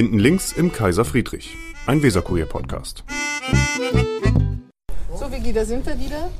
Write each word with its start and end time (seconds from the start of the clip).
Hinten 0.00 0.18
links 0.18 0.52
im 0.52 0.72
Kaiser 0.72 1.04
Friedrich, 1.04 1.58
ein 1.84 2.02
Weserkurier-Podcast. 2.02 3.04
So, 5.14 5.30
Vicky, 5.30 5.52
da 5.52 5.66
sind 5.66 5.84
wir 5.84 6.00
wieder. 6.00 6.30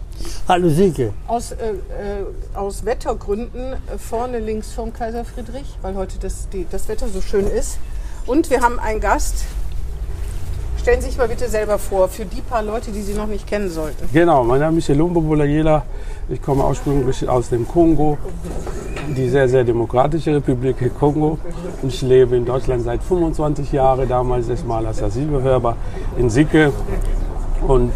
Hallo 0.49 0.71
Silke. 0.71 1.13
Aus, 1.27 1.53
äh, 1.53 1.73
äh, 1.73 2.55
aus 2.55 2.87
Wettergründen 2.87 3.75
äh, 3.75 3.99
vorne 3.99 4.39
links 4.39 4.73
vom 4.73 4.95
Kaiser 4.95 5.27
Friedrich, 5.27 5.67
weil 5.83 5.95
heute 5.95 6.19
das, 6.19 6.49
die, 6.49 6.67
das 6.71 6.89
Wetter 6.89 7.11
so 7.11 7.21
schön 7.21 7.47
ist. 7.47 7.79
Und 8.25 8.49
wir 8.49 8.63
haben 8.63 8.79
einen 8.79 9.01
Gast. 9.01 9.45
Stellen 10.81 11.03
Sie 11.03 11.09
sich 11.09 11.19
mal 11.19 11.29
bitte 11.29 11.47
selber 11.47 11.79
vor, 11.79 12.09
für 12.09 12.25
die 12.25 12.41
paar 12.41 12.63
Leute, 12.63 12.91
die 12.91 13.03
Sie 13.03 13.13
noch 13.13 13.27
nicht 13.27 13.47
kennen 13.47 13.69
sollten. 13.69 14.09
Genau, 14.15 14.43
mein 14.45 14.61
Name 14.61 14.79
ist 14.79 14.89
Elumbo 14.89 15.21
Bolayela. 15.21 15.83
Ich 16.31 16.41
komme 16.41 16.65
ursprünglich 16.65 17.29
aus 17.29 17.51
dem 17.51 17.69
Kongo, 17.69 18.17
die 19.15 19.29
sehr, 19.29 19.47
sehr 19.47 19.63
demokratische 19.63 20.35
Republik 20.37 20.77
Kongo. 20.99 21.37
Ich 21.83 22.01
lebe 22.01 22.35
in 22.35 22.47
Deutschland 22.47 22.83
seit 22.83 23.03
25 23.03 23.73
Jahren, 23.73 24.09
damals 24.09 24.49
erstmal 24.49 24.87
als 24.87 25.03
Asylbewerber 25.03 25.77
in 26.17 26.31
Sicke 26.31 26.73
und 27.69 27.93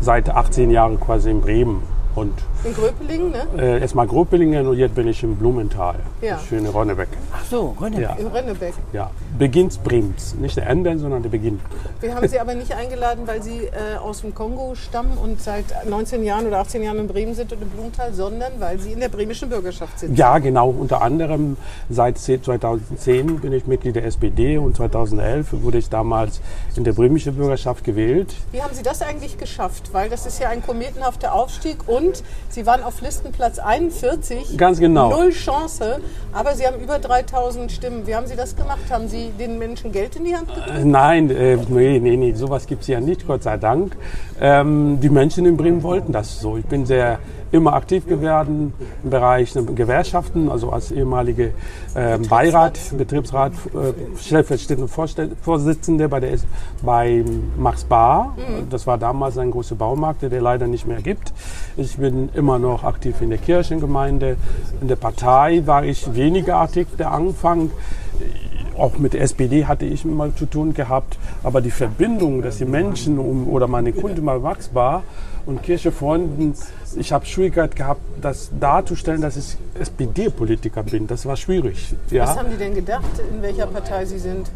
seit 0.00 0.30
18 0.30 0.70
Jahren 0.70 0.98
quasi 0.98 1.28
in 1.28 1.42
Bremen. 1.42 1.82
Und 2.14 2.32
In 2.64 2.74
Gröpelingen, 2.74 3.32
ne? 3.32 3.46
äh, 3.58 3.80
erstmal 3.80 4.06
Gröpelingen 4.06 4.68
und 4.68 4.78
jetzt 4.78 4.94
bin 4.94 5.08
ich 5.08 5.20
im 5.24 5.34
Blumenthal, 5.34 5.96
Ja. 6.20 6.34
das 6.34 6.44
schöne 6.46 6.68
Ronnebeck. 6.68 7.08
Ach 7.32 7.44
so, 7.50 7.74
Ronnebeck. 7.80 8.00
Ja, 8.02 8.14
In 8.14 8.28
Rennebeck. 8.28 8.74
ja. 8.92 9.10
Beginns 9.36 9.78
Brems. 9.78 10.36
Nicht 10.36 10.56
der 10.56 10.68
Ende, 10.68 10.96
sondern 10.96 11.22
der 11.24 11.30
Beginn. 11.30 11.58
Wir 12.00 12.14
haben 12.14 12.28
Sie 12.28 12.38
aber 12.38 12.54
nicht 12.54 12.72
eingeladen, 12.72 13.26
weil 13.26 13.42
Sie 13.42 13.64
äh, 13.64 13.96
aus 14.00 14.20
dem 14.20 14.32
Kongo 14.32 14.76
stammen 14.76 15.18
und 15.18 15.40
seit 15.42 15.64
19 15.88 16.22
Jahren 16.22 16.46
oder 16.46 16.58
18 16.58 16.84
Jahren 16.84 16.98
in 16.98 17.08
Bremen 17.08 17.34
sind 17.34 17.52
und 17.52 17.62
im 17.62 17.68
Blumenthal, 17.68 18.14
sondern 18.14 18.52
weil 18.60 18.78
Sie 18.78 18.92
in 18.92 19.00
der 19.00 19.08
bremischen 19.08 19.48
Bürgerschaft 19.48 19.98
sind. 19.98 20.16
Ja, 20.16 20.38
genau. 20.38 20.68
Unter 20.70 21.02
anderem 21.02 21.56
seit 21.90 22.16
2010 22.18 23.40
bin 23.40 23.52
ich 23.52 23.66
Mitglied 23.66 23.96
der 23.96 24.04
SPD 24.04 24.56
und 24.58 24.76
2011 24.76 25.48
wurde 25.62 25.78
ich 25.78 25.88
damals 25.88 26.40
in 26.76 26.84
der 26.84 26.92
bremische 26.92 27.32
Bürgerschaft 27.32 27.82
gewählt. 27.82 28.32
Wie 28.52 28.62
haben 28.62 28.74
Sie 28.74 28.84
das 28.84 29.02
eigentlich 29.02 29.36
geschafft? 29.36 29.92
Weil 29.92 30.08
das 30.08 30.26
ist 30.26 30.38
ja 30.38 30.48
ein 30.50 30.62
kometenhafter 30.64 31.34
Aufstieg 31.34 31.88
und 31.88 32.22
Sie 32.52 32.66
waren 32.66 32.82
auf 32.82 33.00
Listenplatz 33.00 33.58
41. 33.58 34.58
Ganz 34.58 34.78
genau. 34.78 35.08
Null 35.08 35.30
Chance, 35.30 36.00
aber 36.34 36.54
Sie 36.54 36.66
haben 36.66 36.78
über 36.80 36.98
3000 36.98 37.72
Stimmen. 37.72 38.06
Wie 38.06 38.14
haben 38.14 38.26
Sie 38.26 38.36
das 38.36 38.54
gemacht? 38.56 38.90
Haben 38.90 39.08
Sie 39.08 39.30
den 39.38 39.58
Menschen 39.58 39.90
Geld 39.90 40.16
in 40.16 40.24
die 40.24 40.36
Hand 40.36 40.48
gedrückt? 40.48 40.68
Äh, 40.68 40.84
Nein, 40.84 41.30
äh, 41.30 41.56
nee, 41.70 41.98
nee, 41.98 42.14
nee, 42.18 42.34
sowas 42.34 42.66
gibt 42.66 42.82
es 42.82 42.88
ja 42.88 43.00
nicht, 43.00 43.26
Gott 43.26 43.42
sei 43.42 43.56
Dank. 43.56 43.96
Ähm, 44.44 44.98
die 45.00 45.08
Menschen 45.08 45.46
in 45.46 45.56
Bremen 45.56 45.84
wollten 45.84 46.10
das 46.10 46.40
so. 46.40 46.56
Ich 46.56 46.64
bin 46.64 46.84
sehr 46.84 47.20
immer 47.52 47.74
aktiv 47.74 48.06
geworden 48.06 48.72
im 49.04 49.10
Bereich 49.10 49.52
Gewerkschaften, 49.52 50.50
also 50.50 50.70
als 50.70 50.90
ehemalige 50.90 51.52
äh, 51.94 52.18
Beirat, 52.18 52.76
Betriebsrat, 52.98 53.52
äh, 53.52 54.18
stellvertretende 54.18 54.88
Vorsitzende 54.88 56.08
bei, 56.08 56.18
der, 56.18 56.38
bei 56.82 57.24
Max 57.56 57.84
Bar. 57.84 58.36
Das 58.68 58.88
war 58.88 58.98
damals 58.98 59.38
ein 59.38 59.52
großer 59.52 59.76
Baumarkt, 59.76 60.22
der 60.22 60.30
der 60.30 60.40
leider 60.40 60.66
nicht 60.66 60.88
mehr 60.88 61.02
gibt. 61.02 61.32
Ich 61.76 61.98
bin 61.98 62.28
immer 62.34 62.58
noch 62.58 62.82
aktiv 62.82 63.20
in 63.20 63.30
der 63.30 63.38
Kirchengemeinde. 63.38 64.36
In 64.80 64.88
der 64.88 64.96
Partei 64.96 65.62
war 65.66 65.84
ich 65.84 66.16
weniger 66.16 66.56
aktiv, 66.56 66.88
der 66.98 67.12
Anfang 67.12 67.70
auch 68.78 68.98
mit 68.98 69.12
der 69.12 69.22
SPD 69.22 69.66
hatte 69.66 69.84
ich 69.84 70.04
mal 70.04 70.32
zu 70.34 70.46
tun 70.46 70.74
gehabt, 70.74 71.18
aber 71.42 71.60
die 71.60 71.70
Verbindung, 71.70 72.42
dass 72.42 72.58
die 72.58 72.64
Menschen 72.64 73.18
um, 73.18 73.48
oder 73.48 73.66
meine 73.68 73.92
Kunden 73.92 74.24
mal 74.24 74.42
wachsbar 74.42 75.02
und 75.46 75.62
Kirchefreunden, 75.62 76.54
ich 76.96 77.12
habe 77.12 77.26
Schwierigkeit 77.26 77.74
gehabt, 77.76 78.00
das 78.20 78.50
darzustellen, 78.60 79.20
dass 79.20 79.36
ich 79.36 79.56
SPD-Politiker 79.80 80.82
bin. 80.82 81.06
Das 81.06 81.26
war 81.26 81.36
schwierig. 81.36 81.94
Was 82.06 82.12
Ja? 82.12 82.36
haben 82.36 82.50
die 82.50 82.56
denn 82.56 82.74
gedacht, 82.74 83.04
in 83.32 83.42
welcher 83.42 83.66
Partei 83.66 84.04
Sie 84.04 84.18
sind? 84.18 84.50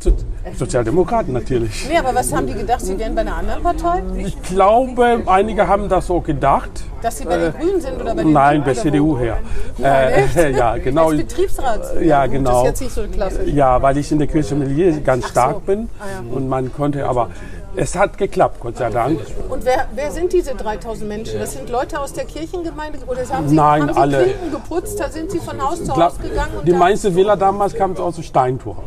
So- 0.00 0.12
Sozialdemokraten 0.56 1.32
natürlich. 1.32 1.88
Nee, 1.88 1.98
aber 1.98 2.14
was 2.14 2.32
haben 2.32 2.46
die 2.46 2.54
gedacht, 2.54 2.80
Sie 2.80 2.98
wären 2.98 3.14
bei 3.14 3.22
einer 3.22 3.36
anderen 3.36 3.62
Partei? 3.62 4.02
Ich 4.16 4.40
glaube, 4.42 5.22
einige 5.26 5.66
haben 5.68 5.88
das 5.88 6.06
so 6.06 6.20
gedacht. 6.20 6.70
Dass 7.02 7.18
Sie 7.18 7.24
bei 7.24 7.36
den 7.38 7.52
Grünen 7.52 7.80
sind 7.80 8.00
oder 8.00 8.14
bei 8.14 8.22
den 8.22 8.32
Nein, 8.32 8.64
bei 8.64 8.74
CDU 8.74 9.18
her. 9.18 9.38
Äh, 9.82 10.52
ja, 10.56 10.76
genau. 10.78 11.10
Als 11.10 11.18
Betriebsrat? 11.18 12.02
Ja, 12.02 12.26
genau. 12.26 12.50
Das 12.50 12.58
ist 12.60 12.68
jetzt 12.68 12.80
nicht 12.80 12.94
so 12.94 13.14
klassisch. 13.16 13.52
Ja, 13.52 13.80
weil 13.80 13.96
ich 13.98 14.10
in 14.10 14.18
der 14.18 14.26
Kirche 14.26 14.54
Milieu 14.54 14.92
ganz 15.04 15.28
stark 15.28 15.64
bin. 15.66 15.88
Ah. 16.00 16.34
Und 16.34 16.48
man 16.48 16.72
konnte, 16.72 17.06
aber 17.06 17.30
es 17.78 17.94
hat 17.94 18.18
geklappt, 18.18 18.58
Gott 18.60 18.76
sei 18.76 18.90
Dank. 18.90 19.20
Und 19.48 19.64
wer, 19.64 19.86
wer 19.94 20.10
sind 20.10 20.32
diese 20.32 20.54
3000 20.54 21.08
Menschen? 21.08 21.38
Das 21.38 21.52
sind 21.52 21.70
Leute 21.70 22.00
aus 22.00 22.12
der 22.12 22.24
Kirchengemeinde? 22.24 22.98
Oder 23.06 23.28
haben 23.28 23.48
Sie, 23.48 23.54
Nein, 23.54 23.82
haben 23.82 23.94
Sie 23.94 24.00
alle. 24.00 24.22
Klinken 24.24 24.50
geputzt? 24.50 24.98
Da 25.00 25.08
sind 25.08 25.30
Sie 25.30 25.38
von 25.38 25.62
Haus 25.62 25.84
zu 25.84 25.94
Haus 25.94 26.18
gegangen? 26.18 26.52
Die 26.64 26.72
meiste 26.72 27.14
Villa 27.14 27.36
damals 27.36 27.74
kam 27.74 27.96
aus 27.96 28.16
dem 28.16 28.24
Steintor. 28.24 28.82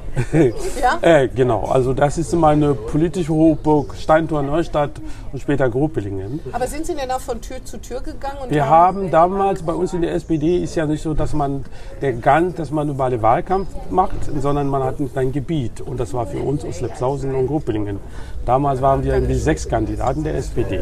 Ja? 0.81 0.99
äh, 1.01 1.29
genau, 1.29 1.65
also 1.65 1.93
das 1.93 2.17
ist 2.17 2.33
meine 2.33 2.73
politische 2.73 3.33
Hochburg, 3.33 3.95
Steintor 3.95 4.43
Neustadt 4.43 4.91
und 5.31 5.39
später 5.39 5.69
Gruppelingen. 5.69 6.39
Aber 6.51 6.67
sind 6.67 6.85
Sie 6.85 6.95
denn 6.95 7.09
auch 7.11 7.19
von 7.21 7.39
Tür 7.41 7.63
zu 7.63 7.77
Tür 7.79 8.01
gegangen? 8.01 8.37
Wir 8.49 8.67
haben 8.67 9.11
damals 9.11 9.63
bei 9.63 9.73
uns 9.73 9.93
in 9.93 10.01
der 10.01 10.13
SPD 10.13 10.57
ist 10.63 10.75
ja 10.75 10.85
nicht 10.85 11.01
so, 11.01 11.13
dass 11.13 11.33
man 11.33 11.63
der 12.01 12.13
ganz, 12.13 12.55
dass 12.55 12.71
man 12.71 12.89
überall 12.89 13.21
Wahlkampf 13.21 13.67
macht, 13.89 14.17
sondern 14.39 14.67
man 14.67 14.83
hat 14.83 14.95
ein 15.15 15.31
Gebiet 15.31 15.81
und 15.81 15.99
das 15.99 16.13
war 16.13 16.25
für 16.27 16.39
uns 16.39 16.65
aus 16.65 16.81
Lepshausen 16.81 17.33
und 17.33 17.47
Gruppelingen. 17.47 17.99
Damals 18.45 18.81
waren 18.81 19.03
wir 19.03 19.13
irgendwie 19.13 19.35
sechs 19.35 19.67
Kandidaten 19.67 20.23
der 20.23 20.35
SPD. 20.35 20.81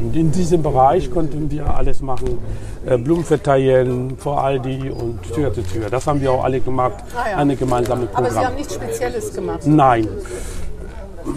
Und 0.00 0.16
in 0.16 0.32
diesem 0.32 0.62
Bereich 0.62 1.10
konnten 1.10 1.50
wir 1.50 1.74
alles 1.74 2.00
machen, 2.00 2.38
äh, 2.86 2.96
Blumen 2.96 3.24
verteilen 3.24 4.16
vor 4.16 4.42
Aldi 4.42 4.90
und 4.90 5.22
Tür 5.34 5.52
zu 5.52 5.62
Tür. 5.62 5.90
Das 5.90 6.06
haben 6.06 6.20
wir 6.20 6.32
auch 6.32 6.44
alle 6.44 6.60
gemacht, 6.60 6.94
Ah 7.16 7.30
ja. 7.30 7.36
eine 7.36 7.56
gemeinsame 7.56 8.08
Aber 8.12 8.26
Sie 8.26 8.32
Programm. 8.32 8.46
haben 8.46 8.54
nichts 8.56 8.74
Spezielles 8.74 9.34
gemacht. 9.34 9.60
Nein, 9.66 10.08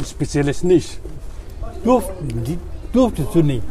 spezielles 0.07 0.63
nicht. 0.63 0.99
Durften, 1.83 2.43
die, 2.43 2.57
durftest 2.93 3.33
du 3.33 3.41
nicht 3.41 3.63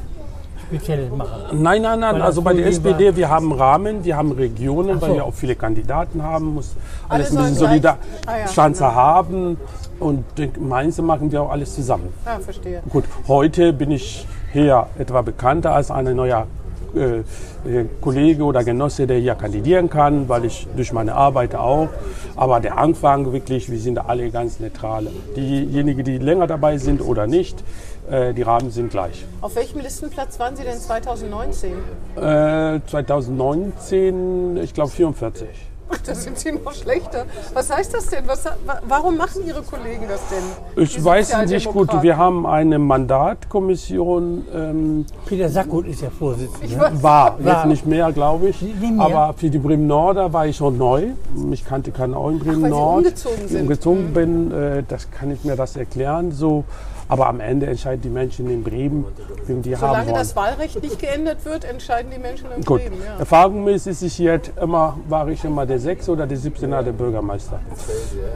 Spezielles 0.70 1.10
machen. 1.10 1.62
Nein, 1.62 1.82
nein, 1.82 1.98
nein. 1.98 2.14
Weil 2.14 2.22
Also 2.22 2.42
bei 2.42 2.54
der 2.54 2.66
SPD, 2.66 3.16
wir 3.16 3.28
haben 3.28 3.52
Rahmen, 3.52 4.04
wir 4.04 4.16
haben 4.16 4.32
Regionen, 4.32 5.00
weil 5.00 5.10
so. 5.10 5.14
wir 5.16 5.24
auch 5.24 5.34
viele 5.34 5.56
Kandidaten 5.56 6.22
haben, 6.22 6.54
muss 6.54 6.76
Alle 7.08 7.24
alles 7.24 7.36
ein 7.36 7.36
bisschen 7.38 7.56
solidar 7.56 7.98
Ah 8.26 8.38
ja, 8.38 8.46
Chance 8.46 8.84
genau. 8.84 8.94
haben. 8.94 9.56
Und 9.98 10.24
gemeinsam 10.36 11.06
machen 11.06 11.30
wir 11.30 11.42
auch 11.42 11.50
alles 11.50 11.74
zusammen. 11.74 12.12
Ah, 12.24 12.38
verstehe. 12.38 12.82
Gut, 12.88 13.04
heute 13.26 13.72
bin 13.72 13.90
ich 13.90 14.26
hier 14.52 14.86
etwa 14.98 15.22
bekannter 15.22 15.74
als 15.74 15.90
ein 15.90 16.14
neuer 16.16 16.46
äh, 16.94 17.18
äh, 17.18 17.84
Kollege 18.00 18.42
oder 18.42 18.64
Genosse, 18.64 19.06
der 19.06 19.18
hier 19.18 19.34
kandidieren 19.34 19.90
kann, 19.90 20.28
weil 20.28 20.44
ich 20.44 20.66
durch 20.76 20.92
meine 20.92 21.14
Arbeit 21.14 21.54
auch. 21.54 21.88
Aber 22.36 22.60
der 22.60 22.78
Anfang 22.78 23.32
wirklich, 23.32 23.70
wir 23.70 23.78
sind 23.78 23.98
alle 23.98 24.30
ganz 24.30 24.60
neutral. 24.60 25.06
Diejenigen, 25.36 26.04
die 26.04 26.18
länger 26.18 26.46
dabei 26.46 26.78
sind 26.78 27.02
oder 27.02 27.26
nicht, 27.26 27.62
äh, 28.10 28.32
die 28.34 28.42
Rahmen 28.42 28.70
sind 28.70 28.90
gleich. 28.90 29.24
Auf 29.40 29.56
welchem 29.56 29.80
Listenplatz 29.80 30.38
waren 30.38 30.56
Sie 30.56 30.64
denn 30.64 30.78
2019? 30.78 31.72
Äh, 32.16 32.80
2019, 32.86 34.56
ich 34.62 34.74
glaube 34.74 34.90
44. 34.90 35.48
Ach, 35.92 35.98
da 36.06 36.14
sind 36.14 36.38
Sie 36.38 36.52
noch 36.52 36.72
schlechter. 36.72 37.24
Was 37.52 37.68
heißt 37.68 37.92
das 37.92 38.06
denn? 38.06 38.22
Was, 38.28 38.44
wa- 38.44 38.80
warum 38.86 39.16
machen 39.16 39.44
Ihre 39.44 39.60
Kollegen 39.62 40.06
das 40.08 40.20
denn? 40.28 40.84
Ich 40.84 41.04
weiß 41.04 41.46
nicht 41.48 41.68
gut, 41.68 41.90
wir 42.00 42.16
haben 42.16 42.46
eine 42.46 42.78
Mandatkommission, 42.78 44.44
ähm, 44.54 45.06
Peter 45.26 45.48
Sackhut 45.48 45.88
ist 45.88 46.02
ja 46.02 46.10
Vorsitzender. 46.10 46.64
Ich 46.64 46.78
weiß. 46.78 47.02
war, 47.02 47.34
jetzt 47.38 47.44
War. 47.46 47.66
nicht 47.66 47.86
mehr, 47.86 48.12
glaube 48.12 48.50
ich. 48.50 48.62
Mehr? 48.62 49.00
Aber 49.04 49.34
für 49.36 49.50
die 49.50 49.58
Bremen 49.58 49.88
Norder 49.88 50.32
war 50.32 50.46
ich 50.46 50.56
schon 50.56 50.78
neu. 50.78 51.06
Ich 51.50 51.64
kannte 51.64 51.90
keinen 51.90 52.14
auch 52.14 52.30
in 52.30 52.38
Bremen 52.38 52.62
weil 52.62 52.70
Sie 52.70 52.76
Nord. 52.76 52.96
umgezogen 52.98 53.48
sind. 53.48 53.60
Umgezogen 53.62 54.12
bin, 54.14 54.52
äh, 54.52 54.82
das 54.86 55.10
kann 55.10 55.32
ich 55.32 55.42
mir 55.42 55.56
das 55.56 55.76
erklären. 55.76 56.30
So. 56.30 56.62
Aber 57.10 57.26
am 57.26 57.40
Ende 57.40 57.66
entscheiden 57.66 58.00
die 58.02 58.08
Menschen 58.08 58.48
in 58.48 58.62
Bremen, 58.62 59.04
wem 59.46 59.62
die 59.62 59.74
haben 59.76 59.80
Solange 59.80 60.06
wollen. 60.06 60.14
das 60.14 60.36
Wahlrecht 60.36 60.80
nicht 60.82 60.98
geändert 60.98 61.44
wird, 61.44 61.64
entscheiden 61.64 62.10
die 62.14 62.20
Menschen 62.20 62.46
in 62.56 62.62
Gut, 62.64 62.80
Bremen. 62.82 63.02
Ja. 63.04 63.18
erfahrungsmäßig 63.18 63.90
ist 63.92 64.02
es 64.02 64.18
jetzt 64.18 64.52
immer, 64.62 64.96
war 65.08 65.26
ich 65.28 65.44
immer 65.44 65.66
der 65.66 65.80
6. 65.80 66.08
oder 66.08 66.26
der 66.26 66.38
17. 66.38 66.70
der 66.70 66.82
Bürgermeister. 66.92 67.58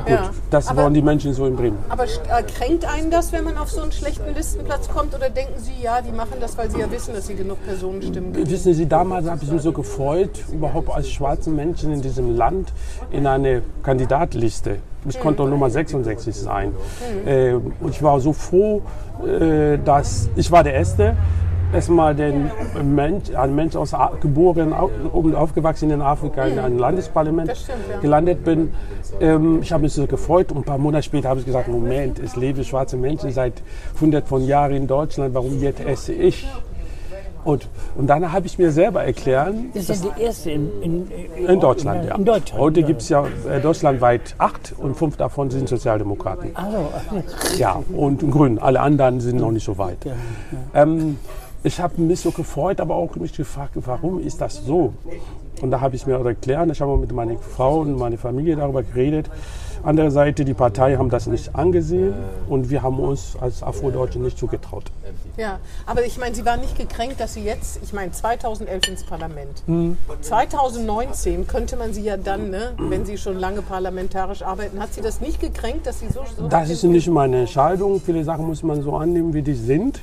Ja. 0.08 0.31
Das 0.50 0.69
Aber- 0.69 0.82
wollen 0.82 0.94
die 0.94 1.02
Menschen 1.02 1.32
so 1.34 1.46
in 1.46 1.54
Bremen. 1.56 1.78
Aber 1.88 2.04
äh, 2.04 2.43
kränkt 2.43 2.84
einen 2.84 3.10
das, 3.10 3.32
wenn 3.32 3.44
man 3.44 3.56
auf 3.58 3.70
so 3.70 3.81
einen 3.81 3.93
schlechten 3.93 4.34
Listenplatz 4.34 4.88
kommt? 4.88 5.14
Oder 5.14 5.31
denken 5.31 5.58
Sie, 5.58 5.72
ja, 5.81 6.02
die 6.02 6.10
machen 6.12 6.34
das, 6.40 6.58
weil 6.58 6.69
sie 6.70 6.81
ja 6.81 6.90
wissen, 6.90 7.14
dass 7.14 7.28
sie 7.28 7.37
genug 7.37 7.64
Personenstimmen 7.64 8.32
kriegen? 8.32 8.50
Wissen 8.50 8.75
Sie, 8.75 8.87
damals 8.87 9.28
habe 9.28 9.40
ich 9.44 9.50
mich 9.52 9.62
so 9.62 9.72
gefreut, 9.72 10.31
überhaupt 10.52 10.90
als 10.90 11.08
schwarzen 11.10 11.54
Menschen 11.54 11.93
in 11.93 12.02
diesem 12.02 12.37
Land 12.37 12.72
in 13.12 13.26
eine 13.28 13.62
Kandidatliste. 13.84 14.78
Ich 15.08 15.20
konnte 15.20 15.42
doch 15.42 15.48
Nummer 15.48 15.70
66 15.70 16.34
sein. 16.34 16.72
Äh, 17.26 17.52
und 17.52 17.90
ich 17.90 18.02
war 18.02 18.20
so 18.20 18.32
froh, 18.32 18.82
äh, 19.24 19.78
dass 19.84 20.28
ich 20.36 20.50
war 20.50 20.64
der 20.64 20.74
Erste, 20.74 21.16
erstmal 21.72 22.14
den 22.14 22.50
Mensch, 22.82 23.34
ein 23.34 23.54
Mensch 23.54 23.76
aus 23.76 23.92
geboren 24.20 24.72
und 24.72 25.34
aufgewachsen 25.34 25.90
in 25.90 26.00
Afrika 26.00 26.44
in 26.44 26.58
einem 26.58 26.78
Landesparlament 26.78 27.50
Das 27.50 27.62
stimmt, 27.62 27.78
ja. 27.90 27.98
gelandet 28.00 28.44
bin. 28.44 28.72
Ähm, 29.20 29.60
ich 29.62 29.72
habe 29.72 29.82
mich 29.82 29.92
so 29.92 30.06
gefreut 30.06 30.50
und 30.52 30.58
ein 30.58 30.64
paar 30.64 30.78
Monate 30.78 31.02
später 31.02 31.28
habe 31.28 31.40
ich 31.40 31.46
gesagt, 31.46 31.68
Moment, 31.68 32.18
es 32.18 32.36
leben 32.36 32.64
schwarze 32.64 32.96
Menschen 32.96 33.30
seit 33.32 33.54
hundert 34.00 34.28
von 34.28 34.44
Jahren 34.44 34.74
in 34.74 34.86
Deutschland, 34.86 35.34
warum 35.34 35.60
jetzt 35.60 35.80
esse 35.84 36.12
ich? 36.12 36.46
Und, 37.44 37.69
und 37.96 38.06
dann 38.06 38.32
habe 38.32 38.46
ich 38.46 38.58
mir 38.58 38.73
selber 38.73 39.05
erklären, 39.05 39.70
Das 39.75 39.91
ist 39.91 40.05
ja 40.05 40.11
die 40.17 40.23
erste 40.23 40.50
in, 40.50 40.70
in, 40.82 41.08
in 41.46 41.61
Deutschland, 41.61 42.06
ja. 42.06 42.14
In 42.14 42.25
Deutschland. 42.25 42.61
Heute 42.61 42.82
gibt 42.82 43.02
es 43.02 43.08
ja 43.11 43.25
äh, 43.50 43.61
deutschlandweit 43.61 44.35
acht 44.38 44.75
und 44.79 44.96
fünf 44.96 45.17
davon 45.17 45.50
sind 45.50 45.69
Sozialdemokraten. 45.69 46.50
Also, 46.55 46.88
Ja, 47.58 47.82
und 47.94 48.31
Grünen. 48.31 48.58
Alle 48.58 48.81
anderen 48.81 49.20
sind 49.20 49.41
noch 49.41 49.50
nicht 49.50 49.64
so 49.64 49.76
weit. 49.79 49.99
Ähm, 50.75 51.19
ich 51.62 51.81
habe 51.81 52.00
mich 52.00 52.20
so 52.20 52.31
gefreut, 52.31 52.81
aber 52.81 52.94
auch 52.94 53.14
mich 53.17 53.32
gefragt, 53.32 53.73
warum 53.76 54.20
ist 54.20 54.41
das 54.41 54.64
so? 54.64 54.93
Und 55.62 55.70
da 55.70 55.81
habe 55.81 55.96
ich 55.96 56.06
mir 56.06 56.14
erklärt, 56.25 56.70
ich 56.70 56.81
habe 56.81 56.96
mit 56.96 57.12
meiner 57.12 57.37
Frau 57.38 57.81
und 57.81 57.96
meiner 57.99 58.19
Familie 58.19 58.56
darüber 58.56 58.82
geredet. 58.82 59.31
Andere 59.84 60.10
Seite, 60.10 60.44
die 60.44 60.54
Partei 60.54 60.96
haben 60.96 61.10
das 61.10 61.26
nicht 61.26 61.54
angesehen 61.54 62.14
und 62.48 62.70
wir 62.70 62.82
haben 62.82 62.98
uns 62.98 63.36
als 63.38 63.62
Afrodeutsche 63.62 64.19
nicht 64.19 64.38
zugetraut. 64.38 64.84
Ja, 65.36 65.58
aber 65.84 66.06
ich 66.06 66.16
meine, 66.16 66.34
Sie 66.34 66.44
waren 66.44 66.60
nicht 66.60 66.76
gekränkt, 66.78 67.20
dass 67.20 67.34
Sie 67.34 67.44
jetzt, 67.44 67.81
ich 67.82 67.92
meine, 67.92 68.12
2011 68.12 68.88
ins 68.88 69.04
Parlament. 69.04 69.62
Hm. 69.66 69.98
2019 70.20 71.46
könnte 71.46 71.76
man 71.76 71.92
Sie 71.92 72.02
ja 72.02 72.16
dann, 72.16 72.50
ne, 72.50 72.72
wenn 72.78 73.04
Sie 73.04 73.19
schon 73.19 73.38
lange 73.38 73.60
parlamentarisch 73.62 74.42
arbeiten, 74.42 74.81
hat 74.81 74.94
Sie 74.94 75.02
das 75.02 75.20
nicht 75.20 75.40
gekränkt, 75.40 75.86
dass 75.86 76.00
Sie 76.00 76.08
so. 76.08 76.25
so 76.36 76.48
Das 76.48 76.70
ist 76.70 76.82
nicht 76.84 77.08
meine 77.08 77.40
Entscheidung. 77.40 78.00
Viele 78.00 78.25
Sachen 78.25 78.46
muss 78.46 78.62
man 78.62 78.81
so 78.82 78.96
annehmen, 78.96 79.34
wie 79.34 79.42
die 79.42 79.54
sind. 79.54 80.00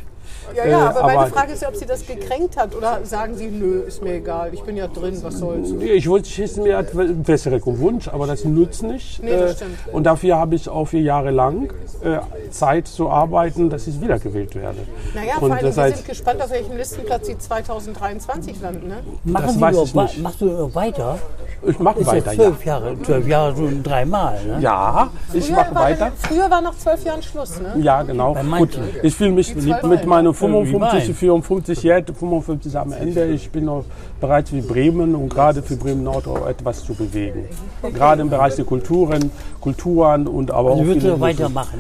Ja, 0.56 0.66
ja, 0.66 0.80
äh, 0.86 0.90
aber 0.90 1.02
meine 1.04 1.20
aber- 1.20 1.28
Frage 1.28 1.54
ist 1.54 1.62
ja, 1.62 1.70
ob 1.70 1.76
Sie 1.76 1.86
das 1.86 2.06
gekränkt 2.06 2.58
hat 2.58 2.76
oder 2.76 3.00
sagen 3.04 3.36
Sie, 3.36 3.48
nö, 3.48 3.82
ist 3.82 4.04
mir 4.04 4.16
egal, 4.16 4.54
ich 4.54 4.62
bin 4.64 4.76
ja 4.78 4.88
drin, 4.88 5.18
was 5.22 5.36
soll's. 5.40 5.72
Ich 5.80 6.08
wollte 6.10 6.30
schießen 6.30 6.64
mir 6.64 6.78
einen 6.78 7.24
besseren 7.24 7.62
Wunsch, 7.80 8.08
aber 8.08 8.28
das 8.28 8.44
nützt 8.46 8.84
nicht. 8.84 9.22
Nee, 9.24 9.32
das 9.38 9.52
Äh, 9.52 9.56
stimmt. 9.56 9.78
Und 9.92 10.04
dafür 10.06 10.38
habe 10.38 10.56
ich 10.56 10.68
auch 10.70 10.86
vier 10.86 11.02
Jahre 11.02 11.32
lang 11.32 11.72
äh, 12.04 12.20
Zeit 12.50 12.88
zu 12.88 13.10
arbeiten, 13.10 13.70
dass 13.70 13.88
ich 13.88 14.02
wiedergewählt 14.02 14.56
werde. 14.56 14.80
Naja, 15.14 15.34
vor 15.40 15.44
und 15.44 15.54
allem, 15.54 15.66
das 15.66 15.76
wir 15.78 15.84
heißt, 15.84 15.98
sind 15.98 16.08
gespannt, 16.08 16.42
auf 16.42 16.50
welchem 16.52 16.76
Listenplatz 16.78 17.28
Sie 17.28 17.38
2023 17.38 18.62
landen, 18.62 18.88
ne? 18.88 18.96
machen 19.24 19.44
Das 19.46 19.54
Sie 19.56 19.62
weiß 19.62 19.76
noch, 19.76 19.84
ich 19.86 19.94
nicht. 19.96 20.18
wa- 20.18 20.22
machst 20.24 20.42
du 20.42 20.46
noch 20.46 20.76
weiter? 20.76 21.20
ich 21.64 21.78
mache 21.80 22.06
weiter. 22.08 22.32
Ja, 22.34 22.36
zwölf 22.44 22.66
Jahre, 22.66 22.98
zwölf 23.04 23.28
Jahre 23.28 23.56
schon 23.56 23.84
dreimal. 23.84 24.44
Ne? 24.44 24.58
ja 24.62 25.10
ich 25.32 25.52
mache 25.52 25.76
weiter. 25.76 26.12
Früher 26.18 26.50
war 26.50 26.62
nach 26.62 26.76
zwölf 26.76 27.04
Jahren 27.06 27.22
Schluss, 27.22 27.60
ne? 27.60 27.76
Ja, 27.84 28.02
genau. 28.02 28.36
Gut, 28.58 28.80
ich 29.04 29.14
fühle 29.16 29.32
mich 29.32 29.54
mit 29.56 29.68
Wein. 29.84 30.00
Wie 30.34 30.38
55, 30.38 31.08
Wein. 31.10 31.16
54 31.16 31.84
jetzt, 31.84 32.18
55 32.18 32.78
am 32.78 32.92
Ende. 32.94 33.26
Ich 33.28 33.50
bin 33.50 33.66
noch 33.66 33.86
bereit 34.20 34.50
für 34.50 34.62
Bremen 34.62 35.16
und 35.16 35.30
gerade 35.30 35.62
für 35.62 35.76
Bremen 35.76 36.04
Nord 36.04 36.28
auch 36.28 36.48
etwas 36.48 36.84
zu 36.84 36.94
bewegen. 36.94 37.46
Gerade 37.94 38.22
im 38.22 38.30
Bereich 38.30 38.56
der 38.56 38.66
Kulturen, 38.66 39.32
Kulturen 39.60 40.28
und 40.28 40.52
aber 40.52 40.72
Also 40.72 40.82
auch 40.84 40.86
würdest 40.86 41.08
du 41.08 41.20
weitermachen? 41.20 41.80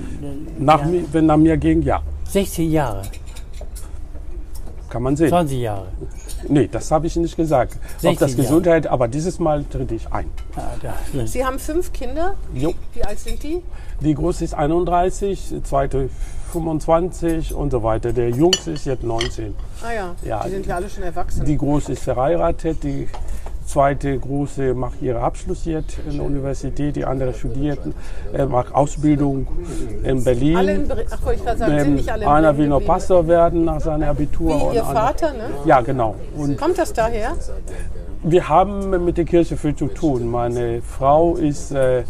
Nach, 0.59 0.83
mir- 0.85 1.03
Wenn 1.11 1.25
nach 1.25 1.37
mir 1.37 1.57
ging, 1.57 1.81
ja, 1.81 2.01
16 2.29 2.71
Jahre, 2.71 3.01
kann 4.89 5.03
man 5.03 5.15
sehen. 5.15 5.29
20 5.29 5.59
Jahre. 5.59 5.87
Nee, 6.47 6.67
das 6.71 6.89
habe 6.91 7.07
ich 7.07 7.15
nicht 7.15 7.37
gesagt. 7.37 7.75
Ob 7.75 8.01
16 8.01 8.17
das 8.19 8.31
Jahre. 8.31 8.41
Gesundheit, 8.41 8.87
aber 8.87 9.07
dieses 9.07 9.39
Mal 9.39 9.63
trete 9.63 9.95
ich 9.95 10.11
ein. 10.11 10.25
Ja, 10.57 10.71
da, 11.13 11.25
Sie 11.27 11.45
haben 11.45 11.59
fünf 11.59 11.93
Kinder. 11.93 12.33
Jo. 12.53 12.73
Wie 12.93 13.03
alt 13.03 13.19
sind 13.19 13.41
die? 13.43 13.61
Die 14.01 14.13
große 14.15 14.43
ist 14.43 14.53
31, 14.55 15.49
die 15.49 15.63
zweite 15.63 16.09
25 16.51 17.53
und 17.53 17.71
so 17.71 17.83
weiter. 17.83 18.13
Der 18.13 18.29
Jüngste 18.29 18.71
ist 18.71 18.85
jetzt 18.85 19.03
19. 19.03 19.55
Ah 19.83 19.93
ja, 19.93 20.15
Ja, 20.23 20.43
die 20.45 20.51
sind 20.51 20.65
ja 20.65 20.75
alle 20.75 20.89
schon 20.89 21.03
erwachsen. 21.03 21.45
Die 21.45 21.57
große 21.57 21.93
ist 21.93 22.03
verheiratet, 22.03 22.83
die 22.83 23.07
zweite 23.65 24.17
große 24.19 24.73
macht 24.73 25.01
ihren 25.01 25.21
Abschluss 25.21 25.63
jetzt 25.65 25.97
in 26.05 26.17
der 26.17 26.25
Universität, 26.25 26.95
die 26.97 27.05
andere 27.05 27.33
studiert, 27.33 27.79
äh, 28.33 28.45
macht 28.45 28.75
Ausbildung 28.75 29.47
in 30.03 30.23
Berlin. 30.23 30.57
alle 30.57 30.73
in 30.73 30.91
Ach, 30.91 31.31
ich 31.31 31.41
sagen, 31.41 31.57
sind 31.59 31.69
Ähm, 31.71 31.95
nicht 31.95 32.11
alle 32.11 32.23
in 32.23 32.29
einer 32.29 32.57
will 32.57 32.67
noch. 32.67 32.85
Pastor 32.85 33.27
werden 33.27 33.63
nach 33.65 33.79
seinem 33.79 34.09
Abitur. 34.09 34.49
Wie 34.59 34.63
und 34.63 34.73
Ihr 34.73 34.83
Vater, 34.83 35.31
ne? 35.33 35.45
Ja, 35.65 35.79
genau. 35.81 36.15
Und 36.35 36.57
Kommt 36.57 36.77
das 36.77 36.91
daher? 36.91 37.31
wir 38.23 38.49
haben 38.49 39.05
mit 39.05 39.17
der 39.17 39.25
Kirche 39.25 39.55
viel 39.57 39.75
zu 39.75 39.87
tun. 39.87 40.29
Meine 40.29 40.81
Frau 40.81 41.35
ist 41.35 41.71
äh, 41.71 42.03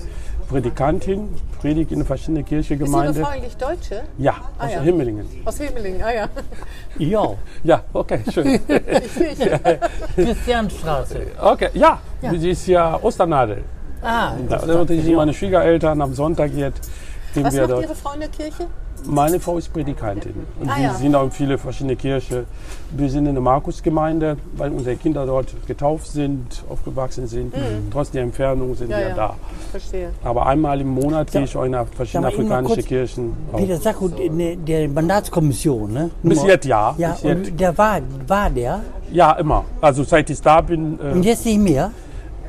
Predikantin, 0.49 1.29
predigt 1.61 1.91
in 1.91 2.03
verschiedenen 2.05 2.43
Ist 2.43 2.51
Ihre 2.51 2.61
Kirchengemeinden. 2.63 3.23
Frau 3.23 3.31
eigentlich 3.31 3.55
Deutsche? 3.57 4.03
Ja, 4.17 4.33
Ah, 4.57 4.65
aus 4.65 4.73
ja. 4.73 4.81
Himmelingen. 4.81 5.27
Aus 5.45 5.57
Himmeling, 5.57 6.01
ah 6.03 6.11
ja. 6.13 6.29
ja, 6.97 7.33
Ja, 7.63 7.83
okay, 7.93 8.19
schön. 8.33 8.59
Christianstraße. 10.15 11.27
Okay, 11.41 11.69
ja, 11.73 11.99
sie 12.37 12.49
ist 12.51 12.67
ja 12.67 12.99
Osternadel. 13.01 13.63
Ah, 14.01 14.33
Da, 14.49 14.57
da 14.57 14.85
sind 14.87 15.15
meine 15.15 15.33
Schwiegereltern 15.33 16.01
am 16.01 16.13
Sonntag 16.13 16.51
jetzt. 16.53 16.89
Sind 17.33 17.45
Was 17.45 17.53
wir 17.53 17.61
macht 17.61 17.71
dort. 17.71 17.83
Ihre 17.83 17.95
Frau 17.95 18.13
in 18.13 18.19
der 18.21 18.29
Kirche? 18.29 18.67
Meine 19.05 19.39
Frau 19.39 19.57
ist 19.57 19.73
Predikantin. 19.73 20.33
Und 20.59 20.69
Ah, 20.69 20.75
wir 20.77 20.83
ja. 20.85 20.93
sind 20.93 21.15
auch 21.15 21.23
in 21.23 21.31
viele 21.31 21.57
verschiedene 21.57 21.95
Kirchen. 21.95 22.45
Wir 22.91 23.09
sind 23.09 23.25
in 23.25 23.33
der 23.33 23.41
Markusgemeinde, 23.41 24.37
weil 24.57 24.71
unsere 24.71 24.95
Kinder 24.95 25.25
dort 25.25 25.47
getauft 25.67 26.07
sind, 26.07 26.63
aufgewachsen 26.69 27.27
sind. 27.27 27.53
Trotz 27.91 28.11
der 28.11 28.23
Entfernung 28.23 28.75
sind 28.75 28.87
Mhm. 28.87 28.91
Ja, 28.91 28.97
wir 28.99 29.07
ja. 29.09 29.15
da. 29.15 29.35
Verstehe. 29.71 30.09
Aber 30.23 30.45
einmal 30.45 30.79
im 30.81 30.89
Monat 30.89 31.31
gehe 31.31 31.43
ich 31.43 31.55
auch 31.57 31.63
in 31.63 31.75
verschiedene 31.95 32.27
afrikanische 32.27 32.75
kurz, 32.75 32.85
Kirchen. 32.87 33.33
Peter 33.55 33.77
Sacco, 33.77 34.07
der, 34.07 34.55
der 34.55 34.89
Mandatskommission, 34.89 35.91
ne? 35.93 36.09
Bis 36.21 36.43
jetzt 36.43 36.65
ja. 36.65 36.93
Ja, 36.97 37.11
Bis 37.13 37.23
jetzt. 37.23 37.49
und 37.51 37.59
der 37.59 37.77
war, 37.77 37.99
war 38.27 38.49
der 38.49 38.81
ja, 39.11 39.31
immer. 39.33 39.65
Also 39.81 40.03
seit 40.03 40.29
ich 40.29 40.39
da 40.41 40.61
bin. 40.61 40.97
und 40.97 41.23
Äh, 41.25 41.27
jetzt 41.29 41.45
nicht 41.45 41.59
mehr. 41.59 41.91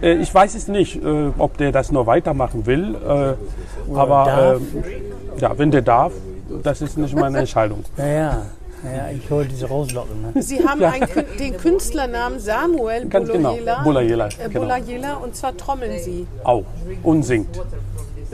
äh, 0.03 0.15
ich 0.15 0.33
weiß 0.33 0.55
es 0.55 0.69
nicht, 0.69 1.03
äh, 1.03 1.31
ob 1.39 1.57
der 1.57 1.73
das 1.73 1.91
noch 1.91 2.07
weitermachen 2.07 2.67
will. 2.67 2.95
Äh, 2.95 3.95
aber 3.97 4.25
darf. 4.25 4.61
äh, 4.61 5.41
ja, 5.41 5.59
wenn 5.59 5.71
der 5.71 5.83
darf, 5.83 6.13
das 6.63 6.83
ist 6.83 6.99
nicht 6.99 7.15
meine 7.15 7.39
Entscheidung. 7.39 7.85
Ja, 7.97 8.07
ja, 8.07 8.43
ja 8.85 9.11
ich 9.17 9.31
wollte 9.31 9.55
sie 9.55 9.65
rauslocken. 9.65 10.33
Ne? 10.35 10.43
Sie 10.43 10.67
haben 10.67 10.83
einen, 10.83 11.05
Kün- 11.05 11.37
den 11.39 11.57
Künstlernamen 11.57 12.39
Samuel 12.41 13.07
Ganz 13.09 13.31
genau. 13.31 13.51
Boloyela. 13.51 13.83
Boloyela, 13.83 14.27
Äh, 14.29 14.49
genau. 14.49 14.61
Boloyela, 14.67 15.15
und 15.15 15.37
zwar 15.37 15.57
trommeln 15.57 15.99
Sie. 16.01 16.27
Auch. 16.45 16.65
Und 17.03 17.23
singt. 17.23 17.61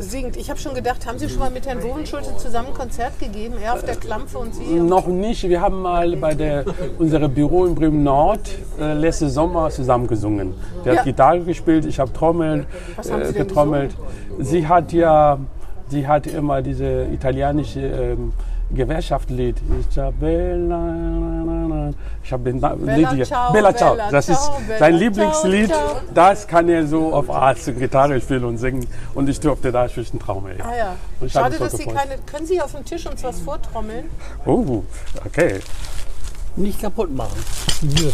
Singt. 0.00 0.37
Ich 0.37 0.49
habe 0.49 0.61
schon 0.61 0.75
gedacht, 0.75 1.06
haben 1.06 1.19
Sie 1.19 1.29
schon 1.29 1.41
mal 1.41 1.50
mit 1.50 1.67
Herrn 1.67 1.82
Wohenschulte 1.82 2.37
zusammen 2.37 2.69
ein 2.69 2.75
Konzert 2.75 3.19
gegeben? 3.19 3.55
Er 3.61 3.75
auf 3.75 3.82
der 3.82 3.97
Klampfe 3.97 4.38
und 4.38 4.55
Sie? 4.55 4.62
Noch 4.79 5.09
nicht. 5.09 5.43
Wir 5.49 5.61
haben 5.61 5.82
mal 5.82 6.15
bei 6.15 6.35
der, 6.35 6.65
unserem 7.00 7.35
Büro 7.35 7.65
in 7.67 7.75
Bremen 7.75 8.05
Nord 8.05 8.49
äh, 8.81 8.93
letzten 8.93 9.29
Sommer 9.29 9.70
zusammen 9.70 10.06
gesungen. 10.06 10.55
Der 10.85 10.93
Ja. 10.93 10.99
hat 11.00 11.05
Gitarre 11.05 11.41
gespielt, 11.41 11.85
ich 11.85 11.99
habe 11.99 12.12
haben 12.20 12.65
äh, 13.11 13.32
getrommelt. 13.32 13.91
Sie 14.38 14.69
hat 14.69 14.93
ja, 14.93 15.41
sie 15.90 16.06
hat 16.06 16.26
immer 16.26 16.62
diese 16.62 17.05
italienische 17.12 17.81
ähm, 17.81 18.32
Gewerkschaftslied. 18.70 19.56
Isabella, 19.90 20.76
na, 20.79 21.44
na, 21.46 21.69
na. 21.69 21.90
Ich 22.23 22.31
habe 22.32 22.44
den 22.52 22.61
Na- 22.61 22.75
Lied 22.75 23.11
hier. 23.12 23.25
ciao, 23.25 23.50
Bella 23.52 23.75
Ciao. 23.75 23.93
Bella 23.94 24.11
Das 24.11 24.29
ist 24.29 24.43
ciao, 24.44 24.61
Bella 24.67 24.79
sein 24.79 24.94
Lieblingslied. 24.94 25.69
ciao. 25.69 26.00
Das 26.12 26.46
kann 26.46 26.69
er 26.69 26.87
so 26.87 27.14
auf 27.14 27.31
Art 27.31 27.58
Gitarre 27.79 28.20
spielen 28.20 28.44
und 28.44 28.58
singen. 28.58 28.87
Und 29.14 29.29
ich 29.29 29.40
durfte 29.40 29.73
da 29.73 29.88
zwischen 29.88 30.19
Traum. 30.19 30.46
ey. 30.49 30.56
Ah 30.61 30.76
ja. 30.76 31.29
Schade, 31.29 31.56
dass 31.58 31.72
Sie 31.72 31.86
keine. 31.86 32.19
Können 32.27 32.46
Sie 32.46 32.60
auf 32.60 32.72
dem 32.72 32.84
Tisch 32.84 33.06
uns 33.06 33.24
was 33.24 33.41
vortrommeln? 33.41 34.05
Oh, 34.44 34.82
okay. 35.24 35.60
Nicht 36.56 36.82
kaputt 36.82 37.15
machen. 37.15 37.39
Hier. 37.81 38.12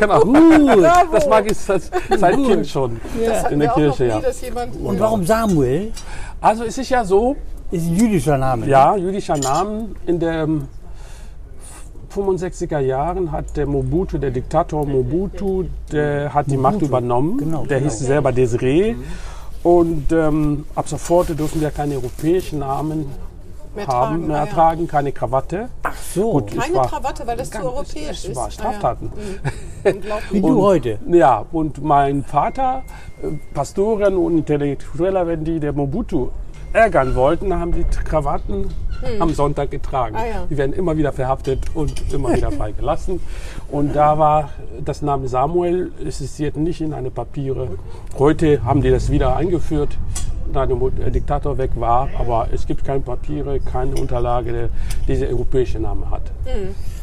Genau. 0.00 0.20
Gut. 0.20 0.84
Das 1.12 1.28
mag 1.28 1.50
ich 1.50 1.56
seit, 1.58 1.82
seit 2.18 2.34
Kind 2.34 2.66
schon 2.66 3.00
Das 3.26 3.44
hatten 3.44 3.54
in 3.54 3.60
der 3.60 3.68
wir 3.68 3.72
auch 3.72 3.78
noch 3.88 3.96
Kirche. 3.96 4.20
nie, 4.40 4.84
Ja. 4.84 4.88
Und 4.90 5.00
warum 5.00 5.24
Samuel? 5.24 5.92
Also 6.40 6.64
es 6.64 6.78
ist 6.78 6.88
ja 6.90 7.04
so, 7.04 7.36
Ist 7.70 7.86
ein 7.86 7.96
jüdischer 7.96 8.38
Name. 8.38 8.64
ne? 8.64 8.70
ja, 8.70 8.96
jüdischer 8.96 9.36
Namen. 9.36 9.96
In 10.06 10.18
den 10.20 10.68
65er 12.14 12.78
Jahren 12.78 13.30
hat 13.32 13.56
der 13.56 13.66
Mobutu, 13.66 14.18
der 14.18 14.30
Diktator 14.30 14.86
Mobutu, 14.86 15.64
der 15.92 16.32
hat 16.32 16.50
die 16.50 16.56
Macht 16.56 16.80
übernommen. 16.82 17.38
Genau, 17.38 17.66
der 17.66 17.78
genau. 17.78 17.90
hieß 17.90 17.98
selber 18.00 18.32
Desiree. 18.32 18.96
Und 19.62 20.12
ähm, 20.12 20.64
ab 20.74 20.88
sofort 20.88 21.28
dürfen 21.38 21.60
wir 21.60 21.70
keine 21.70 21.96
europäischen 21.96 22.60
Namen 22.60 23.06
Mehr 23.74 23.86
haben, 23.86 24.08
tragen. 24.16 24.26
mehr 24.26 24.36
Ah, 24.40 24.44
ja. 24.46 24.52
tragen, 24.52 24.88
keine 24.88 25.12
Krawatte. 25.12 25.68
Ach 25.82 25.94
so. 25.96 26.32
Gut, 26.32 26.56
Keine 26.56 26.74
war, 26.74 26.86
Krawatte, 26.88 27.26
weil 27.26 27.36
das 27.36 27.50
zu 27.50 27.58
europäisch 27.62 28.24
ist. 28.24 28.36
war 28.36 28.50
Straftaten. 28.50 29.12
Ah, 29.14 29.48
ja. 29.88 29.92
Unglaublich. 29.94 30.32
Wie 30.32 30.40
du 30.40 30.62
heute. 30.62 30.98
Ja, 31.10 31.44
und 31.52 31.82
mein 31.82 32.24
Vater, 32.24 32.82
äh, 33.22 33.28
Pastoren 33.54 34.16
und 34.16 34.38
Intellektueller, 34.38 35.26
wenn 35.26 35.44
die 35.44 35.60
der 35.60 35.72
Mobutu 35.72 36.28
ärgern 36.72 37.14
wollten, 37.14 37.54
haben 37.58 37.72
die 37.72 37.84
Krawatten 37.84 38.68
am 39.20 39.32
Sonntag 39.32 39.70
getragen. 39.70 40.16
Ah, 40.16 40.26
ja. 40.26 40.44
Die 40.50 40.56
werden 40.56 40.72
immer 40.72 40.96
wieder 40.96 41.12
verhaftet 41.12 41.60
und 41.74 42.12
immer 42.12 42.34
wieder 42.34 42.50
freigelassen. 42.58 43.20
Und 43.70 43.94
da 43.94 44.18
war 44.18 44.50
das 44.84 45.02
Name 45.02 45.28
Samuel, 45.28 45.92
es 46.00 46.06
existiert 46.20 46.56
nicht 46.56 46.80
in 46.80 46.92
eine 46.92 47.10
Papiere. 47.10 47.68
Heute 48.18 48.64
haben 48.64 48.82
die 48.82 48.90
das 48.90 49.08
wieder 49.10 49.36
eingeführt 49.36 49.96
Diktator 51.10 51.58
weg 51.58 51.70
war, 51.76 52.08
aber 52.18 52.48
es 52.52 52.66
gibt 52.66 52.84
keine 52.84 53.00
Papiere, 53.00 53.60
keine 53.60 53.94
Unterlage, 53.96 54.52
der 54.52 54.68
diese 55.06 55.28
europäische 55.28 55.78
Name 55.78 56.10
hat. 56.10 56.22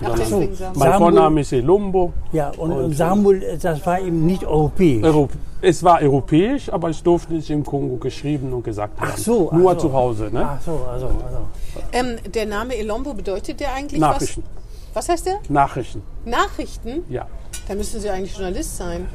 Ach, 0.04 0.16
deswegen 0.18 0.56
sagen 0.56 0.78
Mein 0.80 0.92
Samuel- 0.92 0.98
Vorname 1.14 1.42
ist 1.42 1.54
Elumbo. 1.54 2.14
Ja, 2.32 2.52
und, 2.58 2.72
und 2.72 2.94
Samuel, 2.96 3.58
das 3.62 3.86
war 3.86 4.00
eben 4.00 4.26
nicht 4.26 4.46
europäisch. 4.46 5.04
Europ 5.04 5.32
es 5.62 5.82
war 5.84 6.00
europäisch, 6.02 6.72
aber 6.72 6.90
es 6.90 7.02
durfte 7.02 7.34
nicht 7.34 7.50
im 7.50 7.64
Kongo 7.64 7.96
geschrieben 7.96 8.54
und 8.54 8.64
gesagt 8.64 9.00
werden. 9.02 9.12
Ach 9.14 9.18
so, 9.18 9.50
ach 9.52 9.58
Nur 9.58 9.74
so. 9.74 9.80
zu 9.88 9.94
Hause. 9.94 10.30
Ne? 10.32 10.46
Ach 10.48 10.62
so, 10.62 10.86
also, 10.92 11.08
also. 11.08 11.38
Ähm, 11.92 12.18
der 12.32 12.46
Name 12.46 12.76
Elombo 12.76 13.14
bedeutet 13.16 13.60
der 13.60 13.74
eigentlich 13.74 14.00
Nachrichten. 14.00 14.44
was? 14.94 15.08
Was 15.08 15.10
heißt 15.10 15.26
der? 15.26 15.40
Nachrichten, 15.50 16.04
Nachrichten? 16.24 17.04
ja. 17.10 17.26
Da 17.68 17.74
müssen 17.74 18.00
Sie 18.00 18.10
eigentlich 18.10 18.34
Journalist 18.34 18.78
sein. 18.78 19.08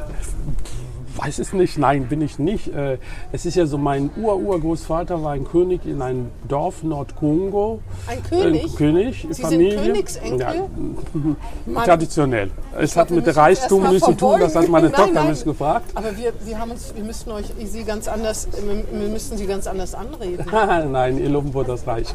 Weiß 1.16 1.38
es 1.40 1.52
nicht, 1.52 1.76
nein, 1.78 2.06
bin 2.08 2.20
ich 2.22 2.38
nicht. 2.38 2.68
Äh, 2.74 2.98
Es 3.32 3.44
ist 3.46 3.56
ja 3.56 3.66
so, 3.66 3.78
mein 3.78 4.10
Ur-Urgroßvater 4.16 5.22
war 5.22 5.32
ein 5.32 5.44
König 5.44 5.84
in 5.84 6.00
einem 6.02 6.30
Dorf 6.48 6.82
Nordkongo. 6.82 7.80
Ein 8.06 8.22
König? 8.22 8.64
Ein 8.64 8.74
König, 8.76 9.26
Sie 9.28 9.34
sind 9.34 9.44
Familie. 9.46 9.76
Königsenkel? 9.82 10.38
Ja, 10.40 10.54
Mann. 11.66 11.84
traditionell. 11.84 12.50
Es 12.78 12.96
hat 12.96 13.10
mit 13.10 13.34
Reichtum 13.36 13.88
nichts 13.88 14.04
zu 14.06 14.12
tun, 14.12 14.38
das 14.40 14.54
hat 14.54 14.68
meine 14.68 14.88
Nein, 14.88 14.94
Tochter 14.96 15.12
nein. 15.14 15.30
mich 15.30 15.44
gefragt. 15.44 15.90
Aber 15.94 16.16
wir, 16.16 16.32
wir 16.44 16.58
haben 16.58 16.70
uns, 16.70 16.94
wir 16.94 17.04
müssen 17.04 17.30
euch 17.32 17.46
Sie 17.64 17.84
ganz 17.84 18.06
anders, 18.08 18.46
wir 18.92 19.08
müssen 19.08 19.36
Sie 19.36 19.46
ganz 19.46 19.66
anders 19.66 19.94
anreden. 19.94 20.44
Nein, 20.92 21.18
ihr 21.18 21.28
Lumbo, 21.28 21.62
das 21.62 21.86
reicht. 21.86 22.14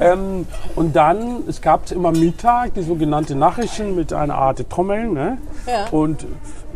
ähm, 0.00 0.46
und 0.76 0.94
dann, 0.96 1.42
es 1.48 1.60
gab 1.60 1.90
immer 1.90 2.12
Mittag 2.12 2.74
die 2.74 2.82
sogenannte 2.82 3.34
Nachrichten 3.34 3.94
mit 3.94 4.12
einer 4.12 4.34
Art 4.34 4.68
Trommel. 4.70 5.08
Ne? 5.08 5.38
Ja. 5.66 5.86
Und 5.90 6.26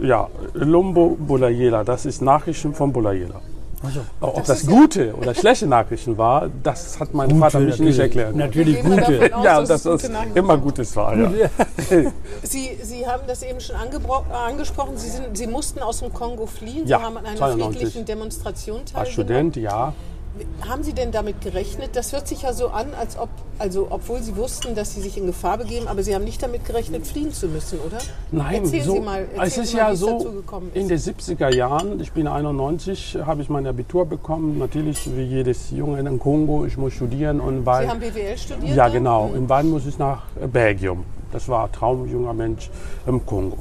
ja, 0.00 0.21
Lumbo 0.54 1.16
Bulayela, 1.18 1.84
das 1.84 2.06
ist 2.06 2.22
Nachrichten 2.22 2.74
von 2.74 2.92
Bulayela. 2.92 3.40
also. 3.82 4.00
Ob 4.20 4.44
das, 4.44 4.66
gute 4.66 5.14
oder 5.14 5.34
schlechte 5.34 5.66
Nachrichten 5.66 6.16
war, 6.16 6.48
das 6.62 7.00
hat 7.00 7.12
mein 7.14 7.36
Vater 7.38 7.60
mich 7.60 7.78
nicht 7.80 7.98
erklärt. 7.98 8.36
Natürlich 8.36 8.80
gute. 8.82 9.34
aus, 9.34 9.44
Ja, 9.44 9.62
dass 9.62 9.82
das 9.82 10.02
gute 10.02 10.12
immer 10.34 10.56
Gutes 10.58 10.94
war. 10.94 11.16
Ja. 11.16 11.48
Sie, 12.42 12.78
Sie 12.82 13.06
haben 13.06 13.22
das 13.26 13.42
eben 13.42 13.60
schon 13.60 13.76
äh, 13.76 14.34
angesprochen. 14.34 14.96
Sie, 14.96 15.08
sind, 15.08 15.36
Sie 15.36 15.46
mussten 15.46 15.80
aus 15.80 15.98
dem 16.00 16.12
Kongo 16.12 16.46
fliehen. 16.46 16.86
Ja, 16.86 16.98
Sie 16.98 17.04
haben 17.04 17.16
an 17.16 17.26
einer 17.26 17.36
92. 17.36 17.66
friedlichen 17.66 18.04
Demonstration 18.04 18.78
Als 18.78 18.92
teilgenommen. 18.92 19.12
Student, 19.12 19.56
ja. 19.56 19.92
Haben 20.66 20.82
Sie 20.82 20.94
denn 20.94 21.12
damit 21.12 21.42
gerechnet? 21.42 21.90
Das 21.94 22.12
hört 22.12 22.26
sich 22.26 22.42
ja 22.42 22.54
so 22.54 22.68
an, 22.68 22.94
als 22.98 23.18
ob, 23.18 23.28
also 23.58 23.88
obwohl 23.90 24.22
Sie 24.22 24.34
wussten, 24.36 24.74
dass 24.74 24.94
Sie 24.94 25.02
sich 25.02 25.18
in 25.18 25.26
Gefahr 25.26 25.58
begeben, 25.58 25.88
aber 25.88 26.02
Sie 26.02 26.14
haben 26.14 26.24
nicht 26.24 26.42
damit 26.42 26.64
gerechnet, 26.64 27.06
fliehen 27.06 27.32
zu 27.32 27.48
müssen, 27.48 27.78
oder? 27.80 27.98
Nein, 28.30 28.64
erzählen 28.64 28.84
so, 28.84 28.94
Sie 28.94 29.00
mal, 29.00 29.20
erzählen 29.20 29.42
es 29.42 29.58
ist 29.58 29.72
mal, 29.74 29.78
ja 29.78 29.94
so, 29.94 30.42
in 30.72 30.88
den 30.88 30.98
70er 30.98 31.54
Jahren, 31.54 32.00
ich 32.00 32.12
bin 32.12 32.26
91, 32.26 33.18
habe 33.26 33.42
ich 33.42 33.50
mein 33.50 33.66
Abitur 33.66 34.06
bekommen, 34.06 34.58
natürlich 34.58 35.14
wie 35.14 35.24
jedes 35.24 35.70
Junge 35.70 36.00
in 36.00 36.18
Kongo, 36.18 36.64
ich 36.64 36.78
muss 36.78 36.94
studieren 36.94 37.38
und 37.38 37.66
weil, 37.66 37.84
Sie 37.84 37.90
haben 37.90 38.00
BWL 38.00 38.38
studiert? 38.38 38.76
ja 38.76 38.88
genau, 38.88 39.26
und 39.26 39.48
wann 39.50 39.68
muss 39.68 39.84
ich 39.84 39.98
nach 39.98 40.22
Belgium, 40.50 41.04
das 41.30 41.46
war 41.48 41.66
ein 41.66 41.72
Traum, 41.72 42.08
junger 42.08 42.32
Mensch 42.32 42.70
im 43.06 43.24
Kongo. 43.26 43.58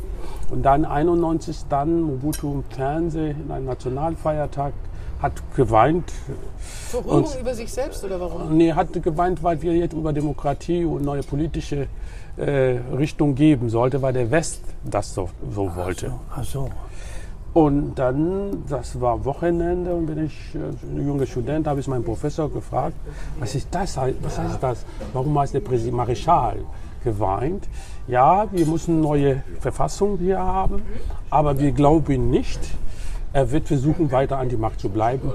Und 0.50 0.64
dann 0.64 0.86
91 0.86 1.66
dann 1.70 2.02
Mobutu 2.02 2.52
im 2.52 2.64
Fernsehen, 2.66 3.46
in 3.46 3.52
einem 3.52 3.66
Nationalfeiertag, 3.66 4.74
hat 5.22 5.34
geweint, 5.56 6.12
Verrührung 6.90 7.24
Und- 7.24 7.40
über 7.40 7.54
sich 7.54 7.72
selbst 7.72 8.04
oder 8.04 8.20
warum? 8.20 8.58
Nee, 8.58 8.74
hat 8.74 8.92
geweint, 9.02 9.44
weil 9.44 9.62
wir 9.62 9.74
jetzt 9.76 9.94
über 9.94 10.14
Demokratie 10.14 10.84
und 10.84 11.04
neue 11.04 11.24
politische 11.24 11.88
äh, 12.38 12.80
Richtung 12.98 13.36
geben 13.36 13.70
sollte, 13.70 14.02
weil 14.02 14.14
der 14.14 14.32
West 14.32 14.62
das 14.84 15.14
so, 15.14 15.30
so 15.54 15.76
wollte. 15.76 16.14
Ach 16.36 16.44
so. 16.44 16.70
Und 17.54 17.96
dann, 17.96 18.64
das 18.70 19.00
war 19.02 19.26
Wochenende 19.26 19.94
und 19.94 20.06
bin 20.06 20.26
ich 20.26 20.56
äh, 20.56 20.60
ein 20.60 21.06
junger 21.06 21.26
Student, 21.26 21.68
habe 21.68 21.82
ich 21.82 21.88
meinen 21.88 22.04
Professor 22.06 22.50
gefragt, 22.50 22.96
was 23.40 23.56
ist 23.56 23.68
das? 23.72 23.98
Was 23.98 24.40
heißt 24.40 24.64
das? 24.64 24.86
Warum 25.14 25.38
heißt 25.38 25.54
der 25.54 25.60
Präsident 25.60 25.98
Marischal 25.98 26.58
geweint? 27.04 27.68
Ja, 28.08 28.48
wir 28.52 28.66
müssen 28.66 28.94
eine 28.96 29.02
neue 29.02 29.44
Verfassung 29.60 30.18
hier 30.20 30.40
haben, 30.40 30.82
aber 31.30 31.60
wir 31.60 31.72
glauben 31.74 32.30
nicht, 32.30 32.60
er 33.34 33.52
wird 33.52 33.68
versuchen, 33.68 34.12
weiter 34.12 34.38
an 34.38 34.50
die 34.50 34.58
Macht 34.58 34.80
zu 34.80 34.90
bleiben. 34.90 35.32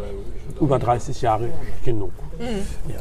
Über 0.60 0.78
30 0.78 1.22
Jahre 1.22 1.48
genug. 1.84 2.12
Ja. 2.88 3.00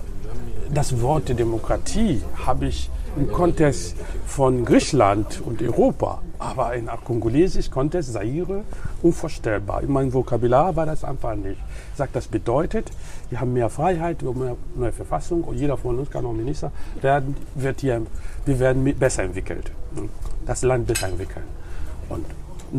Das 0.73 1.01
Wort 1.01 1.29
Demokratie 1.29 2.21
habe 2.45 2.65
ich 2.65 2.89
im 3.15 3.31
Kontext 3.31 3.95
von 4.25 4.65
Griechenland 4.65 5.41
und 5.45 5.61
Europa, 5.61 6.21
aber 6.37 6.73
in 6.73 6.89
kongolesisch 7.05 7.69
Kontext, 7.69 8.11
Zaire, 8.11 8.63
unvorstellbar. 9.01 9.83
In 9.83 9.91
meinem 9.91 10.13
Vokabular 10.13 10.75
war 10.75 10.85
das 10.85 11.03
einfach 11.03 11.35
nicht. 11.35 11.59
Ich 11.91 11.97
sage, 11.97 12.09
das 12.13 12.27
bedeutet, 12.27 12.91
wir 13.29 13.39
haben 13.39 13.53
mehr 13.53 13.69
Freiheit, 13.69 14.21
wir 14.21 14.29
haben 14.29 14.39
mehr 14.39 14.57
neue 14.75 14.91
Verfassung 14.91 15.43
und 15.45 15.57
jeder 15.57 15.77
von 15.77 15.97
uns 15.97 16.09
kann 16.09 16.25
auch 16.25 16.33
Minister 16.33 16.71
werden, 17.01 17.37
wird 17.53 17.79
hier, 17.81 18.01
wir 18.45 18.59
werden 18.59 18.83
besser 18.99 19.23
entwickelt. 19.23 19.71
Das 20.45 20.63
Land 20.63 20.87
besser 20.87 21.07
entwickeln. 21.07 21.45
Und 22.09 22.25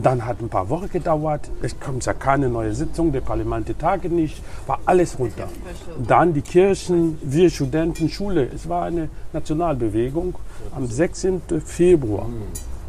dann 0.03 0.27
hat 0.27 0.41
ein 0.41 0.49
paar 0.49 0.69
Wochen 0.69 0.89
gedauert. 0.91 1.49
Es 1.63 1.79
kommt 1.79 2.05
ja 2.05 2.13
keine 2.13 2.49
neue 2.49 2.75
Sitzung, 2.75 3.13
der 3.13 3.21
Parlamente 3.21 3.77
Tage 3.77 4.09
nicht, 4.09 4.43
war 4.67 4.81
alles 4.85 5.19
runter. 5.19 5.49
Dann 6.07 6.35
die 6.35 6.43
Kirchen, 6.43 7.19
wir 7.23 7.51
Studenten, 7.51 8.09
Schule. 8.09 8.49
Es 8.55 8.69
war 8.69 8.85
eine 8.85 9.09
Nationalbewegung. 9.33 10.35
Am 10.75 10.87
16. 10.87 11.43
Februar 11.65 12.27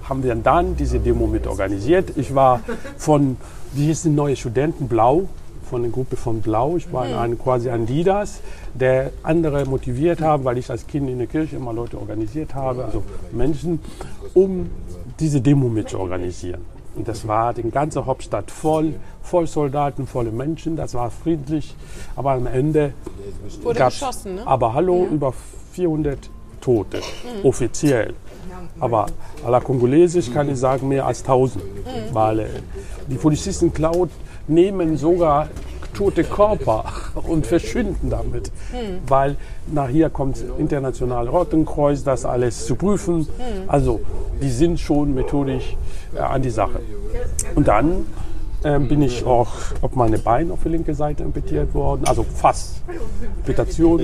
haben 0.04 0.24
wir 0.24 0.36
dann 0.36 0.76
diese 0.76 1.00
Demo 1.00 1.28
mit 1.28 1.48
organisiert. 1.48 2.18
Ich 2.18 2.34
war 2.34 2.62
von, 2.98 3.38
wie 3.74 3.86
hieß 3.86 4.04
die 4.04 4.10
neue 4.10 4.36
Studenten, 4.36 4.88
Blau, 4.88 5.28
von 5.70 5.84
der 5.84 5.92
Gruppe 5.92 6.16
von 6.16 6.42
Blau. 6.42 6.78
Ich 6.78 6.92
war 6.92 7.08
in 7.08 7.14
einem, 7.14 7.40
quasi 7.40 7.70
ein 7.70 7.86
Leaders, 7.88 8.40
der 8.74 9.12
andere 9.24 9.66
motiviert 9.66 10.22
haben, 10.22 10.46
weil 10.46 10.58
ich 10.58 10.70
als 10.70 10.88
Kind 10.88 11.10
in 11.10 11.18
der 11.18 11.28
Kirche 11.28 11.58
immer 11.58 11.74
Leute 11.74 12.00
organisiert 12.00 12.56
habe, 12.56 12.86
also 12.86 13.04
Menschen, 13.32 13.80
um 14.34 14.70
diese 15.20 15.42
Demo 15.42 15.68
mit 15.68 15.90
zu 15.90 16.00
organisieren. 16.00 16.77
Und 16.98 17.08
das 17.08 17.28
war 17.28 17.54
die 17.54 17.70
ganze 17.70 18.06
Hauptstadt 18.08 18.50
voll, 18.50 18.96
voll 19.22 19.46
Soldaten, 19.46 20.08
volle 20.08 20.32
Menschen. 20.32 20.76
Das 20.76 20.96
war 20.96 21.12
friedlich. 21.12 21.76
Aber 22.16 22.32
am 22.32 22.48
Ende 22.48 22.94
Wurde 23.62 23.86
geschossen, 23.86 24.36
ne? 24.36 24.48
Aber 24.48 24.74
hallo, 24.74 25.06
über 25.06 25.34
400 25.74 26.18
Tote, 26.60 27.02
offiziell. 27.44 28.16
Aber 28.80 29.06
à 29.46 29.50
la 29.50 29.60
Kongolesisch 29.60 30.32
kann 30.32 30.50
ich 30.50 30.58
sagen, 30.58 30.88
mehr 30.88 31.06
als 31.06 31.22
1000. 31.22 31.64
Weil 32.14 32.40
äh, 32.40 32.46
die 33.08 33.16
Polizisten 33.16 33.72
klaut, 33.72 34.10
nehmen 34.48 34.98
sogar 34.98 35.50
tote 35.94 36.24
Körper 36.24 36.86
und 37.16 37.46
verschwinden 37.46 38.10
damit. 38.10 38.52
Weil 39.08 39.36
nach 39.68 39.90
hier 39.90 40.10
kommt 40.10 40.44
international 40.58 41.28
Rotenkreuz, 41.28 42.04
das 42.04 42.26
alles 42.26 42.66
zu 42.66 42.76
prüfen. 42.76 43.28
Also 43.68 44.02
die 44.42 44.50
sind 44.50 44.80
schon 44.80 45.14
methodisch 45.14 45.76
äh, 46.16 46.20
an 46.20 46.42
die 46.42 46.50
Sache. 46.50 46.80
Und 47.56 47.68
dann 47.68 48.06
ähm, 48.64 48.88
bin 48.88 49.02
ich 49.02 49.24
auch 49.26 49.48
auf 49.82 49.94
meine 49.96 50.18
Beine 50.18 50.54
auf 50.54 50.60
die 50.64 50.70
linke 50.70 50.94
Seite 50.96 51.24
amputiert 51.24 51.74
worden, 51.74 52.04
also 52.06 52.24
fast 52.24 52.82
Amputation 53.38 54.02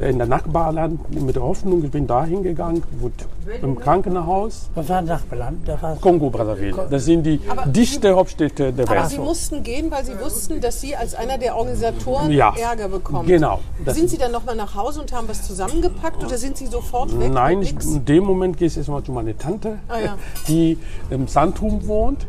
in 0.00 0.18
der 0.18 0.26
Nachbarland 0.26 1.10
mit 1.20 1.34
der 1.36 1.42
Hoffnung, 1.42 1.82
ich 1.84 1.90
bin 1.90 2.06
da 2.06 2.24
hingegangen, 2.24 2.82
wurde 3.00 3.14
im 3.62 3.78
Krankenhaus, 3.78 4.68
Was 4.74 4.88
war 4.88 5.02
Nachbarland? 5.02 5.66
Da 5.68 5.80
war 5.80 5.96
Kongo 5.96 6.30
Brazzaville. 6.30 6.86
Das 6.90 7.04
sind 7.04 7.24
die 7.24 7.40
dichte 7.66 8.14
Hauptstädte 8.14 8.72
der 8.72 8.86
Aber 8.88 8.96
Welt. 9.02 9.08
Sie 9.10 9.18
mussten 9.18 9.62
gehen, 9.62 9.90
weil 9.90 10.04
Sie 10.04 10.18
wussten, 10.20 10.60
dass 10.60 10.80
Sie 10.80 10.96
als 10.96 11.14
einer 11.14 11.38
der 11.38 11.56
Organisatoren 11.56 12.30
Ja, 12.30 12.54
Ärger 12.58 12.88
bekommen. 12.88 13.26
genau. 13.26 13.60
Sind 13.86 14.10
Sie 14.10 14.18
dann 14.18 14.32
nochmal 14.32 14.56
nach 14.56 14.74
Hause 14.74 15.00
und 15.00 15.12
haben 15.12 15.28
was 15.28 15.46
zusammengepackt 15.46 16.24
oder 16.24 16.38
sind 16.38 16.56
Sie 16.56 16.66
sofort 16.66 17.18
weg? 17.18 17.30
Nein, 17.32 17.62
ich, 17.62 17.72
in 17.84 18.04
dem 18.04 18.24
Moment 18.24 18.56
gehe 18.56 18.68
ich 18.68 18.76
erstmal 18.76 19.02
zu 19.02 19.12
meiner 19.12 19.36
Tante, 19.36 19.78
Ah, 19.88 19.98
ja. 19.98 20.18
die 20.48 20.78
im 21.10 21.28
Sandrum 21.28 21.86
wohnt, 21.86 22.26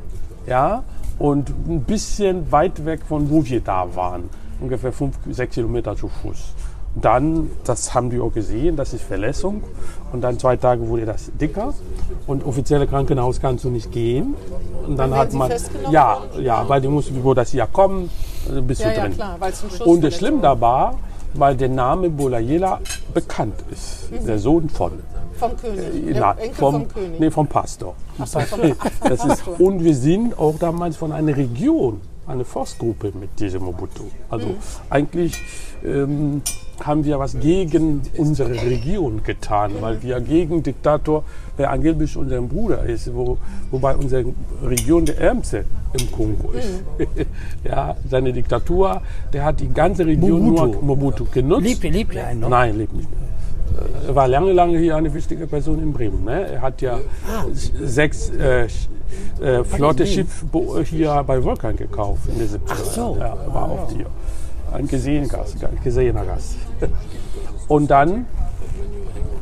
ja, 0.47 0.83
und 1.19 1.49
ein 1.49 1.83
bisschen 1.83 2.51
weit 2.51 2.85
weg 2.85 3.01
von 3.07 3.29
wo 3.29 3.43
wir 3.45 3.59
da 3.61 3.87
waren, 3.95 4.29
ungefähr 4.61 4.91
fünf, 4.91 5.17
sechs 5.31 5.55
Kilometer 5.55 5.95
zu 5.95 6.07
Fuß. 6.07 6.53
Dann, 6.99 7.51
das 7.63 7.93
haben 7.93 8.09
die 8.09 8.19
auch 8.19 8.33
gesehen, 8.33 8.75
das 8.75 8.91
ist 8.93 9.03
Verletzung. 9.03 9.61
Und 10.11 10.21
dann 10.21 10.39
zwei 10.39 10.55
Tage 10.57 10.87
wurde 10.87 11.05
das 11.05 11.31
dicker. 11.39 11.75
Und 12.25 12.43
offizielle 12.43 12.87
Krankenhaus 12.87 13.39
kannst 13.39 13.65
du 13.65 13.69
nicht 13.69 13.91
gehen. 13.91 14.33
Und 14.87 14.97
dann 14.97 15.11
werden 15.11 15.19
hat 15.19 15.33
man, 15.33 15.51
ja, 15.91 16.17
worden? 16.31 16.43
ja, 16.43 16.67
weil 16.67 16.81
die 16.81 16.87
mussten, 16.87 17.23
wo 17.23 17.35
das 17.35 17.53
ja 17.53 17.67
kommen, 17.67 18.09
äh, 18.49 18.61
bist 18.61 18.81
Ja, 18.81 18.89
du 18.89 18.95
ja, 18.95 19.01
drin. 19.03 19.13
klar, 19.13 19.33
Und 19.33 19.41
das 19.43 19.59
verletzt 19.61 20.17
Schlimme 20.17 20.41
war. 20.41 20.55
da 20.55 20.61
war, 20.61 20.93
weil 21.35 21.55
der 21.55 21.69
Name 21.69 22.09
Bolayela 22.09 22.79
bekannt 23.13 23.55
ist. 23.71 24.09
Der 24.27 24.39
Sohn 24.39 24.67
von. 24.69 24.93
Vom 25.37 25.57
König. 25.57 26.05
Der 26.13 26.19
Na, 26.21 26.31
Enkel 26.33 26.53
vom, 26.55 26.73
vom 26.73 26.87
König. 26.87 27.19
Nee, 27.19 27.31
vom 27.31 27.47
Pastor. 27.47 27.95
Ach 28.19 28.27
so, 28.27 28.39
vom, 28.39 28.59
ach, 28.79 28.91
vom 28.91 29.09
Das 29.09 29.19
ist, 29.19 29.27
Pastor. 29.27 29.59
und 29.61 29.83
wir 29.83 29.95
sind 29.95 30.37
auch 30.37 30.55
damals 30.59 30.97
von 30.97 31.11
einer 31.11 31.35
Region, 31.35 32.01
eine 32.27 32.43
Forstgruppe 32.43 33.13
mit 33.19 33.39
diesem 33.39 33.63
Mobutu. 33.63 34.03
Also 34.29 34.47
Mhm. 34.47 34.55
eigentlich 34.89 35.41
ähm, 35.85 36.41
haben 36.83 37.05
wir 37.05 37.17
was 37.19 37.39
gegen 37.39 38.01
unsere 38.17 38.51
Region 38.51 39.23
getan, 39.23 39.71
weil 39.79 40.01
wir 40.03 40.19
gegen 40.21 40.61
Diktator, 40.61 41.23
der 41.57 41.71
angeblich 41.71 42.15
unser 42.17 42.41
Bruder 42.41 42.83
ist, 42.83 43.13
wo, 43.15 43.37
wobei 43.71 43.95
unsere 43.95 44.25
Region 44.63 45.05
der 45.05 45.19
ärmste 45.19 45.65
im 45.93 46.11
Kongo 46.11 46.51
ist. 46.51 46.83
ja, 47.63 47.95
seine 48.09 48.33
Diktatur, 48.33 49.01
der 49.33 49.45
hat 49.45 49.59
die 49.61 49.69
ganze 49.69 50.05
Region 50.05 50.41
Mobutu. 50.49 50.65
nur 50.73 50.81
Mobutu 50.83 51.25
genutzt. 51.31 51.63
Lebt, 51.63 51.83
lebt 51.83 52.15
er 52.15 52.33
noch? 52.35 52.49
Nein, 52.49 52.77
lebt 52.77 52.93
nicht 52.93 53.09
mehr. 53.09 53.19
Er 54.07 54.15
war 54.15 54.27
lange, 54.27 54.53
lange 54.53 54.77
hier 54.79 54.95
eine 54.95 55.13
wichtige 55.13 55.47
Person 55.47 55.81
in 55.81 55.93
Bremen. 55.93 56.23
Ne? 56.23 56.47
Er 56.53 56.61
hat 56.61 56.81
ja 56.81 56.99
s- 57.53 57.71
sechs 57.81 58.29
äh, 58.29 58.67
äh, 59.41 59.63
flotte 59.63 60.05
Schiffe 60.07 60.45
hier 60.83 61.23
bei 61.25 61.43
Vulkan 61.43 61.75
gekauft 61.75 62.21
in 62.29 62.39
den 62.39 62.47
70er. 62.47 62.59
Ach 62.69 62.77
so. 62.77 63.17
Ja, 63.19 63.35
er 63.45 63.53
war 63.53 63.71
oft 63.71 63.91
hier. 63.91 64.05
Ein 64.73 64.87
gesehener 64.87 65.27
Gast. 65.27 65.55
Gesehener 65.83 66.25
Gast. 66.25 66.55
Und 67.67 67.89
dann, 67.91 68.25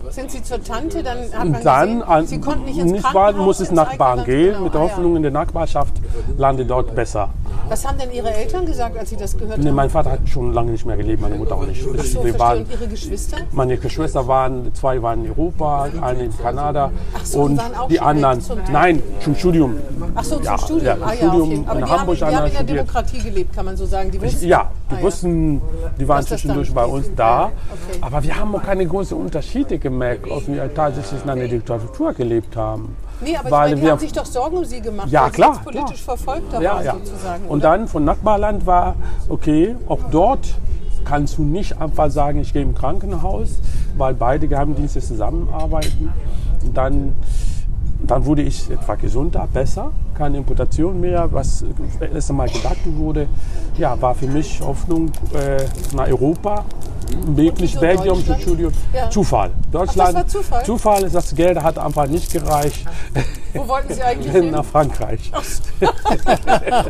Sind 0.09 0.31
Sie 0.31 0.41
zur 0.43 0.63
Tante, 0.63 1.03
dann 1.03 1.17
hat 1.33 1.49
man 1.49 1.63
dann 1.63 1.99
gesehen, 1.99 2.27
Sie 2.27 2.39
konnten 2.39 2.65
nicht 2.65 2.77
ins 2.77 2.91
nicht 2.91 3.01
Krankenhaus, 3.03 3.23
warten, 3.33 3.39
muss 3.39 3.59
es 3.59 3.71
nach 3.71 3.95
Bahn 3.97 4.23
gehen, 4.23 4.51
Land. 4.53 4.63
mit 4.63 4.73
der 4.73 4.81
Genau, 4.81 4.91
Hoffnung, 4.93 5.15
in 5.17 5.21
der 5.23 5.31
Nachbarschaft 5.31 5.93
landet 6.37 6.69
dort 6.69 6.95
besser. 6.95 7.29
Was 7.67 7.85
haben 7.87 7.97
denn 7.97 8.11
Ihre 8.11 8.31
Eltern 8.33 8.65
gesagt, 8.65 8.97
als 8.97 9.09
Sie 9.09 9.15
das 9.17 9.35
gehört 9.37 9.57
Nee, 9.57 9.67
haben? 9.69 9.75
mein 9.75 9.89
Vater 9.89 10.11
hat 10.11 10.19
schon 10.29 10.53
lange 10.53 10.71
nicht 10.71 10.85
mehr 10.85 10.97
gelebt, 10.97 11.21
meine 11.21 11.35
Mutter 11.35 11.55
auch 11.55 11.65
nicht. 11.65 11.83
Ach 11.97 12.03
so, 12.03 12.23
Wir 12.23 12.37
waren, 12.39 12.59
Und 12.59 12.71
Ihre 12.71 12.87
Geschwister? 12.87 13.37
Meine 13.51 13.77
Geschwister 13.77 14.27
waren, 14.27 14.71
zwei 14.73 15.01
waren 15.01 15.25
in 15.25 15.31
Europa, 15.31 15.89
eine 16.01 16.25
in 16.25 16.37
Kanada 16.37 16.91
Ach 17.15 17.25
so, 17.25 17.39
die 17.47 17.51
und 17.53 17.57
waren 17.57 17.75
auch 17.75 17.87
die 17.87 17.95
schon 17.97 18.05
anderen, 18.07 18.41
zum 18.41 18.59
nein, 18.71 19.03
zum 19.21 19.35
Studium. 19.35 19.77
Ach 20.13 20.23
so, 20.23 20.35
zum 20.35 20.43
Ja, 20.45 20.57
Studium. 20.57 20.85
ja, 20.85 20.97
ah, 21.01 21.13
ja, 21.13 21.15
Studium 21.17 21.41
okay. 21.49 21.63
Aber 21.65 21.79
in 21.79 21.85
die, 21.85 21.91
Hamburg 21.91 22.21
haben, 22.21 22.29
die 22.29 22.35
haben 22.35 22.45
in 22.45 22.51
der 22.51 22.57
studiert. 22.57 22.69
Demokratie 22.77 23.19
gelebt, 23.19 23.55
kann 23.55 23.65
man 23.65 23.77
so 23.77 23.85
sagen. 23.85 24.11
Die 24.11 24.21
wussten, 24.21 24.47
Ja, 24.47 24.71
die 24.91 24.95
Ah, 24.95 25.01
wussten, 25.01 25.61
die 25.99 26.07
waren 26.07 26.23
zwischendurch 26.23 26.73
bei 26.73 26.85
uns 26.85 27.09
da, 27.15 27.45
Okay. 27.45 27.99
aber 28.01 28.23
wir 28.23 28.35
haben 28.39 28.55
auch 28.55 28.61
keine 28.63 28.85
großen 28.85 29.17
Unterschiede 29.17 29.79
gemerkt, 29.79 30.29
ob 30.29 30.47
wir 30.47 30.71
tatsächlich 30.73 31.23
in 31.23 31.29
einer 31.29 31.47
Diktatur 31.47 32.13
gelebt 32.13 32.55
haben. 32.55 32.95
Nee, 33.21 33.35
aber 33.35 33.45
ich 33.47 33.51
Weil 33.51 33.59
meine, 33.69 33.75
die 33.77 33.81
wir- 33.81 33.91
haben 33.91 33.99
sich 33.99 34.11
doch 34.13 34.25
Sorgen 34.25 34.57
um 34.57 34.65
Sie 34.65 34.81
gemacht, 34.81 35.09
Ja, 35.09 35.23
weil 35.23 35.29
Sie 35.31 35.35
klar, 35.35 35.53
jetzt 35.55 35.63
politisch 35.63 36.03
klar. 36.03 36.17
verfolgter 36.17 36.61
Ja, 36.61 36.75
waren 36.75 36.85
ja. 36.85 36.93
sozusagen. 36.93 37.43
Und 37.45 37.59
oder? 37.59 37.69
dann 37.71 37.87
von 37.87 38.03
Nachbarland 38.05 38.65
war, 38.65 38.95
okay, 39.29 39.75
auch 39.87 39.99
dort 40.11 40.53
kannst 41.03 41.37
du 41.37 41.43
nicht 41.43 41.79
einfach 41.81 42.09
sagen, 42.11 42.39
ich 42.39 42.51
gehe 42.53 42.61
im 42.63 42.75
Krankenhaus, 42.75 43.59
weil 43.97 44.13
beide 44.13 44.47
Geheimdienste 44.47 44.99
zusammenarbeiten. 44.99 46.11
Und 46.63 46.75
dann, 46.77 47.15
dann 48.03 48.25
wurde 48.25 48.41
ich 48.41 48.69
etwa 48.69 48.95
gesunder, 48.95 49.47
besser, 49.51 49.91
keine 50.13 50.37
Imputation 50.37 50.99
mehr, 50.99 51.27
was 51.31 51.63
das 51.99 52.09
erste 52.09 52.33
Mal 52.33 52.49
gedacht 52.49 52.77
wurde. 52.85 53.27
Ja, 53.77 53.99
war 54.01 54.15
für 54.15 54.27
mich 54.27 54.61
Hoffnung 54.61 55.11
äh, 55.33 55.63
nach 55.95 56.07
Europa, 56.07 56.65
wirklich 57.27 57.73
zum 57.73 57.81
Deutschland? 57.81 58.41
Studium. 58.41 58.73
Ja. 58.93 59.09
Zufall. 59.09 59.51
Deutschland. 59.71 60.15
war 60.15 60.27
Zufall? 60.27 60.65
Zufall 60.65 61.03
ist, 61.03 61.15
das 61.15 61.35
Geld 61.35 61.61
hat 61.61 61.77
einfach 61.77 62.07
nicht 62.07 62.31
gereicht 62.31 62.85
Wo 63.53 63.67
wollten 63.67 63.93
Sie 63.93 64.01
eigentlich 64.01 64.31
hin? 64.31 64.51
nach 64.51 64.65
Frankreich. 64.65 65.31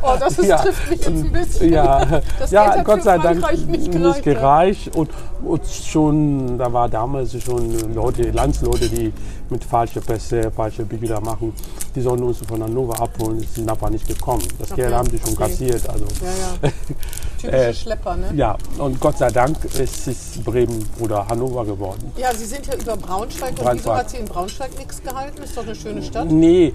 Oh, 0.02 0.14
das 0.20 0.38
ist, 0.40 0.46
Ja. 0.48 0.58
trifft 0.58 0.90
mich 0.90 1.00
jetzt 1.00 1.08
ein 1.08 1.32
bisschen. 1.32 1.74
Ja, 1.74 2.22
Das 2.40 2.52
ja 2.52 2.66
Geld 2.66 2.78
hat 2.78 2.86
Gott 2.86 3.04
sei 3.04 3.18
Dank 3.18 3.52
nicht 3.52 3.68
nicht 3.68 3.92
gereicht, 3.92 4.26
ja. 4.26 4.34
gereicht. 4.34 4.96
Und, 4.96 5.10
und 5.44 5.66
schon, 5.66 6.58
da 6.58 6.72
war 6.72 6.90
damals 6.90 7.42
schon 7.42 7.94
Leute, 7.94 8.32
Landsleute, 8.32 8.90
die 8.90 9.14
mit 9.50 9.64
falscher 9.64 10.02
Pässe, 10.02 10.52
falsche 10.52 10.84
Bilder 10.84 11.22
machen, 11.22 11.54
die 11.96 12.02
sollen 12.02 12.24
uns 12.24 12.40
von 12.48 12.62
Hannover 12.64 13.00
abholen, 13.02 13.40
die 13.40 13.46
sind 13.46 13.70
einfach 13.70 13.90
nicht 13.90 14.08
gekommen. 14.08 14.44
Das 14.60 14.74
Geld 14.74 14.92
ja, 14.92 14.98
haben 14.98 15.10
die 15.10 15.20
schon 15.20 15.34
okay. 15.34 15.50
kassiert. 15.50 15.88
Also. 15.88 16.06
Ja, 16.22 16.68
ja. 16.68 16.72
Typische 17.46 17.70
Äh, 17.70 17.74
Schlepper, 17.74 18.16
ne? 18.16 18.32
Ja, 18.36 18.58
und 18.78 19.00
Gott 19.00 19.18
sei 19.18 19.30
Dank 19.30 19.64
ist 19.66 20.08
es 20.08 20.40
Bremen 20.44 20.86
oder 21.00 21.28
Hannover 21.28 21.66
geworden. 21.66 22.12
Ja, 22.18 22.34
Sie 22.34 22.46
sind 22.46 22.66
ja 22.68 22.76
über 22.76 22.98
Braunschweig. 22.98 23.50
Und 23.52 23.58
wieso 23.60 23.64
Braunschweig. 23.66 23.98
hat 23.98 24.10
Sie 24.10 24.18
in 24.18 24.26
Braunschweig 24.26 24.78
nichts 24.78 25.02
gehalten? 25.04 25.42
Ist 25.44 25.56
doch 25.58 25.64
eine 25.64 25.76
schöne 25.76 26.02
Stadt. 26.02 26.30
Nee, 26.30 26.74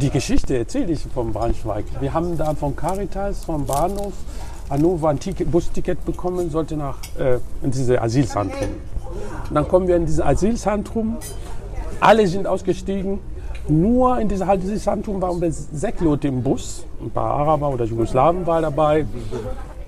die 0.00 0.10
Geschichte 0.10 0.56
erzähle 0.58 0.92
ich 0.92 1.00
vom 1.12 1.32
Braunschweig. 1.32 1.84
Wir 2.00 2.12
haben 2.14 2.36
da 2.38 2.54
von 2.54 2.74
Caritas, 2.74 3.44
vom 3.44 3.66
Bahnhof 3.66 4.12
Hannover 4.70 5.08
ein 5.08 5.18
Ticket, 5.18 5.50
Busticket 5.50 6.04
bekommen, 6.04 6.50
sollte 6.50 6.76
nach 6.76 6.98
äh, 7.18 7.38
in 7.62 7.70
diese 7.70 8.00
Asylzentrum. 8.02 8.68
Und 9.48 9.54
dann 9.54 9.66
kommen 9.66 9.88
wir 9.88 9.96
in 9.96 10.04
dieses 10.04 10.20
Asylzentrum, 10.20 11.16
alle 12.00 12.26
sind 12.26 12.46
ausgestiegen. 12.46 13.18
Nur 13.66 14.18
in 14.18 14.28
diesem 14.28 14.48
Asylzentrum 14.48 15.20
waren 15.20 15.40
wir 15.40 15.50
sechs 15.52 16.00
Leute 16.00 16.28
im 16.28 16.42
Bus. 16.42 16.84
Ein 17.00 17.10
paar 17.10 17.30
Araber 17.32 17.70
oder 17.70 17.84
Jugoslawen 17.84 18.46
waren 18.46 18.62
dabei. 18.62 19.06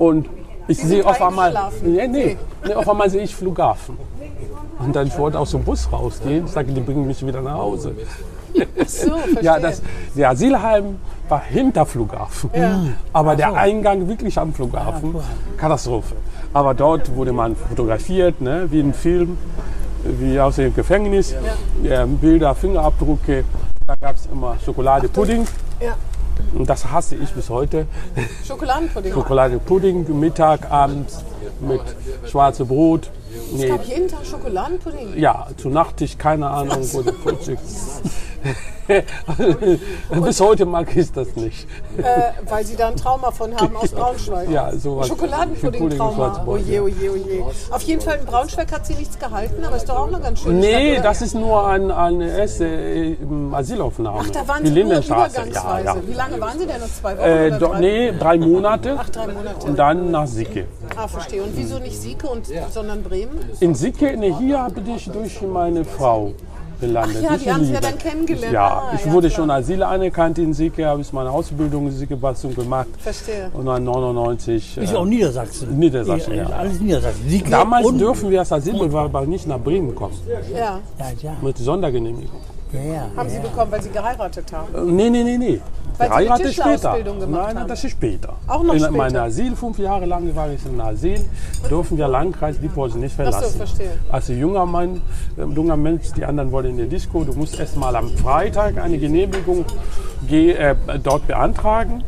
Und 0.01 0.31
ich 0.67 0.79
sehe 0.79 1.05
auf 1.05 1.21
einmal, 1.21 1.53
nee, 1.83 2.09
nee, 2.09 2.37
nee, 2.65 2.75
auf 2.75 2.89
einmal 2.89 3.11
sehe 3.11 3.23
ich 3.23 3.37
Flughafen. 3.37 3.99
Und 4.79 4.97
dann 4.97 5.07
ich 5.07 5.19
wollte 5.19 5.39
aus 5.39 5.51
dem 5.51 5.63
Bus 5.63 5.93
rausgehen. 5.93 6.47
Ich 6.47 6.53
sage, 6.53 6.73
die 6.73 6.81
bringen 6.81 7.07
mich 7.07 7.25
wieder 7.27 7.43
nach 7.43 7.59
Hause. 7.59 7.93
Ach 8.81 8.89
so. 8.89 9.13
Ja, 9.43 9.61
das, 9.61 9.83
der 10.17 10.31
Asylheim 10.31 10.97
war 11.29 11.43
hinter 11.43 11.85
Flughafen. 11.85 12.49
Aber 13.13 13.37
der 13.37 13.53
Eingang 13.53 14.09
wirklich 14.09 14.39
am 14.39 14.55
Flughafen. 14.55 15.17
Katastrophe. 15.59 16.15
Aber 16.55 16.73
dort 16.73 17.15
wurde 17.15 17.33
man 17.35 17.55
fotografiert, 17.55 18.41
ne, 18.41 18.69
wie 18.71 18.81
im 18.81 18.95
Film, 18.95 19.37
wie 20.03 20.41
aus 20.41 20.57
dem 20.57 20.75
Gefängnis. 20.75 21.35
Ja. 21.83 22.07
Bilder, 22.07 22.55
Fingerabdrücke. 22.55 23.45
Da 23.87 23.95
gab 24.01 24.17
es 24.17 24.27
immer 24.33 24.57
Schokoladepudding. 24.65 25.47
ja. 25.79 25.95
Und 26.55 26.69
das 26.69 26.91
hasse 26.91 27.17
ich 27.17 27.31
bis 27.31 27.49
heute. 27.51 27.87
Schokoladenpudding. 28.47 29.13
Schokoladepudding, 29.13 30.19
Mittag, 30.19 30.71
abends 30.71 31.25
mit 31.61 31.81
schwarzem 32.29 32.69
Brot. 32.69 33.11
Es 33.53 33.61
Nee, 33.61 33.69
gab 33.69 33.85
jeden 33.85 34.09
Tag 34.09 34.27
Schokoladenpudding. 34.27 35.17
ja, 35.19 35.47
zu 35.57 35.69
Nachtisch, 35.69 36.19
keine 36.19 36.49
Ahnung, 36.49 36.81
der 37.05 37.15
Frühstück. 37.15 37.59
Bis 40.25 40.41
heute 40.41 40.67
mag 40.67 40.95
ich 40.97 41.13
das 41.13 41.35
nicht. 41.37 41.67
Äh, 41.99 42.03
weil 42.49 42.65
Sie 42.65 42.77
da 42.77 42.89
ein 42.89 42.97
Trauma 42.97 43.31
von 43.31 43.55
haben 43.57 43.77
aus 43.77 43.91
Braunschweig. 43.91 44.51
Ja, 44.51 44.73
sowas. 44.77 45.09
Schokoladenpudding-Trauma. 45.09 46.45
Oh 46.47 46.57
je, 46.57 46.81
oh 46.81 46.89
je, 46.89 47.11
oh 47.11 47.17
je. 47.17 47.43
Auf 47.71 47.83
jeden 47.83 48.01
Fall 48.01 48.19
in 48.19 48.27
Braunschweig 48.27 48.73
hat 48.73 48.87
sie 48.87 48.95
nichts 48.95 49.19
gehalten, 49.19 49.65
aber 49.65 49.77
ist 49.77 49.89
doch 49.89 49.99
auch 49.99 50.09
eine 50.09 50.21
ganz 50.21 50.41
schöne 50.41 50.63
Stadt. 50.63 50.73
Nee, 50.73 50.93
oder? 50.95 51.03
das 51.03 51.23
ist 51.23 51.35
nur 51.35 51.67
ein, 51.67 51.91
eine 51.91 52.39
erste 52.39 52.67
äh, 52.67 53.17
Asylaufnahme. 53.53 54.21
Ach, 54.23 54.31
da 54.31 54.49
waren 54.49 54.65
Die 54.65 54.71
Sie 54.71 54.85
nur. 54.85 55.01
Ja, 55.01 55.29
ja. 55.85 55.97
Wie 56.07 56.15
lange 56.15 56.41
waren 56.41 56.59
Sie 56.59 56.67
denn? 56.67 56.81
Noch 56.81 56.89
zwei 56.89 57.17
Wochen? 57.17 57.27
Äh, 57.27 57.47
oder 57.47 57.59
do, 57.59 57.67
drei? 57.67 57.81
nee, 57.81 58.13
drei 58.13 58.39
Monate. 58.39 58.97
Ach, 58.99 59.09
drei 59.09 59.27
Monate. 59.29 59.67
Und 59.67 59.79
dann 59.79 60.11
nach 60.11 60.27
Sicke. 60.27 60.67
Ah, 60.97 61.09
verstehe. 61.09 61.43
Und 61.43 61.57
wieso 61.57 61.79
nicht 61.79 62.01
Sieke, 62.01 62.27
und, 62.29 62.47
sondern 62.71 63.03
Bremen? 63.03 63.39
In 63.61 63.75
Sicke, 63.75 64.17
nee, 64.17 64.35
hier 64.39 64.69
bin 64.75 64.95
ich 64.95 65.11
durch 65.11 65.41
meine 65.43 65.85
Frau 65.85 66.33
gelandet. 66.81 67.19
Ach 67.19 67.31
ja, 67.33 67.37
die 67.37 67.53
haben 67.53 67.65
Sie 67.65 67.73
ja 67.73 67.81
dann 67.81 67.99
kennengelernt. 67.99 68.53
Ja, 68.53 68.69
Ah, 68.91 68.93
ich 68.97 69.05
ja, 69.05 69.13
wurde 69.13 69.29
klar. 69.29 69.37
schon 69.41 69.51
Asyl 69.51 69.83
anerkannt 69.83 70.39
in 70.39 70.53
Sicke, 70.55 70.87
habe 70.87 71.01
ich 71.03 71.13
meine 71.13 71.31
Ausbildung 71.31 71.87
in 71.87 71.93
Sicke 71.93 72.17
Bastung 72.17 72.55
gemacht. 72.55 72.89
Verstehe. 72.99 73.51
Und 73.53 73.67
dann 73.67 73.85
99. 73.85 74.77
Ist 74.79 74.93
Äh, 74.93 74.97
auch 74.97 75.05
Niedersachsen. 75.05 75.79
Niedersachsen, 75.79 76.35
Ja, 76.35 76.43
ja. 76.49 76.57
Alles 76.57 76.81
Niedersachsen. 76.81 77.29
Siegel 77.29 77.51
damals 77.51 77.87
und, 77.87 77.99
dürfen 77.99 78.31
wir 78.31 78.41
als 78.41 78.53
Asylbewerber 78.53 79.27
nicht 79.27 79.47
nach 79.47 79.59
Bremen 79.61 79.95
kommen. 79.95 80.15
Ja. 80.53 80.81
Ja, 80.99 81.07
ja, 81.23 81.37
Mit 81.43 81.59
Sondergenehmigung. 81.59 82.41
Ja, 82.73 82.81
ja. 82.93 83.11
Haben 83.17 83.29
Sie 83.29 83.39
bekommen, 83.39 83.73
weil 83.73 83.83
Sie 83.83 83.91
geheiratet 83.91 84.53
haben. 84.53 84.75
Äh, 84.75 84.93
Nee, 84.93 85.11
nee, 85.11 85.23
nee, 85.25 85.39
nee. 85.39 85.61
Weil 85.99 86.09
Sie 86.09 86.15
eine 86.15 86.27
Verheiratet 86.27 86.55
später. 86.55 87.03
Gemacht 87.03 87.29
Nein, 87.31 87.59
haben. 87.61 87.69
das 87.69 87.85
ist 87.85 87.91
später. 87.91 88.33
Auch 88.47 88.63
noch 88.63 88.73
in 88.75 88.81
später? 88.81 88.93
meinem 88.97 89.17
Asyl, 89.23 89.57
fünf 89.57 89.79
Jahre 89.79 90.07
lang 90.07 90.35
war 90.35 90.51
ich 90.51 90.65
im 90.65 90.81
Asyl, 90.81 91.21
dürfen 91.69 91.99
wir 91.99 92.09
Landkreis 92.09 92.59
Diepholz 92.61 92.95
nicht 92.95 93.15
verlassen. 93.15 93.57
verstehe. 93.59 93.91
Als 94.11 94.29
junger 94.29 94.65
Mann, 94.67 95.03
äh, 95.37 95.43
junger 95.45 95.77
Mensch, 95.77 96.13
die 96.17 96.25
anderen 96.25 96.53
wollen 96.53 96.67
in 96.71 96.77
die 96.79 96.87
Disco, 96.89 97.25
du 97.25 97.33
musst 97.35 97.59
erst 97.59 97.77
mal 97.77 97.95
am 97.97 98.09
Freitag 98.11 98.79
eine 98.79 98.99
Genehmigung 98.99 99.65
geh, 100.29 100.53
äh, 100.53 100.75
dort 101.03 101.27
beantragen. 101.27 102.03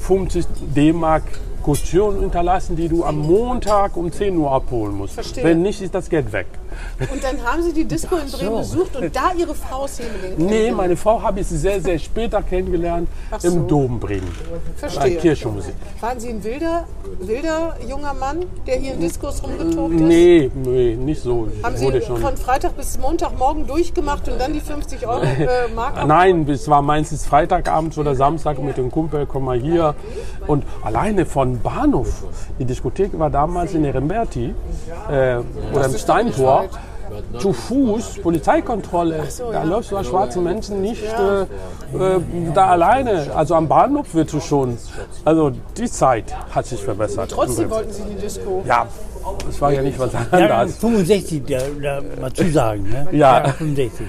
50 0.00 0.44
D-Mark 0.74 1.22
Kaution 1.62 2.18
unterlassen, 2.18 2.76
die 2.76 2.88
du 2.88 3.04
am 3.04 3.18
Montag 3.18 3.96
um 3.96 4.10
10 4.10 4.36
Uhr 4.36 4.50
abholen 4.50 4.96
musst. 4.96 5.14
Verstehe. 5.14 5.44
Wenn 5.44 5.62
nicht, 5.62 5.80
ist 5.80 5.94
das 5.94 6.08
Geld 6.08 6.32
weg. 6.32 6.46
Und 7.12 7.22
dann 7.22 7.42
haben 7.44 7.62
Sie 7.62 7.72
die 7.72 7.84
Disco 7.84 8.16
in 8.16 8.30
Bremen 8.30 8.56
besucht 8.58 8.96
und 8.96 9.14
da 9.14 9.32
Ihre 9.36 9.54
Frau 9.54 9.86
Semeling 9.86 10.34
Nee, 10.36 10.70
meine 10.70 10.96
Frau 10.96 11.22
habe 11.22 11.40
ich 11.40 11.46
sehr, 11.46 11.80
sehr 11.80 11.98
später 11.98 12.42
kennengelernt 12.42 13.08
so. 13.40 13.48
im 13.48 13.68
Dom 13.68 14.00
Bremen. 14.00 14.28
Verstehe. 14.76 15.02
Bei 15.02 15.10
Kirchenmusik. 15.16 15.74
Waren 16.00 16.20
Sie 16.20 16.28
ein 16.28 16.44
wilder, 16.44 16.84
wilder 17.20 17.76
junger 17.88 18.14
Mann, 18.14 18.44
der 18.66 18.76
hier 18.76 18.94
in 18.94 19.00
Diskos 19.00 19.42
rumgetobt 19.42 19.94
ist? 19.94 20.00
Nee, 20.00 20.50
nee, 20.54 20.96
nicht 20.96 21.22
so. 21.22 21.48
Haben 21.62 21.76
Sie 21.76 22.00
von 22.00 22.36
Freitag 22.36 22.76
bis 22.76 22.98
Montagmorgen 22.98 23.66
durchgemacht 23.66 24.28
und 24.28 24.40
dann 24.40 24.52
die 24.52 24.60
50 24.60 25.06
Euro 25.06 25.22
äh, 25.22 25.68
Mark 25.74 26.06
Nein, 26.06 26.48
es 26.48 26.68
war 26.68 26.82
meistens 26.82 27.26
Freitagabends 27.26 27.98
oder 27.98 28.14
Samstag 28.14 28.58
mit 28.62 28.76
dem 28.76 28.90
Kumpel, 28.90 29.26
komm 29.26 29.44
mal 29.44 29.58
hier. 29.58 29.94
Und 30.46 30.64
alleine 30.82 31.26
von 31.26 31.60
Bahnhof, 31.60 32.24
die 32.58 32.64
Diskothek 32.64 33.18
war 33.18 33.30
damals 33.30 33.74
in 33.74 33.82
der 33.82 33.94
Remberti 33.94 34.54
äh, 35.10 35.38
oder 35.72 35.86
im 35.86 35.96
Steintor. 35.96 36.68
Zu 37.38 37.52
Fuß, 37.52 38.20
Polizeikontrolle. 38.22 39.24
so, 39.30 39.52
da 39.52 39.52
ja. 39.52 39.64
läufst 39.64 39.90
du 39.92 39.96
als 39.96 40.08
schwarze 40.08 40.40
Menschen 40.40 40.80
nicht 40.80 41.02
äh, 41.02 41.42
äh, 41.42 41.46
da 42.54 42.68
alleine. 42.68 43.28
Also 43.34 43.54
am 43.54 43.68
Bahnhof 43.68 44.14
wird 44.14 44.32
du 44.32 44.40
schon. 44.40 44.78
Also 45.24 45.52
die 45.76 45.90
Zeit 45.90 46.34
hat 46.54 46.66
sich 46.66 46.80
verbessert. 46.82 47.30
Trotzdem 47.30 47.70
wollten 47.70 47.92
Sie 47.92 48.02
die 48.02 48.20
Disco. 48.20 48.62
Ja, 48.66 48.86
das 49.46 49.60
war 49.60 49.72
ja 49.72 49.82
nicht 49.82 49.98
was 49.98 50.12
Ja, 50.12 50.20
anderes. 50.30 50.76
65, 50.78 51.42
da, 51.46 51.58
da 51.80 52.02
mal 52.20 52.32
zusagen. 52.32 52.84
Ne? 52.84 53.08
Ja. 53.12 53.44
65. 53.48 54.06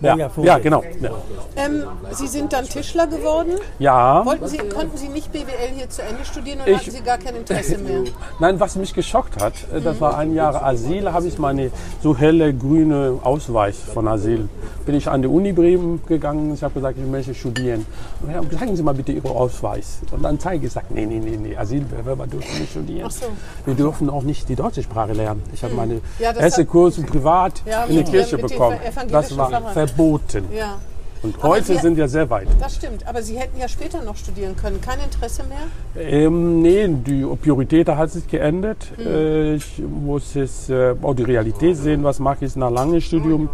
Ja, 0.00 0.16
Ja, 0.16 0.30
ja 0.42 0.58
genau. 0.58 0.82
Ja. 1.00 1.10
Ähm, 1.56 1.84
Sie 2.12 2.26
sind 2.26 2.52
dann 2.52 2.64
Tischler 2.64 3.06
geworden. 3.06 3.52
ja. 3.78 4.24
Wollten 4.24 4.46
Sie, 4.48 4.58
konnten 4.58 4.96
Sie 4.96 5.08
nicht 5.08 5.32
BWL 5.32 5.70
hier 5.74 5.88
zu 5.88 6.02
Ende 6.02 6.24
studieren 6.24 6.60
oder 6.60 6.70
Ich- 6.72 6.78
hatten 6.78 6.90
Sie 6.90 7.00
gar 7.02 7.18
kein 7.18 7.36
Interesse 7.36 7.78
mehr? 7.78 8.02
Nein, 8.40 8.58
was 8.60 8.76
mich 8.76 8.92
geschockt 8.94 9.40
hat, 9.42 9.54
äh, 9.74 9.80
das 9.80 10.00
war 10.00 10.16
ein 10.18 10.34
Jahr 10.34 10.64
Asyl, 10.64 11.12
habe 11.12 11.26
ich 11.26 11.38
meine 11.38 11.70
so 12.02 12.16
helle 12.16 12.52
grüne 12.54 13.18
Ausweis 13.22 13.76
von 13.78 14.08
Asyl. 14.08 14.48
Bin 14.86 14.94
ich 14.96 15.08
an 15.08 15.22
die 15.22 15.28
Uni 15.28 15.52
Bremen 15.52 16.02
gegangen, 16.06 16.52
ich 16.54 16.62
habe 16.62 16.74
gesagt, 16.74 16.98
ich 16.98 17.06
möchte 17.06 17.34
studieren. 17.34 17.86
Und 18.20 18.32
ja, 18.32 18.58
zeigen 18.58 18.76
Sie 18.76 18.82
mal 18.82 18.92
bitte 18.94 19.12
Ihren 19.12 19.30
Ausweis. 19.30 20.00
Und 20.10 20.22
dann 20.22 20.38
zeige 20.38 20.66
ich, 20.66 20.72
sagt, 20.72 20.90
nee, 20.90 21.06
nee, 21.06 21.18
nee, 21.20 21.38
nee, 21.38 21.56
Asylbewerber 21.56 22.26
dürfen 22.26 22.58
nicht 22.60 22.70
studieren. 22.72 23.06
Ach 23.06 23.10
so. 23.10 23.26
Wir 23.64 23.74
dürfen 23.74 24.10
auch 24.10 24.22
nicht 24.22 24.48
die 24.48 24.56
deutsche 24.56 24.82
Sprache 24.82 25.12
lernen. 25.14 25.42
Ich 25.54 25.62
habe 25.64 25.74
meine 25.74 26.00
Ja, 26.18 26.32
das 26.32 26.42
erste 26.42 26.66
Kurse 26.66 27.02
privat 27.02 27.62
Ja, 27.64 27.84
in 27.84 27.94
der 27.96 28.04
Kirche 28.04 28.36
bekommen. 28.36 28.76
Das 29.08 29.36
war. 29.36 29.50
Verboten. 29.88 30.44
Ja, 30.54 30.76
Und 31.22 31.34
Aber 31.36 31.48
heute 31.50 31.78
sind 31.78 31.96
wir 31.96 32.08
sehr 32.08 32.28
weit. 32.30 32.48
das 32.60 32.74
stimmt. 32.76 33.06
Aber 33.06 33.22
Sie 33.22 33.38
hätten 33.38 33.58
ja 33.58 33.68
später 33.68 34.02
noch 34.02 34.16
studieren 34.16 34.56
können. 34.56 34.80
Kein 34.80 34.98
Interesse 35.00 35.42
mehr? 35.44 36.02
Ähm, 36.04 36.60
nee, 36.62 36.86
die 36.88 37.24
Priorität 37.42 37.88
hat 37.88 38.10
sich 38.10 38.26
geändert. 38.28 38.86
Mhm. 38.98 39.54
Ich 39.56 39.78
muss 39.78 40.34
jetzt 40.34 40.70
äh, 40.70 40.94
auch 41.02 41.14
die 41.14 41.22
Realität 41.24 41.76
sehen, 41.76 42.04
was 42.04 42.18
mache 42.18 42.44
ich 42.44 42.56
nach 42.56 42.70
langem 42.70 43.00
Studium. 43.00 43.48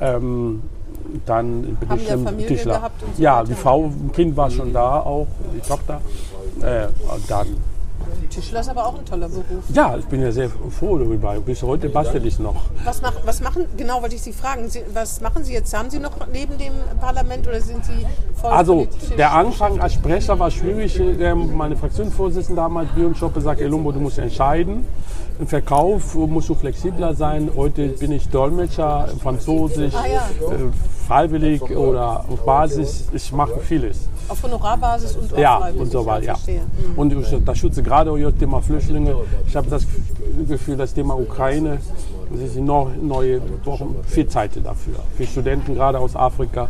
Ähm, 0.00 0.62
dann 1.24 1.62
bin 1.76 1.88
Haben 1.88 2.00
ich 2.00 2.08
ja 2.08 2.14
im 2.14 2.24
Familie 2.24 2.46
Tischler. 2.48 2.74
gehabt 2.74 3.02
und 3.04 3.16
so 3.16 3.22
ja, 3.22 3.36
weiter. 3.38 3.48
die 3.48 3.54
Frau, 3.54 3.84
ein 3.84 4.10
Kind 4.12 4.36
war 4.36 4.50
schon 4.50 4.72
da, 4.72 5.00
auch 5.00 5.28
die 5.54 5.60
Tochter. 5.60 6.00
Äh, 6.60 6.88
dann, 7.28 7.46
Tischler 8.30 8.60
ist 8.60 8.68
aber 8.68 8.86
auch 8.86 8.98
ein 8.98 9.04
toller 9.04 9.28
Beruf. 9.28 9.44
ja, 9.72 9.96
ich 9.96 10.04
bin 10.06 10.22
ja 10.22 10.30
sehr 10.32 10.48
froh 10.50 10.98
darüber. 10.98 11.34
Bis 11.40 11.62
heute 11.62 11.88
bastel 11.88 12.24
ich 12.26 12.38
noch. 12.38 12.64
Was, 12.84 13.00
mach, 13.02 13.14
was 13.24 13.40
machen, 13.40 13.64
genau 13.76 14.02
wollte 14.02 14.14
ich 14.14 14.22
Sie 14.22 14.32
fragen, 14.32 14.68
Sie, 14.68 14.82
was 14.92 15.20
machen 15.20 15.44
Sie 15.44 15.52
jetzt? 15.52 15.72
Haben 15.76 15.90
Sie 15.90 15.98
noch 15.98 16.12
neben 16.32 16.58
dem 16.58 16.72
Parlament 17.00 17.46
oder 17.46 17.60
sind 17.60 17.84
Sie 17.84 18.06
voll 18.34 18.50
Also 18.50 18.86
der 19.16 19.32
Anfang 19.32 19.80
als 19.80 19.94
Sprecher 19.94 20.38
war 20.38 20.50
schwierig. 20.50 21.00
Meine 21.54 21.76
Fraktionsvorsitzende 21.76 22.60
damals, 22.60 22.88
Björn 22.94 23.14
Schoppe, 23.14 23.40
sagte, 23.40 23.64
Elumbo, 23.64 23.92
du 23.92 24.00
musst 24.00 24.18
entscheiden. 24.18 24.84
Im 25.38 25.46
Verkauf 25.46 26.14
musst 26.14 26.48
du 26.48 26.54
flexibler 26.54 27.14
sein. 27.14 27.50
Heute 27.54 27.88
bin 27.88 28.10
ich 28.12 28.28
Dolmetscher, 28.30 29.08
Französisch, 29.22 29.92
Ah, 29.94 30.06
ja. 30.06 30.20
äh, 30.50 30.70
freiwillig 31.06 31.62
oder 31.62 32.24
auf 32.30 32.44
Basis. 32.46 33.08
Ich 33.12 33.32
mache 33.32 33.60
vieles. 33.60 34.08
Auf 34.28 34.42
Honorarbasis 34.42 35.16
und 35.16 35.32
auf 35.32 35.38
Ja, 35.38 35.68
und 35.76 35.90
so 35.90 36.04
weiter. 36.04 36.36
Ja. 36.46 36.62
Mhm. 36.62 36.98
Und 36.98 37.12
ich 37.12 37.32
unterstütze 37.32 37.82
gerade 37.82 38.10
auch 38.10 38.18
das 38.18 38.34
Thema 38.34 38.60
Flüchtlinge. 38.60 39.14
Ich 39.46 39.56
habe 39.56 39.68
das 39.68 39.86
Gefühl, 40.48 40.76
das 40.76 40.94
Thema 40.94 41.18
Ukraine, 41.18 41.78
das 42.30 42.40
ist 42.40 42.56
noch 42.56 42.90
neue 43.00 43.40
Wochen, 43.64 43.96
viel 44.06 44.26
Zeit 44.26 44.52
dafür. 44.62 44.96
Für 45.16 45.26
Studenten 45.26 45.74
gerade 45.74 45.98
aus 45.98 46.16
Afrika, 46.16 46.68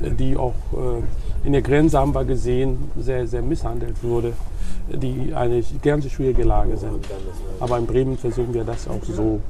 die 0.00 0.36
auch 0.36 0.54
äh, 0.72 1.46
in 1.46 1.52
der 1.52 1.62
Grenze 1.62 1.98
haben 1.98 2.14
wir 2.14 2.24
gesehen, 2.24 2.90
sehr, 2.98 3.26
sehr 3.26 3.42
misshandelt 3.42 4.02
wurde, 4.02 4.32
die 4.88 5.32
eine 5.34 5.62
ganz 5.82 6.10
schwierige 6.10 6.44
Lage 6.44 6.76
sind. 6.76 7.06
Aber 7.60 7.78
in 7.78 7.86
Bremen 7.86 8.16
versuchen 8.16 8.54
wir 8.54 8.64
das 8.64 8.88
auch 8.88 9.04
so 9.04 9.40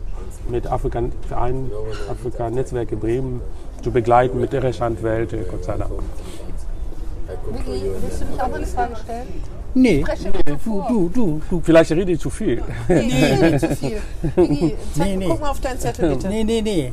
mit 0.48 0.66
Afrika 0.66 1.02
Verein, 1.28 1.70
Afrika 2.10 2.50
Netzwerke 2.50 2.96
Bremen 2.96 3.40
zu 3.82 3.90
begleiten 3.90 4.40
mit 4.40 4.52
der 4.52 4.62
Rechtsanwälte, 4.62 5.38
Gott 5.50 5.64
sei 5.64 5.76
Dank. 5.76 5.92
Vicky, 7.52 7.82
willst 8.00 8.20
du 8.20 8.24
mich 8.26 8.40
auch 8.40 8.52
eine 8.52 8.66
Frage 8.66 8.96
stellen? 8.96 9.26
Nee, 9.76 10.04
bitte 10.32 10.56
du, 10.64 10.84
du, 10.88 11.08
du, 11.12 11.40
du. 11.50 11.60
Vielleicht 11.64 11.90
rede 11.90 12.12
ich 12.12 12.20
zu 12.20 12.30
viel. 12.30 12.62
Nee, 12.88 13.06
nee, 13.40 13.50
nicht 13.50 13.60
zu 13.60 13.74
viel. 13.76 14.00
Zeig, 14.94 15.06
Nee, 15.06 15.16
nee. 15.16 15.26
guck 15.28 15.40
mal 15.40 15.48
auf 15.50 15.60
deinen 15.60 15.78
Zettel 15.80 16.10
bitte. 16.14 16.28
Nee, 16.28 16.44
nee, 16.44 16.62
nee. 16.62 16.92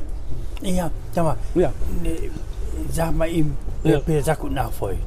Ja, 0.63 0.89
sag 1.13 1.23
mal, 1.23 1.37
Ja. 1.55 1.71
nee, 2.01 2.31
sag 2.91 3.15
mal 3.15 3.29
ihm, 3.29 3.55
Ja. 3.83 4.01
wer 4.05 4.23
Sack 4.23 4.43
und 4.43 4.53
nachfolgt. 4.55 4.99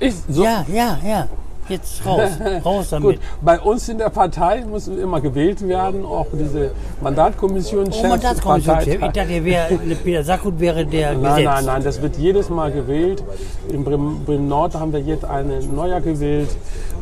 Ich, 0.00 0.14
so, 0.28 0.44
Ja, 0.44 0.64
ja, 0.72 0.98
ja. 1.04 1.28
Jetzt 1.68 2.04
raus, 2.04 2.30
raus 2.64 2.90
damit. 2.90 3.16
Gut, 3.16 3.20
bei 3.40 3.58
uns 3.58 3.88
in 3.88 3.98
der 3.98 4.10
Partei 4.10 4.64
müssen 4.64 5.00
immer 5.00 5.20
gewählt 5.20 5.66
werden, 5.66 6.04
auch 6.04 6.26
diese 6.32 6.72
Mandatkommission. 7.00 7.88
Oh, 7.90 8.06
Mandatskommissionschef. 8.06 8.94
Ich 9.02 9.12
dachte, 9.12 9.44
wer, 9.44 9.66
Peter 10.02 10.24
Sackut 10.24 10.60
wäre 10.60 10.84
der 10.84 11.14
Nein, 11.14 11.22
Gesetz. 11.22 11.44
nein, 11.44 11.64
nein, 11.64 11.84
das 11.84 12.02
wird 12.02 12.16
jedes 12.18 12.50
Mal 12.50 12.70
gewählt. 12.70 13.22
In 13.70 13.82
Bremen, 13.84 14.24
Bremen 14.24 14.48
Nord 14.48 14.74
haben 14.74 14.92
wir 14.92 15.00
jetzt 15.00 15.24
einen 15.24 15.74
neuer 15.74 16.00
gewählt 16.00 16.50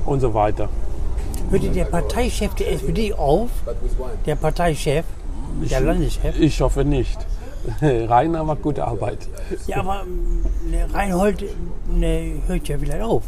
und 0.07 0.21
so 0.21 0.33
weiter. 0.33 0.69
Hörte 1.51 1.69
der 1.69 1.85
Parteichef 1.85 2.55
der 2.55 2.73
SPD 2.73 3.13
auf? 3.13 3.51
Der 4.27 4.37
Parteichef, 4.37 5.05
der 5.71 5.81
Landeschef? 5.81 6.39
Ich 6.39 6.61
hoffe 6.61 6.85
nicht. 6.85 7.19
Rainer 7.83 8.45
macht 8.45 8.63
gute 8.63 8.85
Arbeit. 8.85 9.19
Ja, 9.67 9.79
aber 9.79 10.05
ne, 10.69 10.87
Reinhold 10.93 11.45
ne, 11.89 12.43
hört 12.47 12.69
ja 12.69 12.81
wieder 12.81 13.05
auf. 13.07 13.23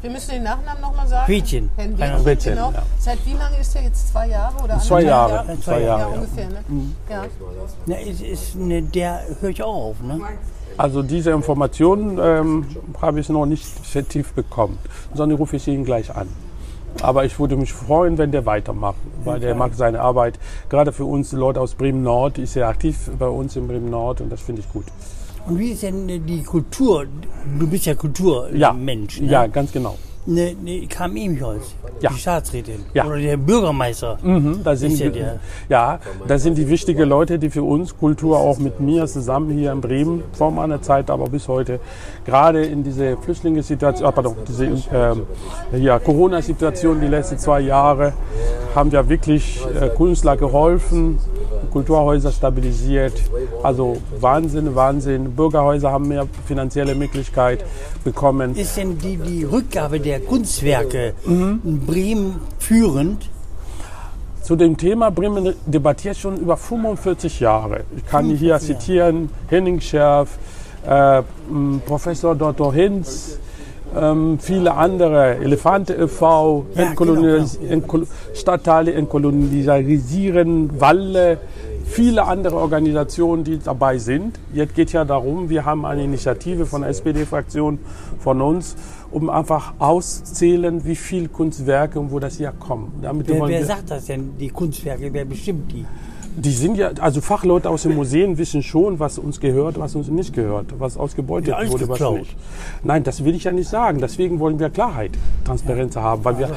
Wir 0.00 0.10
müssen 0.10 0.30
den 0.30 0.42
Nachnamen 0.44 0.80
nochmal 0.80 1.08
sagen. 1.08 1.32
Wiedchen. 1.32 1.70
Herrn 1.76 2.24
Wiedchen, 2.24 2.54
genau. 2.54 2.70
ja. 2.70 2.82
Seit 2.98 3.18
wie 3.26 3.32
lange 3.34 3.58
ist 3.58 3.74
er 3.74 3.82
jetzt? 3.82 4.08
Zwei 4.08 4.28
Jahre 4.28 4.62
oder 4.62 4.78
Zwei 4.78 5.00
anderthalb 5.00 5.46
Jahre, 5.48 5.60
zwei 5.60 5.80
Ja, 5.80 5.86
Jahre, 5.86 6.00
ja. 6.00 6.18
ungefähr. 6.20 6.48
Ne? 6.48 6.64
Ja. 7.10 7.24
Ne, 7.86 8.02
ist, 8.02 8.20
ist, 8.22 8.54
ne, 8.54 8.82
der 8.82 9.22
hört 9.40 9.58
ja 9.58 9.64
auch 9.64 9.86
auf. 9.90 10.00
Ne? 10.02 10.20
Also 10.76 11.02
diese 11.02 11.32
Informationen 11.32 12.18
ähm, 12.22 12.66
habe 13.02 13.18
ich 13.18 13.28
noch 13.28 13.46
nicht 13.46 13.66
vertieft 13.66 14.36
bekommen, 14.36 14.78
sondern 15.14 15.38
rufe 15.38 15.56
ich 15.56 15.66
ihn 15.66 15.84
gleich 15.84 16.14
an. 16.14 16.28
Aber 17.02 17.24
ich 17.24 17.38
würde 17.38 17.56
mich 17.56 17.72
freuen, 17.72 18.18
wenn 18.18 18.30
der 18.30 18.46
weitermacht, 18.46 18.96
weil 19.24 19.40
der 19.40 19.54
mag 19.54 19.74
seine 19.74 20.00
Arbeit. 20.00 20.38
Gerade 20.68 20.92
für 20.92 21.04
uns 21.04 21.32
Leute 21.32 21.60
aus 21.60 21.74
Bremen 21.74 22.02
Nord 22.02 22.38
ist 22.38 22.56
er 22.56 22.68
aktiv 22.68 23.10
bei 23.18 23.26
uns 23.26 23.56
in 23.56 23.66
Bremen 23.66 23.90
Nord 23.90 24.20
und 24.20 24.30
das 24.30 24.40
finde 24.40 24.62
ich 24.62 24.72
gut. 24.72 24.86
Und 25.46 25.58
wie 25.58 25.70
ist 25.70 25.82
denn 25.82 26.08
äh, 26.08 26.18
die 26.18 26.42
Kultur? 26.42 27.04
Du 27.58 27.66
bist 27.66 27.86
ja 27.86 27.92
Ja, 27.92 27.98
Kulturmensch. 27.98 29.20
Ne? 29.20 29.30
ja, 29.30 29.46
ganz 29.46 29.72
genau. 29.72 29.96
Ne, 30.26 30.54
ne, 30.62 30.86
kam 30.88 31.16
Emicholz, 31.16 31.74
Ja. 32.02 32.10
die 32.10 32.18
Staatsrätin. 32.18 32.84
Ja. 32.92 33.06
Oder 33.06 33.16
der 33.16 33.38
Bürgermeister. 33.38 34.18
Mhm, 34.22 34.60
da 34.62 34.76
sind 34.76 34.98
ja 34.98 35.08
die- 35.08 35.20
der- 35.20 35.40
ja, 35.70 36.00
das 36.26 36.42
sind 36.42 36.58
die 36.58 36.68
wichtigen 36.68 37.08
Leute, 37.08 37.38
die 37.38 37.48
für 37.48 37.62
uns 37.62 37.96
Kultur 37.96 38.38
auch 38.38 38.58
mit 38.58 38.78
mir 38.78 39.06
zusammen 39.06 39.50
hier 39.50 39.72
in 39.72 39.80
Bremen 39.80 40.22
vor 40.32 40.50
meiner 40.50 40.82
Zeit, 40.82 41.08
aber 41.10 41.30
bis 41.30 41.48
heute 41.48 41.80
gerade 42.26 42.62
in 42.66 42.84
diese 42.84 43.16
Flüchtlingssituation, 43.16 44.06
ah, 44.06 44.12
pardon, 44.12 44.34
diese 44.46 44.66
ähm, 44.92 45.22
ja, 45.72 45.98
Corona-Situation 45.98 47.00
die 47.00 47.06
letzten 47.08 47.38
zwei 47.38 47.60
Jahre 47.60 48.12
haben 48.74 48.92
wir 48.92 49.08
wirklich 49.08 49.58
äh, 49.80 49.88
Künstler 49.96 50.36
geholfen, 50.36 51.18
Kulturhäuser 51.70 52.32
stabilisiert. 52.32 53.14
Also 53.62 53.98
Wahnsinn, 54.20 54.74
Wahnsinn. 54.74 55.32
Bürgerhäuser 55.32 55.90
haben 55.90 56.08
mehr 56.08 56.26
finanzielle 56.46 56.94
Möglichkeit 56.94 57.64
bekommen. 58.04 58.54
Ist 58.56 58.76
denn 58.76 58.98
die, 58.98 59.16
die 59.16 59.44
Rückgabe 59.44 60.00
der 60.00 60.20
Kunstwerke 60.20 61.14
Mhm. 61.24 61.60
in 61.64 61.80
Bremen 61.86 62.36
führend? 62.58 63.28
Zu 64.42 64.56
dem 64.56 64.76
Thema 64.78 65.10
Bremen 65.10 65.54
debattiert 65.66 66.16
schon 66.16 66.38
über 66.38 66.56
45 66.56 67.40
Jahre. 67.40 67.80
Ich 67.96 68.06
kann 68.06 68.26
hier 68.30 68.58
zitieren 68.58 69.28
Henning 69.48 69.78
Scherf, 69.80 70.38
äh, 70.86 71.22
Professor 71.86 72.34
Dr. 72.34 72.72
Hinz, 72.72 73.38
ähm, 73.96 74.38
viele 74.40 74.74
andere, 74.74 75.36
Elefante 75.36 75.94
e.V., 75.94 76.66
Ja, 76.74 76.92
Entkol 77.70 78.06
Stadtteile 78.34 78.92
entkolonisieren, 78.92 80.80
Walle, 80.80 81.38
viele 81.84 82.24
andere 82.24 82.56
Organisationen, 82.56 83.44
die 83.44 83.58
dabei 83.58 83.98
sind. 83.98 84.38
Jetzt 84.52 84.74
geht 84.74 84.92
ja 84.92 85.04
darum, 85.04 85.48
wir 85.48 85.64
haben 85.64 85.84
eine 85.84 86.04
Initiative 86.04 86.66
von 86.66 86.82
der 86.82 86.90
SPD-Fraktion 86.90 87.78
von 88.20 88.40
uns, 88.42 88.76
um 89.10 89.30
einfach 89.30 89.72
auszählen, 89.78 90.84
wie 90.84 90.96
viele 90.96 91.28
Kunstwerke 91.28 91.98
und 91.98 92.12
wo 92.12 92.18
das 92.18 92.36
hier 92.36 92.52
kommt. 92.58 93.02
Damit 93.02 93.28
Wer, 93.28 93.48
wer 93.48 93.64
sagt 93.64 93.90
das 93.90 94.06
denn, 94.06 94.36
die 94.38 94.50
Kunstwerke? 94.50 95.12
Wer 95.12 95.24
bestimmt 95.24 95.72
die? 95.72 95.84
Die 96.38 96.52
sind 96.52 96.76
ja, 96.76 96.90
also 97.00 97.20
Fachleute 97.20 97.68
aus 97.68 97.82
den 97.82 97.94
Museen 97.94 98.38
wissen 98.38 98.62
schon, 98.62 98.98
was 98.98 99.18
uns 99.18 99.40
gehört, 99.40 99.78
was 99.78 99.94
uns 99.94 100.08
nicht 100.08 100.32
gehört, 100.32 100.66
was 100.78 100.96
ausgebeutet 100.96 101.48
Ja, 101.48 101.58
wurde, 101.70 101.88
was 101.88 101.98
geklaut. 101.98 102.18
nicht. 102.20 102.36
Nein, 102.82 103.02
das 103.04 103.24
will 103.24 103.34
ich 103.34 103.44
ja 103.44 103.52
nicht 103.52 103.68
sagen. 103.68 103.98
Deswegen 104.00 104.38
wollen 104.38 104.58
wir 104.58 104.70
Klarheit, 104.70 105.12
Transparenz 105.44 105.96
haben, 105.96 106.24
weil 106.24 106.38
wir 106.38 106.50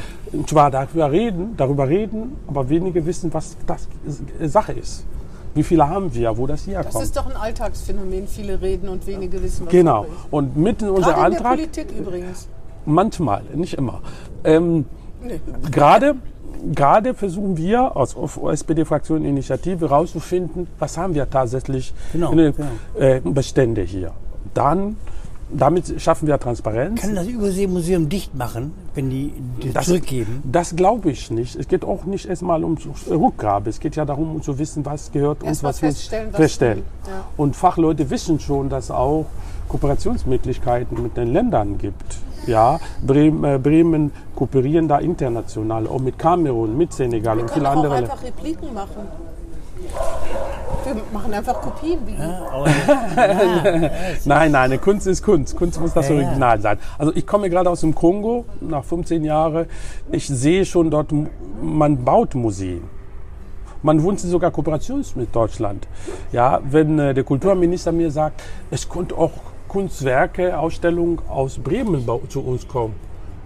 zwar 0.48 0.72
darüber 0.72 1.12
reden, 1.12 1.56
darüber 1.58 1.88
reden, 1.90 2.36
aber 2.48 2.70
wenige 2.70 3.06
wissen, 3.06 3.34
was 3.34 3.58
das 3.66 3.88
Sache 4.42 4.74
ist. 4.74 5.04
Wie 5.54 5.64
viele 5.64 5.90
haben 5.90 6.14
wir, 6.14 6.38
wo 6.38 6.48
das 6.48 6.62
Das 6.66 6.68
herkommt? 6.74 7.04
ist 7.04 7.18
doch 7.18 7.26
ein 7.30 7.36
Alltagsphänomen. 7.36 8.28
Viele 8.28 8.62
reden 8.62 8.88
und 8.88 9.06
wenige 9.06 9.42
wissen, 9.44 9.66
was 9.66 9.72
Genau. 9.72 10.06
Und 10.30 10.56
mitten 10.56 10.86
in 10.86 10.92
unser 10.92 11.12
Gerade 11.14 11.26
in 11.26 11.32
der 11.32 11.40
Antrag, 11.40 11.56
Politik 11.58 11.88
übrigens. 11.98 12.48
manchmal, 12.86 13.42
nicht 13.54 13.74
immer. 13.74 14.02
Ähm, 14.44 14.86
Nee. 15.24 15.40
Gerade 15.70 16.16
gerade 16.74 17.14
versuchen 17.14 17.58
wir 17.58 17.96
als 17.96 18.16
SPD-Fraktion 18.16 19.26
Initiative 19.26 19.90
herauszufinden, 19.90 20.68
was 20.80 20.98
haben 20.98 21.14
wir 21.16 21.30
tatsächlich 21.30 21.94
Genau, 22.14 22.32
in 22.32 22.38
den 22.38 22.56
genau. 22.56 22.70
äh, 23.00 23.22
Bestände 23.24 23.82
hier. 23.82 24.12
Dann, 24.54 24.96
damit 25.54 26.00
schaffen 26.02 26.28
wir 26.28 26.38
Transparenz. 26.40 27.02
Kann 27.02 27.16
das 27.16 27.28
Überseemuseum 27.28 28.08
dicht 28.10 28.36
machen, 28.36 28.74
wenn 28.96 29.10
die, 29.10 29.34
die 29.62 29.74
Das- 29.74 29.86
zurückgeben? 29.88 30.42
Das 30.50 30.76
glaube 30.76 31.12
ich 31.12 31.30
nicht. 31.32 31.56
Es 31.56 31.68
geht 31.68 31.84
auch 31.84 32.06
nicht 32.06 32.26
erstmal 32.28 32.64
um 32.64 32.78
Rückgabe. 33.10 33.70
Es 33.70 33.80
geht 33.80 33.96
ja 33.96 34.06
darum, 34.06 34.36
um 34.36 34.42
zu 34.42 34.58
wissen, 34.60 34.86
was 34.86 35.12
gehört 35.12 35.44
uns, 35.44 35.64
was 35.64 35.82
wir 35.82 35.92
feststellen, 36.32 36.84
ja. 37.08 37.26
Und 37.38 37.56
Fachleute 37.56 38.10
wissen 38.10 38.40
schon, 38.40 38.70
dass 38.70 38.86
es 38.86 38.92
auch 38.92 39.26
Kooperationsmöglichkeiten 39.70 41.02
mit 41.02 41.18
den 41.18 41.34
Ländern 41.34 41.78
gibt. 41.78 42.18
Ja, 42.48 42.80
Bremen, 43.06 43.44
äh, 43.44 43.58
Bremen 43.60 44.12
kooperieren 44.36 44.88
da 44.88 45.00
international, 45.00 45.88
auch 45.88 46.00
mit 46.00 46.18
Kamerun, 46.18 46.78
mit 46.78 46.94
Senegal 46.94 47.38
Wir 47.38 47.44
und 47.44 47.48
können 47.50 47.66
viele 47.66 47.70
andere 47.70 47.94
Länder. 47.96 48.12
einfach 48.14 48.24
Repliken 48.26 48.74
machen. 48.74 49.08
Wir 50.84 50.96
machen 51.14 51.34
einfach 51.34 51.62
Kopien. 51.62 52.00
Wie 52.06 52.16
Aber, 52.16 52.66
Nein, 54.26 54.52
nein, 54.52 54.56
eine 54.56 54.78
Kunst 54.78 55.06
ist 55.08 55.24
Kunst. 55.24 55.56
Kunst 55.56 55.80
muss 55.80 55.94
das 55.94 56.10
Ja, 56.10 56.16
ja. 56.16 56.26
Original 56.26 56.62
sein. 56.62 56.78
Also 56.98 57.14
ich 57.16 57.28
komme 57.28 57.50
gerade 57.50 57.70
aus 57.70 57.82
dem 57.82 57.94
Kongo, 57.94 58.46
nach 58.62 58.84
15 58.84 59.24
Jahren. 59.24 59.68
Ich 60.12 60.28
sehe 60.28 60.66
schon 60.66 60.90
dort, 60.90 61.12
man 61.62 62.04
baut 62.04 62.36
Museen. 62.36 62.84
Man 63.84 64.04
wünscht 64.04 64.26
sogar 64.26 64.52
Kooperation 64.52 65.04
mit 65.16 65.36
Deutschland. 65.36 65.88
Ja, 66.32 66.60
wenn 66.64 67.00
äh, 67.00 67.14
der 67.14 67.24
Kulturminister 67.24 67.92
mir 67.92 68.12
sagt, 68.12 68.42
es 68.70 68.88
könnte 68.88 69.18
auch 69.18 69.32
Kunstwerke, 69.72 70.60
Ausstellungen 70.60 71.20
aus 71.30 71.58
Bremen 71.58 72.06
zu 72.28 72.42
uns 72.42 72.68
kommen. 72.68 72.94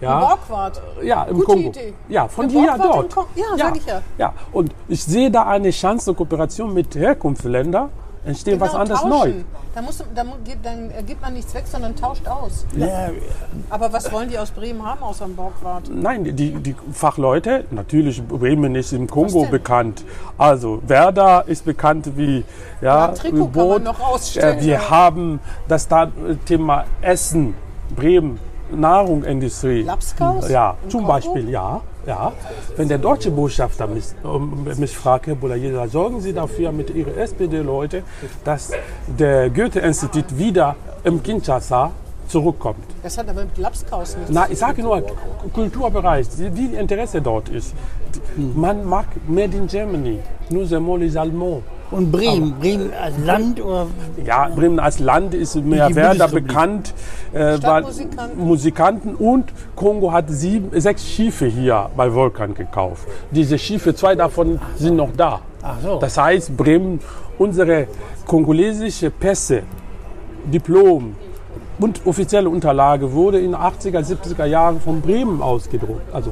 Ja, 0.01 0.19
Borgward. 0.19 0.81
ja, 1.03 1.23
im 1.25 1.35
Gute 1.35 1.45
Kongo. 1.45 1.69
Idee. 1.69 1.93
Ja, 2.09 2.27
von 2.27 2.49
hier 2.49 2.61
Borgward 2.67 2.83
dort. 2.83 3.05
im 3.05 3.11
Kongo. 3.11 3.29
Ja, 3.35 3.45
sag 3.57 3.77
ich 3.77 3.85
ja. 3.85 4.01
Ja, 4.17 4.33
und 4.51 4.71
ich 4.87 5.03
sehe 5.03 5.29
da 5.29 5.43
eine 5.43 5.69
Chance 5.69 6.05
zur 6.05 6.15
Kooperation 6.15 6.73
mit 6.73 6.95
Herkunftsländern. 6.95 7.89
Entsteht 8.25 8.59
was 8.59 8.69
Genau, 8.71 8.81
anderes 8.81 9.01
tauschen. 9.01 9.09
neu. 9.37 9.43
Da 9.75 9.81
muss, 9.81 10.03
dann 10.15 10.89
äh, 10.91 11.03
gibt 11.03 11.21
man 11.21 11.33
nichts 11.33 11.53
weg, 11.53 11.65
sondern 11.67 11.95
tauscht 11.95 12.25
aus. 12.27 12.65
ja, 12.75 13.09
Aber 13.69 13.91
was 13.93 14.11
wollen 14.11 14.29
die 14.29 14.37
aus 14.37 14.49
Bremen 14.51 14.83
haben, 14.85 15.03
außer 15.03 15.25
dem 15.25 15.35
Borgward? 15.35 15.89
Nein, 15.93 16.23
die, 16.35 16.51
die 16.55 16.75
Fachleute, 16.91 17.65
natürlich 17.71 18.23
Bremen 18.25 18.73
ist 18.75 18.93
im 18.93 19.05
Kongo 19.07 19.45
bekannt. 19.45 20.03
Also 20.37 20.81
Werder 20.87 21.43
ist 21.47 21.65
bekannt 21.65 22.09
wie 22.17 22.43
ja, 22.81 23.09
Trikot 23.09 23.47
Boot. 23.47 23.83
man 23.83 23.93
noch 23.93 23.99
ausstellen, 23.99 24.59
Äh, 24.59 24.61
wir 24.61 24.73
ja. 24.75 24.89
haben 24.89 25.39
das 25.67 25.87
da, 25.87 26.03
äh, 26.05 26.35
Thema 26.45 26.85
Essen, 27.01 27.53
Bremen, 27.95 28.39
Nahrungsindustrie. 28.71 29.83
Lapskaus? 29.83 30.49
Ja, 30.49 30.75
zum 30.87 31.01
Kongo? 31.01 31.07
Beispiel, 31.13 31.49
ja. 31.49 31.81
Ja. 32.05 32.33
Wenn 32.75 32.87
der 32.87 32.97
deutsche 32.97 33.31
Botschafter 33.31 33.87
mich, 33.87 34.05
ähm, 34.23 34.65
mich 34.77 34.95
fragt, 34.95 35.27
Herr 35.27 35.35
Bulayeda, 35.35 35.87
sorgen 35.87 36.21
Sie 36.21 36.33
dafür 36.33 36.71
mit 36.71 36.89
Ihren 36.89 37.17
SPD-Leute, 37.17 38.03
dass 38.43 38.71
der 39.07 39.49
Goethe-Institut 39.49 40.37
wieder 40.37 40.75
im 41.03 41.21
Kinshasa 41.21 41.91
zurückkommt. 42.27 42.85
Das 43.03 43.17
hat 43.17 43.29
aber 43.29 43.45
mit 43.45 43.57
Lapskaus 43.57 44.15
nichts. 44.17 44.31
Na, 44.31 44.49
ich 44.49 44.57
sage 44.57 44.81
nur 44.81 45.03
Kulturbereich, 45.53 46.27
wie 46.37 46.49
die 46.49 46.75
Interesse 46.75 47.21
dort 47.21 47.49
ist. 47.49 47.73
Man 48.35 48.85
mag 48.85 49.05
Made 49.27 49.55
in 49.55 49.67
Germany, 49.67 50.19
nous 50.49 50.73
aimons 50.73 50.99
les 50.99 51.15
Allemands. 51.15 51.61
Und 51.91 52.11
Bremen, 52.11 52.53
Bremen 52.59 52.91
als 52.93 53.17
Land 53.23 53.63
oder 53.63 53.87
Ja, 54.25 54.49
Bremen 54.49 54.79
als 54.79 54.99
Land 54.99 55.33
ist 55.33 55.55
mehr 55.55 55.93
Werder 55.95 56.27
bekannt. 56.27 56.93
Äh, 57.31 57.57
weil. 57.61 57.85
Musikanten 58.35 59.15
und 59.15 59.45
Kongo 59.75 60.11
hat 60.11 60.29
sieben, 60.29 60.69
sechs 60.79 61.07
Schiffe 61.07 61.45
hier 61.45 61.89
bei 61.95 62.13
Vulkan 62.13 62.53
gekauft. 62.55 63.07
Diese 63.31 63.57
Schiffe, 63.59 63.93
zwei 63.93 64.15
davon 64.15 64.59
sind 64.77 64.95
noch 64.95 65.11
da. 65.15 65.41
Ach 65.61 65.75
so. 65.81 65.99
Das 65.99 66.17
heißt, 66.17 66.55
Bremen, 66.57 66.99
unsere 67.37 67.87
kongolesische 68.25 69.11
Pässe, 69.11 69.63
Diplom 70.45 71.15
und 71.79 72.01
offizielle 72.05 72.49
Unterlage 72.49 73.11
wurde 73.11 73.39
in 73.39 73.51
den 73.51 73.55
80er, 73.55 73.99
70er 73.99 74.45
Jahren 74.45 74.79
von 74.79 75.01
Bremen 75.01 75.41
ausgedruckt. 75.41 76.13
Also, 76.13 76.31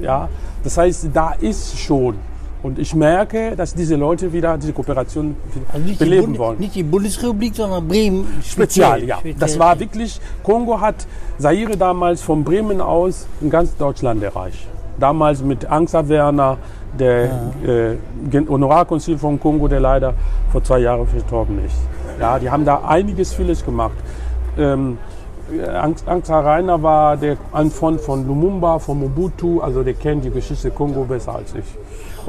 ja, 0.00 0.28
das 0.62 0.76
heißt, 0.76 1.08
da 1.12 1.32
ist 1.32 1.78
schon. 1.78 2.16
Und 2.62 2.78
ich 2.78 2.94
merke, 2.94 3.56
dass 3.56 3.74
diese 3.74 3.96
Leute 3.96 4.32
wieder 4.34 4.58
diese 4.58 4.74
Kooperation 4.74 5.34
also 5.72 5.94
beleben 5.98 6.36
wollen. 6.36 6.58
nicht 6.58 6.74
die 6.74 6.82
Bundesrepublik, 6.82 7.54
sondern 7.54 7.88
Bremen 7.88 8.26
Spezial, 8.44 9.02
ja. 9.02 9.16
speziell. 9.16 9.40
Das 9.40 9.58
war 9.58 9.80
wirklich, 9.80 10.20
Kongo 10.42 10.78
hat 10.78 11.06
Zaire 11.38 11.76
damals 11.76 12.20
von 12.20 12.44
Bremen 12.44 12.82
aus 12.82 13.26
in 13.40 13.48
ganz 13.48 13.74
Deutschland 13.78 14.22
erreicht. 14.22 14.66
Damals 14.98 15.42
mit 15.42 15.64
Angsa 15.64 16.06
Werner, 16.06 16.58
der 16.98 17.24
äh, 17.64 17.96
Gen- 18.30 18.46
Honorarkonsul 18.46 19.16
von 19.16 19.40
Kongo, 19.40 19.66
der 19.66 19.80
leider 19.80 20.12
vor 20.52 20.62
zwei 20.62 20.80
Jahren 20.80 21.06
verstorben 21.06 21.64
ist. 21.64 21.76
Ja, 22.20 22.38
die 22.38 22.50
haben 22.50 22.66
da 22.66 22.82
einiges, 22.86 23.32
vieles 23.32 23.64
gemacht. 23.64 23.96
Ähm, 24.58 24.98
Angst, 25.74 26.06
Angsa 26.06 26.40
Reiner 26.40 26.82
war 26.82 27.16
der 27.16 27.38
Anfront 27.52 28.02
von 28.02 28.26
Lumumba, 28.26 28.78
von 28.78 29.00
Mobutu, 29.00 29.60
also 29.60 29.82
der 29.82 29.94
kennt 29.94 30.24
die 30.24 30.30
Geschichte 30.30 30.70
Kongo 30.70 31.04
besser 31.04 31.36
als 31.36 31.54
ich. 31.54 31.64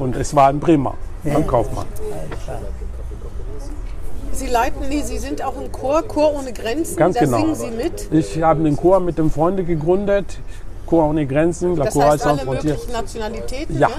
Und 0.01 0.15
es 0.15 0.35
war 0.35 0.47
ein 0.47 0.59
Bremer, 0.59 0.95
ein 1.23 1.45
Kaufmann. 1.45 1.85
Sie 4.31 4.47
leiten, 4.47 4.89
nee, 4.89 5.03
Sie 5.03 5.19
sind 5.19 5.43
auch 5.43 5.61
im 5.61 5.71
Chor, 5.71 6.01
Chor 6.07 6.33
ohne 6.33 6.51
Grenzen. 6.53 6.97
Ganz 6.97 7.17
da 7.17 7.25
genau. 7.25 7.37
singen 7.37 7.55
Sie 7.55 7.69
mit. 7.69 8.07
Ich 8.11 8.41
habe 8.41 8.63
den 8.63 8.75
Chor 8.75 8.99
mit 8.99 9.19
dem 9.19 9.29
Freunde 9.29 9.63
gegründet, 9.63 10.39
Chor 10.87 11.07
ohne 11.07 11.27
Grenzen, 11.27 11.75
La 11.75 11.85
Das 11.85 11.93
Chorale 11.93 12.13
heißt 12.13 12.25
alle 12.25 12.45
möglichen 12.45 12.91
Nationalitäten. 12.91 13.77
Ja. 13.77 13.89
Ne? 13.89 13.93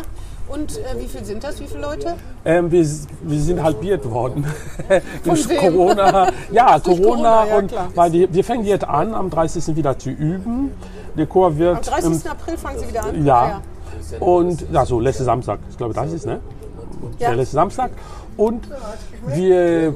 Und 0.48 0.76
äh, 0.76 0.98
wie 0.98 1.06
viel 1.06 1.24
sind 1.24 1.44
das? 1.44 1.60
Wie 1.60 1.68
viele 1.68 1.82
Leute? 1.82 2.14
Ähm, 2.44 2.72
wir, 2.72 2.84
wir 3.22 3.40
sind 3.40 3.62
halbiert 3.62 4.10
worden. 4.10 4.44
Durch? 5.24 5.48
Corona. 5.56 6.32
Ja, 6.50 6.80
Durch 6.80 7.00
Corona. 7.00 7.44
Corona, 7.44 7.46
ja, 7.46 7.56
und 7.58 7.72
weil 7.94 8.12
wir, 8.12 8.34
wir 8.34 8.42
fangen 8.42 8.64
jetzt 8.64 8.84
an, 8.84 9.14
am 9.14 9.30
30. 9.30 9.76
wieder 9.76 9.96
zu 9.96 10.10
üben. 10.10 10.72
Der 11.16 11.26
Chor 11.26 11.46
Am 11.46 11.58
wird. 11.58 11.88
30. 11.88 12.28
April 12.28 12.58
fangen 12.58 12.80
Sie 12.80 12.88
wieder 12.88 13.04
an? 13.04 13.14
ähm, 13.14 13.24
ja. 13.24 13.62
Ah, 14.20 14.24
Und 14.24 14.64
ja, 14.72 14.84
so 14.84 15.00
letzte 15.00 15.24
Samstag. 15.24 15.58
Ich 15.70 15.76
glaube, 15.76 15.94
das 15.94 16.12
ist, 16.12 16.26
ne? 16.26 16.40
Ja. 17.18 17.28
Der 17.28 17.36
letzte 17.36 17.54
Samstag. 17.54 17.90
Und 18.34 18.62
wir 19.26 19.94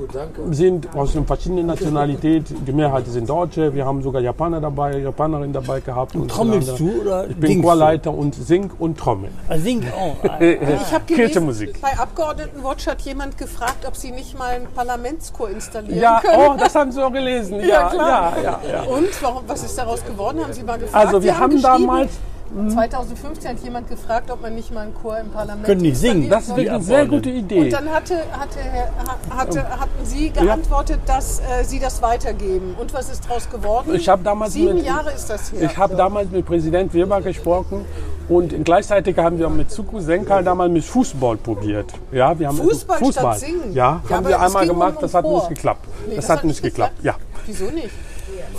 sind 0.51 0.95
aus 0.95 1.13
den 1.15 1.27
verschiedenen 1.27 1.67
Nationalitäten. 1.67 2.67
Die 2.67 2.73
Mehrheit 2.73 3.07
sind 3.07 3.27
Deutsche. 3.29 3.73
Wir 3.75 3.87
haben 3.87 4.03
sogar 4.03 4.21
Japaner 4.21 4.61
dabei, 4.61 4.99
Japanerinnen 4.99 5.55
dabei 5.55 5.81
gehabt. 5.81 6.15
Und 6.15 6.31
Trommelst 6.31 6.69
andere. 6.71 6.93
du 6.93 7.01
oder 7.01 7.29
Ich 7.31 7.37
bin? 7.37 7.63
Chorleiter 7.63 8.13
und 8.13 8.35
sing 8.35 8.71
und 8.79 8.99
trommel. 8.99 9.31
Also 9.49 9.65
sing 9.65 9.83
auch. 9.91 10.23
Ich 10.23 10.31
habe 10.93 11.05
gelesen, 11.07 11.07
Kirchenmusik. 11.07 11.81
bei 11.81 11.99
Abgeordnetenwatch 11.99 12.87
hat 12.87 13.01
jemand 13.03 13.39
gefragt, 13.39 13.87
ob 13.89 13.97
Sie 13.97 14.11
nicht 14.13 14.39
mal 14.39 14.51
einen 14.57 14.67
Parlamentschor 14.67 15.49
installieren 15.49 15.99
Ja, 15.99 16.21
können. 16.21 16.35
oh, 16.37 16.55
das 16.59 16.75
haben 16.75 16.93
Sie 16.93 17.03
auch 17.03 17.13
gelesen. 17.13 17.61
Ja, 17.61 17.67
ja, 17.67 17.89
klar. 17.89 18.33
ja, 18.45 18.61
ja. 18.71 18.83
Und 18.83 19.09
warum, 19.23 19.45
was 19.47 19.65
ist 19.65 19.79
daraus 19.79 20.05
geworden? 20.05 20.43
Haben 20.43 20.53
Sie 20.53 20.63
mal 20.63 20.79
gefragt? 20.79 21.07
Also 21.07 21.23
wir 21.23 21.33
Sie 21.33 21.39
haben 21.39 21.51
geschrieben, 21.55 21.63
damals, 21.87 22.11
2015 22.71 23.51
hat 23.51 23.59
jemand 23.65 23.89
gefragt, 23.89 24.31
ob 24.31 24.41
man 24.41 24.55
nicht 24.55 24.73
mal 24.73 24.83
einen 24.83 24.95
Chor 24.95 25.19
im 25.19 25.31
Parlament 25.31 25.67
Können 25.67 25.83
die 25.83 25.95
singen? 25.95 26.31
das 26.31 26.49
ist 26.49 26.53
eine 26.55 26.81
sehr 26.81 27.07
gute 27.07 27.31
Idee. 27.31 27.61
Und 27.61 27.73
dann 27.73 27.91
hatte, 27.91 28.15
hatte, 28.33 28.59
hatte, 29.31 29.69
hatten 29.81 30.05
Sie 30.05 30.31
geantwortet, 30.31 31.01
dass 31.07 31.41
äh, 31.41 31.65
Sie 31.65 31.79
das 31.81 32.01
weitergeben. 32.03 32.75
Und 32.79 32.95
was 32.95 33.11
ist 33.11 33.25
daraus 33.27 33.51
geworden? 33.51 33.95
Ich 33.95 34.09
habe 34.09 34.23
damals 34.23 34.53
Sieben 34.53 34.77
mit- 34.77 34.87
Jahre 34.87 35.11
ist 35.13 35.29
das 35.29 35.53
her. 35.53 35.63
Ich 35.63 35.77
habe 35.77 35.97
damals 35.97 36.31
mit 36.31 36.47
Präsident 36.47 36.95
Weber 36.95 37.21
gesprochen 37.21 37.85
und 38.29 38.65
gleichzeitig 38.65 39.17
haben 39.19 39.39
wir 39.39 39.49
mit 39.49 39.71
Suku 39.71 40.01
Senkal 40.01 40.43
damals 40.43 40.71
mit 40.73 40.85
Fußball 40.85 41.37
probiert. 41.37 41.93
Ja, 42.13 42.39
wir 42.39 42.49
haben 42.49 42.57
Fußball 42.57 42.97
statt 42.99 43.07
Fußball. 43.07 43.39
Singen? 43.39 43.73
Ja, 43.75 44.01
Ja, 44.09 44.17
haben 44.17 44.29
wir 44.29 44.41
einmal 44.41 44.67
gemacht, 44.67 44.97
um 44.97 45.01
das 45.03 45.15
hat 45.15 45.25
nicht 45.25 45.49
geklappt. 45.49 45.87
Nee, 46.09 46.17
das, 46.17 46.29
hat 46.29 46.45
nicht 46.45 46.63
geklappt. 46.63 46.95
Ja. 47.03 47.15
Wieso 47.47 47.67
nicht? 47.67 47.91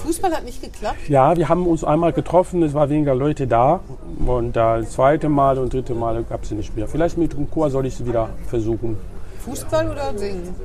Fußball 0.07 0.31
hat 0.31 0.45
nicht 0.45 0.61
geklappt? 0.61 1.09
Ja, 1.09 1.35
wir 1.35 1.49
haben 1.49 1.67
uns 1.67 1.83
einmal 1.83 2.13
getroffen, 2.13 2.63
es 2.63 2.73
waren 2.73 2.89
weniger 2.89 3.13
Leute 3.13 3.45
da 3.45 3.81
und 4.25 4.55
das 4.55 4.91
zweite 4.91 5.27
Mal 5.27 5.57
und 5.57 5.73
dritte 5.73 5.93
Mal 5.93 6.23
gab 6.23 6.43
es 6.43 6.51
nicht 6.51 6.73
mehr. 6.77 6.87
Vielleicht 6.87 7.17
mit 7.17 7.33
dem 7.33 7.51
Chor 7.51 7.69
soll 7.69 7.85
ich 7.85 7.95
es 7.99 8.05
wieder 8.05 8.29
versuchen, 8.47 8.95
Fußball 9.43 9.89
oder 9.91 10.17
Singen? 10.17 10.55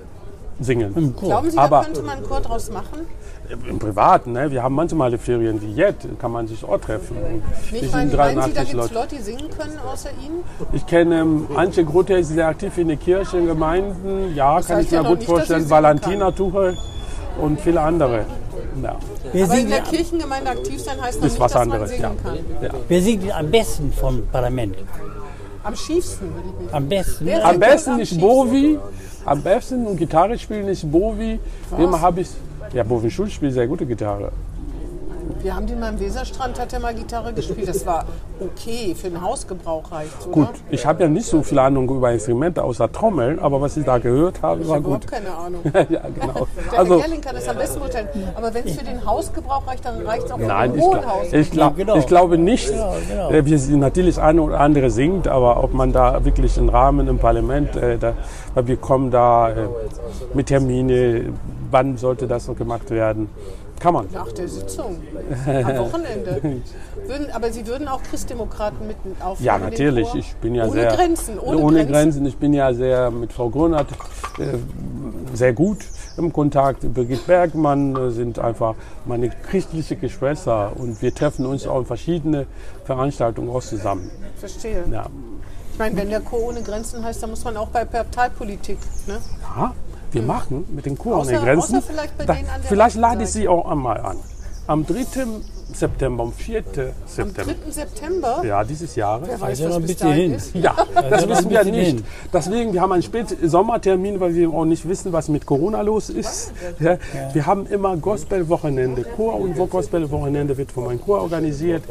singen. 0.61 1.17
Glauben 1.19 1.51
Sie, 1.51 1.59
Aber- 1.59 1.79
da 1.79 1.85
könnte 1.87 2.03
man 2.03 2.19
einen 2.19 2.27
Chor 2.27 2.41
draus 2.41 2.71
machen? 2.71 3.01
Im 3.69 3.81
Privaten, 3.81 4.33
ne? 4.33 4.51
wir 4.53 4.63
haben 4.63 4.77
manchmal 4.77 5.19
Ferien 5.19 5.61
wie 5.61 5.73
jetzt, 5.75 6.07
kann 6.21 6.31
man 6.31 6.47
sich 6.47 6.65
auch 6.65 6.79
treffen. 6.79 7.17
Wir 7.71 7.83
ich 7.83 7.93
meine, 7.93 8.11
meinen 8.17 8.43
Sie, 8.43 8.53
da 8.55 8.63
83 8.63 8.71
gibt 8.71 8.85
es 8.85 8.91
Leute. 8.93 9.17
Die 9.17 9.23
singen 9.23 9.51
können 9.59 9.79
außer 9.93 10.11
Ihnen? 10.25 10.45
Ich 10.73 10.87
kenne 10.87 11.21
ähm, 11.21 11.49
Antje 11.57 11.85
Grutte, 11.85 12.15
ist 12.15 12.29
sehr 12.29 12.47
aktiv 12.47 12.79
in 12.79 12.89
der 12.89 12.97
Kirche, 12.97 13.39
in 13.39 13.47
Gemeinden. 13.49 14.35
Ja, 14.37 14.61
kann 14.61 14.77
heißt 14.77 14.87
ich 14.87 14.93
ja 14.93 14.99
mir 14.99 15.03
noch 15.03 15.11
gut 15.11 15.19
nicht, 15.19 15.29
vorstellen. 15.29 15.69
Valentina 15.69 16.31
Tuchel 16.31 16.79
und 17.41 17.61
viele 17.61 17.81
andere. 17.81 18.25
Ja, 18.83 18.97
Wer 19.33 19.45
Aber 19.45 19.59
in 19.59 19.69
der 19.69 19.81
Kirchengemeinde 19.83 20.51
aktiv 20.51 20.81
sein 20.83 21.01
heißt 21.01 21.21
noch 21.21 21.27
ist 21.27 21.33
nicht, 21.33 21.41
was 21.41 21.53
dass 21.53 21.61
anderes. 21.63 21.91
man 21.93 22.01
Ja. 22.01 22.09
singen 22.09 22.23
kann. 22.23 22.39
Ja. 22.63 22.71
wer 22.89 23.03
singt 23.03 23.35
am 23.37 23.51
besten 23.51 23.93
vom 23.93 24.27
Parlament? 24.33 24.77
Am 25.65 25.77
schiefsten 25.77 26.35
würde 26.35 26.49
ich 26.59 26.65
mich 26.65 26.75
Am 26.75 26.89
besten. 26.89 27.27
Wer 27.27 27.45
Am 27.45 27.51
singt 27.53 27.61
besten 27.61 27.91
am 27.93 28.01
ist? 28.01 28.21
Bovi. 28.21 28.79
Am 29.25 29.43
besten 29.43 29.87
und 29.87 29.97
Gitarre 29.97 30.39
spielen 30.39 30.69
ist 30.69 30.91
Bovi. 30.91 31.39
Immer 31.79 32.01
habe 32.01 32.23
ich. 32.23 32.29
Ja, 32.73 32.83
Bovi 32.83 33.11
Schulz 33.11 33.33
spielt 33.33 33.53
sehr 33.53 33.67
gute 33.69 33.87
Gitarre. 33.87 34.33
Wir 35.43 35.55
haben 35.55 35.67
den 35.67 35.81
mal 35.81 35.91
am 35.91 36.01
Weserstrand, 36.01 36.61
hat 36.61 36.73
er 36.73 36.81
mal 36.81 36.95
Gitarre 36.95 37.33
gespielt. 37.33 37.69
Das 37.69 37.85
war 37.87 38.05
okay, 38.41 38.95
für 38.95 39.09
den 39.11 39.21
Hausgebrauch 39.21 39.91
reicht 39.93 40.27
oder? 40.27 40.33
Gut, 40.47 40.49
ich 40.71 40.85
habe 40.87 41.03
ja 41.03 41.09
nicht 41.09 41.27
so 41.27 41.43
viel 41.43 41.59
Ahnung 41.59 41.89
über 41.89 42.13
Instrumente 42.13 42.63
außer 42.63 42.91
Trommeln, 42.91 43.39
aber 43.39 43.61
was 43.61 43.77
ich 43.77 43.85
da 43.85 43.99
gehört 43.99 44.43
habe, 44.43 44.63
Ich 44.63 44.69
war 44.69 44.77
habe 44.77 44.85
gut. 44.85 45.05
überhaupt 45.05 45.27
keine 45.27 45.35
Ahnung. 45.35 45.61
ja, 45.65 45.81
genau. 45.81 46.47
Der 46.71 46.79
Also, 46.79 46.95
Herr 46.95 47.03
Gerling 47.07 47.21
kann 47.21 47.35
das 47.35 47.49
am 47.49 47.57
besten 47.57 47.79
beurteilen. 47.81 48.09
Aber 48.35 48.55
wenn 48.55 48.65
es 48.65 48.77
für 48.77 48.85
den 48.85 49.05
Hausgebrauch 49.05 49.67
reicht, 49.67 49.85
dann 49.85 50.07
reicht 50.07 50.27
es 50.27 50.33
auch 50.33 50.39
für 50.39 50.47
nein, 50.47 50.71
den 50.73 50.79
ich, 50.81 50.85
hohen 50.85 51.01
glaub, 51.01 51.13
Haus. 51.13 51.33
ich, 51.33 51.51
glaub, 51.51 51.77
genau. 51.77 51.97
ich 51.97 52.07
glaube 52.07 52.39
nicht. 52.39 52.69
genau. 52.69 53.31
Äh, 53.31 53.45
Wir 53.45 53.59
sind 53.59 53.81
natürlich 53.81 54.21
eine 54.21 54.43
oder 54.43 54.61
andere 54.61 54.91
singt, 54.91 55.29
aber 55.29 55.63
ob 55.63 55.73
man 55.75 55.93
da 55.93 56.25
wirklich 56.25 56.59
einen 56.59 56.69
Rahmen 56.69 57.09
im 57.09 57.19
Parlament, 57.19 57.77
äh, 57.77 57.99
da, 57.99 58.15
weil 58.55 58.67
wir 58.67 58.77
kommen 58.77 59.11
da 59.11 59.51
äh, 59.51 59.55
mit 60.35 60.47
Termine, 60.47 61.33
wann 61.71 61.97
sollte 61.97 62.27
das 62.27 62.49
noch 62.49 62.57
gemacht 62.57 62.91
werden, 62.91 63.29
kann 63.81 63.95
man. 63.95 64.07
Nach 64.13 64.31
der 64.33 64.49
Sitzung, 64.49 65.01
am 65.47 65.79
Wochenende. 65.79 66.41
Würden, 67.07 67.31
aber 67.33 67.51
Sie 67.51 67.67
würden 67.67 67.89
auch 67.89 68.03
Christdemokraten 68.03 68.87
mit 68.87 68.97
aufnehmen? 69.21 69.45
Ja, 69.45 69.59
natürlich. 69.59 70.15
Ich 70.15 70.35
bin 70.37 70.55
ja 70.55 70.65
ohne 70.65 70.73
sehr 70.73 70.93
Grenzen, 70.93 71.39
ohne, 71.39 71.87
Grenzen. 71.87 72.27
Ich 72.27 72.37
bin 72.37 72.55
ja 72.55 72.73
sehr 72.73 73.11
mit 73.11 73.33
Frau 73.33 73.51
Grunert 73.51 73.89
äh, 74.39 74.59
sehr 75.35 75.53
gut 75.53 75.79
im 76.17 76.33
Kontakt. 76.33 76.81
Birgit 76.95 77.27
Bergmann 77.27 77.97
äh, 77.97 78.11
sind 78.11 78.39
einfach 78.39 78.75
meine 79.05 79.31
christliche 79.31 79.97
Geschwister 79.97 80.73
und 80.77 81.03
wir 81.03 81.15
treffen 81.15 81.47
uns 81.47 81.67
auch 81.67 81.81
in 81.81 81.87
verschiedene 81.87 82.47
Veranstaltungen 82.85 83.51
auch 83.51 83.63
zusammen. 83.63 84.11
Verstehe. 84.37 84.85
Ja. 84.91 85.07
Ich 85.73 85.79
meine, 85.79 85.97
wenn 85.97 86.11
der 86.11 86.21
Chor 86.21 86.49
ohne 86.49 86.63
Grenzen 86.63 87.03
heißt, 87.03 87.23
dann 87.23 87.31
muss 87.31 87.45
man 87.45 87.57
auch 87.57 87.69
bei 87.69 87.85
Parteipolitik. 87.85 88.79
Ne? 89.07 89.19
Ja, 89.57 89.75
wir 90.13 90.23
machen 90.23 90.65
mit 90.75 90.87
dem 90.87 90.97
Chor 90.99 91.19
Außer- 91.23 91.29
ohne 91.31 91.41
Grenzen. 91.41 91.77
außer 91.77 91.83
vielleicht 91.87 92.19
bei 92.19 92.25
denen 92.27 92.49
an 92.49 92.61
der 92.61 92.69
vielleicht 92.69 92.97
lade 92.97 93.23
ich. 93.25 93.31
Sie 93.31 93.49
auch 93.49 93.71
einmal 93.71 94.01
an. 94.01 94.17
Am 94.67 94.87
3. 94.87 95.05
September, 95.75 96.25
am 96.25 96.33
4. 96.33 96.59
Am 96.59 96.65
September. 97.07 97.43
3. 97.65 97.71
September, 97.73 98.43
Ja, 98.45 98.63
dieses 98.63 98.95
Jahres. 98.95 99.27
wer 99.29 99.41
weiß, 99.41 99.63
Also 99.63 99.81
was 99.81 99.87
bis 99.87 99.97
dahin 99.97 100.15
hin. 100.15 100.33
ist. 100.35 100.55
Ja, 100.55 100.77
das 101.11 101.23
noch 101.27 101.31
wissen 101.31 101.51
wir 101.51 101.65
nicht. 101.65 101.87
hin. 101.87 102.05
Deswegen, 102.33 102.73
wir 102.75 102.81
haben 102.83 102.93
einen 102.93 103.03
späten 103.03 103.49
Sommertermin, 103.49 104.21
weil 104.21 104.35
wir 104.35 104.51
auch 104.51 104.65
nicht 104.67 104.87
wissen, 104.87 105.13
was 105.13 105.29
mit 105.29 105.47
Corona 105.47 105.81
los 105.81 106.11
ist. 106.11 106.53
Ja, 106.79 106.99
wir 107.33 107.47
haben 107.47 107.67
immer 107.67 107.97
Gospelwochenende. 107.97 109.03
Chor 109.17 109.41
und 109.41 109.57
Gospelwochenende 109.71 110.57
wird 110.59 110.73
von 110.73 110.85
meinem 110.85 111.01
Chor 111.01 111.23
organisiert. 111.23 111.83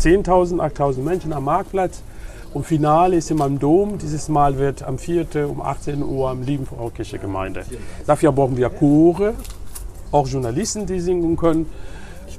10.000, 0.00 0.60
8.000 0.60 0.98
Menschen 1.04 1.32
am 1.32 1.44
Marktplatz. 1.44 2.02
Und 2.54 2.64
Finale 2.64 3.16
ist 3.16 3.30
immer 3.32 3.46
im 3.46 3.58
Dom. 3.58 3.98
Dieses 3.98 4.28
Mal 4.28 4.58
wird 4.58 4.84
am 4.84 4.96
4. 4.96 5.50
um 5.50 5.60
18 5.60 6.02
Uhr 6.02 6.30
am 6.30 6.42
Lieben 6.42 6.66
Frau 6.66 6.88
Kirche 6.88 7.18
Gemeinde. 7.18 7.64
Dafür 8.06 8.30
brauchen 8.30 8.56
wir 8.56 8.70
Chore, 8.70 9.34
auch 10.12 10.28
Journalisten, 10.28 10.86
die 10.86 11.00
singen 11.00 11.36
können. 11.36 11.66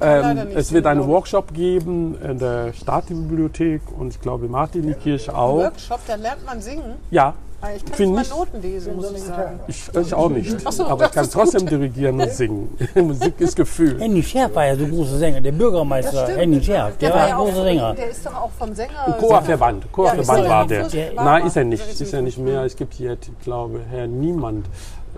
Ähm, 0.00 0.48
es 0.54 0.72
wird 0.72 0.86
einen. 0.86 1.06
Workshop 1.06 1.54
geben 1.54 2.16
in 2.20 2.38
der 2.38 2.72
Staatsbibliothek 2.72 3.82
und 3.98 4.08
ich 4.08 4.20
glaube 4.20 4.48
Martin-Kirche 4.48 5.34
auch. 5.36 5.58
Workshop, 5.58 6.00
da 6.06 6.16
lernt 6.16 6.44
man 6.44 6.60
singen. 6.60 6.94
Ja, 7.10 7.34
Ich 7.74 7.84
kann 7.84 7.94
Find 7.94 8.14
nicht 8.14 8.30
mal 8.30 8.36
Noten 8.38 8.62
lesen, 8.62 8.96
muss 8.96 9.12
ich 9.12 9.22
sagen. 9.22 9.60
ich, 9.66 9.88
ich 9.94 10.14
auch 10.14 10.28
nicht. 10.28 10.70
So, 10.70 10.86
Aber 10.86 11.06
ich 11.06 11.10
kann 11.10 11.28
trotzdem 11.30 11.66
dirigieren 11.66 12.20
und 12.20 12.30
singen. 12.30 12.68
Musik 12.94 13.40
ist 13.40 13.56
Gefühl. 13.56 13.98
Henny 13.98 14.22
Scherf 14.22 14.54
war 14.54 14.66
ja 14.66 14.76
so 14.76 14.84
ein 14.84 14.90
großer 14.90 15.18
Sänger, 15.18 15.40
der 15.40 15.52
Bürgermeister 15.52 16.24
stimmt. 16.24 16.38
Henny 16.38 16.62
Scherf, 16.62 16.96
der, 16.98 17.14
war 17.14 17.22
ein 17.22 17.28
ja 17.30 17.36
auch, 17.38 17.46
großer 17.46 17.62
Sänger. 17.64 17.94
der 17.94 18.10
ist 18.10 18.26
doch 18.26 18.34
auch 18.34 18.50
vom 18.58 18.74
Sänger. 18.74 19.16
Chorverband. 19.18 19.84
Ja, 19.84 19.90
Chorverband 19.90 20.44
er 20.44 20.48
war 20.48 20.66
der. 20.66 21.16
War 21.16 21.24
Nein, 21.24 21.46
ist 21.46 21.56
er 21.56 21.64
nicht. 21.64 21.88
Ist 21.88 22.00
Ist 22.00 22.12
er 22.12 22.22
nicht 22.22 22.38
mehr. 22.38 22.62
Es 22.62 22.76
gibt 22.76 22.94
hier, 22.94 23.14
ich 23.14 23.44
glaube, 23.44 23.80
Herr 23.90 24.06
Niemand. 24.06 24.66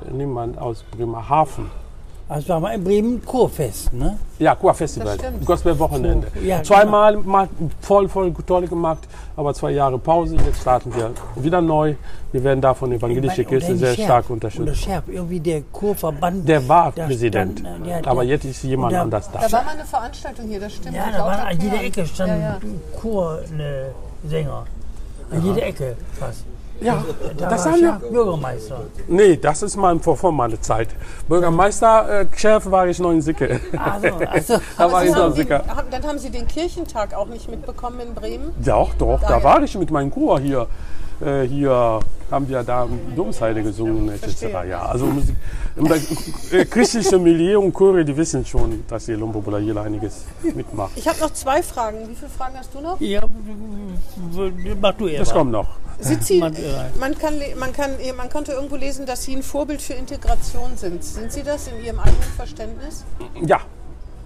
äh, 0.08 0.12
Niemand 0.12 0.58
aus 0.58 0.84
Bremerhaven. 0.96 1.70
Also 2.30 2.48
war 2.50 2.60
mal 2.60 2.74
in 2.74 2.84
Bremen 2.84 3.24
Chorfest, 3.24 3.90
ne? 3.94 4.18
Ja, 4.38 4.54
stimmt. 4.54 5.46
Gospelwochenende. 5.46 6.26
Ja, 6.44 6.62
Zweimal 6.62 7.16
mal 7.16 7.48
voll, 7.80 8.06
voll 8.06 8.34
toll 8.46 8.66
gemacht, 8.68 9.08
aber 9.34 9.54
zwei 9.54 9.70
Jahre 9.70 9.98
Pause. 9.98 10.36
Jetzt 10.44 10.60
starten 10.60 10.94
wir 10.94 11.10
wieder 11.42 11.62
neu. 11.62 11.94
Wir 12.30 12.44
werden 12.44 12.60
da 12.60 12.74
von 12.74 12.90
der 12.90 12.98
evangelischen 12.98 13.44
Und 13.44 13.48
Kirche 13.48 13.76
sehr 13.76 13.94
Scherf. 13.94 14.04
stark 14.04 14.28
Und 14.30 14.42
der 14.42 14.50
unterstützt. 14.50 14.82
Scherf, 14.84 15.04
irgendwie 15.08 15.40
der 15.40 15.62
Chorverband. 15.72 16.46
Der 16.46 16.68
war 16.68 16.92
da 16.94 17.06
Präsident. 17.06 17.60
stand, 17.60 17.86
äh, 17.86 18.02
der- 18.02 18.06
aber 18.10 18.20
der- 18.22 18.30
jetzt 18.32 18.44
ist 18.44 18.62
jemand 18.62 18.92
und 18.92 18.96
da- 18.98 19.02
anders 19.04 19.30
da. 19.32 19.38
Da 19.40 19.50
war 19.52 19.64
mal 19.64 19.70
eine 19.72 19.84
Veranstaltung 19.86 20.46
hier, 20.48 20.60
das 20.60 20.74
stimmt. 20.74 20.96
Ja, 20.96 21.10
da 21.10 21.18
waren 21.24 21.40
an 21.46 21.58
jeder 21.60 21.82
Ecke 21.82 22.06
standen 22.06 22.40
Ja, 22.42 22.48
ja. 22.48 22.58
Chor, 23.00 23.38
ne, 23.56 23.86
Sänger. 24.28 24.64
An 25.30 25.44
jeder 25.46 25.62
Ecke 25.66 25.96
fast. 26.18 26.44
Ja, 26.80 27.04
Da 27.36 27.48
das 27.48 27.64
war 27.64 27.72
haben 27.72 27.80
wir. 27.80 27.88
Scherf 27.88 28.10
Bürgermeister. 28.10 28.80
Nee, 29.08 29.36
das 29.36 29.62
ist 29.62 29.76
mal 29.76 29.98
vor, 29.98 30.16
vor 30.16 30.32
meiner 30.32 30.60
Zeit. 30.60 30.88
Bürgermeister, 31.28 32.20
äh, 32.20 32.26
Chef 32.36 32.70
war 32.70 32.86
ich 32.86 32.98
noch 32.98 33.10
in 33.10 33.20
Sicke. 33.22 33.60
Also, 33.76 34.08
also, 34.30 34.54
da 34.54 34.60
war 34.78 34.86
Aber 34.86 35.02
ich 35.04 35.08
Sie 35.10 35.14
noch 35.14 35.22
haben 35.24 35.30
in 35.32 35.36
Sicke. 35.36 35.64
dann 35.90 36.02
haben 36.06 36.18
Sie 36.18 36.30
den 36.30 36.46
Kirchentag 36.46 37.14
auch 37.14 37.26
nicht 37.26 37.50
mitbekommen 37.50 38.00
in 38.00 38.14
Bremen? 38.14 38.52
Doch, 38.64 38.94
doch, 38.94 39.20
Ah, 39.22 39.28
da 39.28 39.38
ja. 39.38 39.44
war 39.44 39.62
ich 39.62 39.76
mit 39.78 39.90
meinem 39.90 40.10
Chor 40.10 40.38
hier. 40.40 40.66
Äh, 41.20 41.48
hier 41.48 41.98
haben 42.30 42.48
wir 42.48 42.62
da 42.62 42.86
Domsheide 43.16 43.60
gesungen 43.64 44.08
etc. 44.12 44.42
Ja, 44.70 44.82
also 44.86 45.06
Musik, 45.06 45.34
äh, 46.52 46.64
christliche 46.64 47.18
Milieu 47.18 47.58
und 47.58 47.76
Chöre, 47.76 48.04
die 48.04 48.16
wissen 48.16 48.46
schon, 48.46 48.84
dass 48.86 49.06
die 49.06 49.14
Lombobola 49.14 49.58
hier 49.58 49.76
einiges 49.78 50.24
mitmacht. 50.54 50.92
Ich 50.94 51.08
habe 51.08 51.18
noch 51.18 51.32
zwei 51.32 51.60
Fragen. 51.60 52.08
Wie 52.08 52.14
viele 52.14 52.30
Fragen 52.30 52.54
hast 52.56 52.72
du 52.72 52.80
noch? 52.80 53.00
ja, 53.00 53.22
mach 54.80 54.92
du 54.92 55.08
erst. 55.08 55.22
Das 55.28 55.32
kommt 55.36 55.50
noch. 55.50 55.66
Sie, 56.00 56.38
Man- 56.38 56.54
man, 57.00 57.18
kann, 57.18 57.34
man, 57.58 57.72
kann, 57.72 57.90
man 58.16 58.28
konnte 58.30 58.52
irgendwo 58.52 58.76
lesen, 58.76 59.04
dass 59.04 59.24
Sie 59.24 59.34
ein 59.34 59.42
Vorbild 59.42 59.82
für 59.82 59.94
Integration 59.94 60.76
sind. 60.76 61.02
Sind 61.02 61.32
Sie 61.32 61.42
das 61.42 61.66
in 61.68 61.84
Ihrem 61.84 61.98
eigenen 61.98 62.22
Verständnis? 62.36 63.04
Ja, 63.44 63.60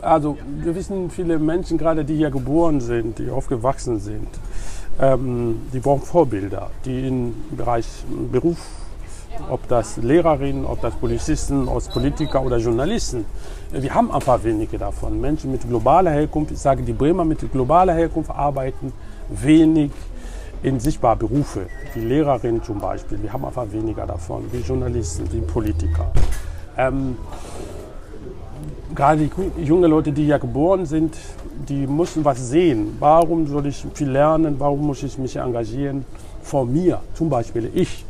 also 0.02 0.36
wir 0.62 0.74
wissen, 0.74 1.10
viele 1.10 1.38
Menschen, 1.38 1.78
gerade 1.78 2.04
die 2.04 2.16
hier 2.16 2.30
geboren 2.30 2.80
sind, 2.80 3.18
die 3.18 3.30
aufgewachsen 3.30 4.00
sind, 4.00 4.28
ähm, 5.00 5.62
die 5.72 5.78
brauchen 5.78 6.02
Vorbilder, 6.02 6.70
die 6.84 7.08
im 7.08 7.34
Bereich 7.56 7.86
Beruf, 8.30 8.58
ob 9.48 9.66
das 9.68 9.96
Lehrerinnen, 9.96 10.66
ob 10.66 10.82
das 10.82 10.94
Polizisten, 10.94 11.66
ob 11.68 11.88
Politiker 11.90 12.42
oder 12.42 12.58
Journalisten, 12.58 13.24
wir 13.70 13.94
haben 13.94 14.12
einfach 14.12 14.44
wenige 14.44 14.76
davon. 14.76 15.18
Menschen 15.20 15.50
mit 15.50 15.66
globaler 15.66 16.10
Herkunft, 16.10 16.52
ich 16.52 16.58
sage, 16.58 16.82
die 16.82 16.92
Bremer 16.92 17.24
mit 17.24 17.50
globaler 17.50 17.94
Herkunft 17.94 18.30
arbeiten 18.30 18.92
wenig 19.30 19.90
in 20.62 20.78
sichtbare 20.78 21.16
Berufe, 21.16 21.66
wie 21.94 22.00
Lehrerinnen 22.00 22.62
zum 22.62 22.78
Beispiel. 22.78 23.20
Wir 23.22 23.32
haben 23.32 23.44
einfach 23.44 23.70
weniger 23.72 24.06
davon, 24.06 24.44
wie 24.52 24.58
Journalisten, 24.60 25.30
wie 25.32 25.40
Politiker. 25.40 26.10
Ähm, 26.76 27.16
gerade 28.94 29.28
junge 29.58 29.86
Leute, 29.88 30.12
die 30.12 30.26
ja 30.26 30.38
geboren 30.38 30.86
sind, 30.86 31.16
die 31.68 31.86
müssen 31.86 32.24
was 32.24 32.48
sehen. 32.48 32.96
Warum 32.98 33.46
soll 33.46 33.66
ich 33.66 33.84
viel 33.94 34.10
lernen? 34.10 34.56
Warum 34.58 34.86
muss 34.86 35.02
ich 35.02 35.18
mich 35.18 35.36
engagieren? 35.36 36.04
Vor 36.42 36.64
mir, 36.64 37.00
zum 37.14 37.28
Beispiel 37.28 37.70
ich, 37.74 38.04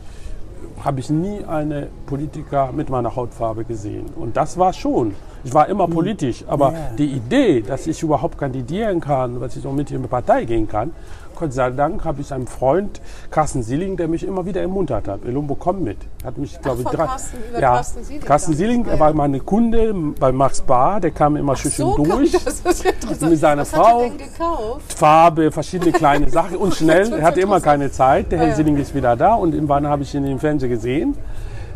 habe 0.84 1.00
ich 1.00 1.10
nie 1.10 1.44
eine 1.44 1.88
Politiker 2.06 2.70
mit 2.72 2.88
meiner 2.90 3.14
Hautfarbe 3.14 3.64
gesehen. 3.64 4.06
Und 4.16 4.36
das 4.36 4.58
war 4.58 4.72
schon. 4.72 5.14
Ich 5.44 5.52
war 5.52 5.68
immer 5.68 5.88
politisch, 5.88 6.44
aber 6.46 6.72
Ja. 6.72 6.78
die 6.96 7.06
Idee, 7.06 7.62
dass 7.62 7.86
ich 7.88 8.00
überhaupt 8.02 8.38
kandidieren 8.38 9.00
kann, 9.00 9.40
dass 9.40 9.56
ich 9.56 9.66
auch 9.66 9.72
mit 9.72 9.90
in 9.90 10.00
die 10.02 10.08
Partei 10.08 10.44
gehen 10.44 10.68
kann, 10.68 10.92
Gott 11.36 11.52
sei 11.52 11.70
Dank 11.70 12.04
habe 12.04 12.20
ich 12.20 12.32
einen 12.32 12.46
Freund, 12.46 13.00
Carsten 13.30 13.62
Sieling, 13.62 13.96
der 13.96 14.08
mich 14.08 14.24
immer 14.24 14.44
wieder 14.46 14.60
ermuntert 14.60 15.08
hat. 15.08 15.24
Elumbo, 15.24 15.54
komm 15.54 15.82
mit. 15.82 15.98
Hat 16.24 16.38
mich, 16.38 16.60
glaube 16.60 16.82
ich, 16.82 16.88
drei- 16.88 17.06
Carsten, 17.06 17.36
über 17.50 17.60
ja, 17.60 17.74
Carsten 17.74 18.04
Sieling 18.04 18.22
Carsten. 18.24 18.54
Sieling, 18.54 18.84
Ah, 18.86 18.88
er 18.90 18.94
ja. 18.94 19.00
war 19.00 19.12
meine 19.14 19.40
Kunde 19.40 19.94
bei 20.18 20.30
Max 20.32 20.60
Bar, 20.62 21.00
der 21.00 21.10
kam 21.10 21.36
immer 21.36 21.56
schön 21.56 21.70
So 21.72 21.96
durch. 21.96 22.32
das. 22.32 22.60
ist 22.60 22.84
interessant. 22.84 23.30
Mit 23.30 23.40
seiner 23.40 23.62
Was 23.62 23.70
Frau. 23.70 23.84
hat 23.84 24.02
er 24.02 24.08
denn 24.10 24.18
gekauft? 24.18 24.92
Farbe, 24.92 25.50
verschiedene 25.50 25.92
kleine 25.92 26.28
Sachen 26.30 26.56
und 26.56 26.74
schnell. 26.74 27.12
Er 27.12 27.22
hatte 27.24 27.40
immer 27.40 27.60
keine 27.60 27.90
Zeit. 27.90 28.30
Der 28.32 28.38
Herr 28.38 28.48
ja. 28.48 28.54
Sieling 28.54 28.76
ist 28.76 28.94
wieder 28.94 29.16
da 29.16 29.34
und 29.34 29.54
irgendwann 29.54 29.86
habe 29.86 30.02
ich 30.02 30.14
ihn 30.14 30.24
im 30.24 30.38
Fernsehen 30.38 30.70
gesehen. 30.70 31.16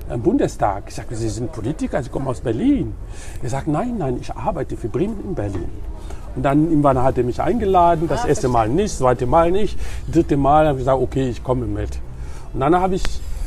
Im 0.08 0.22
Bundestag. 0.22 0.84
Ich 0.86 0.94
sagte, 0.94 1.16
Sie 1.16 1.28
sind 1.28 1.50
Politiker, 1.50 2.00
Sie 2.00 2.10
kommen 2.10 2.28
aus 2.28 2.40
Berlin. 2.40 2.94
Er 3.42 3.48
sagt, 3.50 3.66
nein, 3.66 3.96
nein, 3.98 4.18
ich 4.20 4.32
arbeite 4.32 4.76
für 4.76 4.88
Bremen 4.88 5.18
in 5.24 5.34
Berlin. 5.34 5.68
Und 6.36 6.42
dann 6.42 6.68
irgendwann 6.68 7.02
hat 7.02 7.18
er 7.18 7.24
mich 7.24 7.40
eingeladen, 7.40 8.08
das 8.08 8.24
erste 8.24 8.48
Mal 8.48 8.68
nicht, 8.68 8.92
das 8.92 8.98
zweite 8.98 9.26
Mal 9.26 9.50
nicht, 9.50 9.78
dritte 10.12 10.36
Mal 10.36 10.66
habe 10.66 10.78
ich 10.78 10.82
gesagt, 10.84 11.00
okay, 11.00 11.28
ich 11.28 11.42
komme 11.42 11.66
mit. 11.66 11.98
Und 12.52 12.60
dann 12.60 12.78
habe 12.78 12.94
ich 12.94 13.02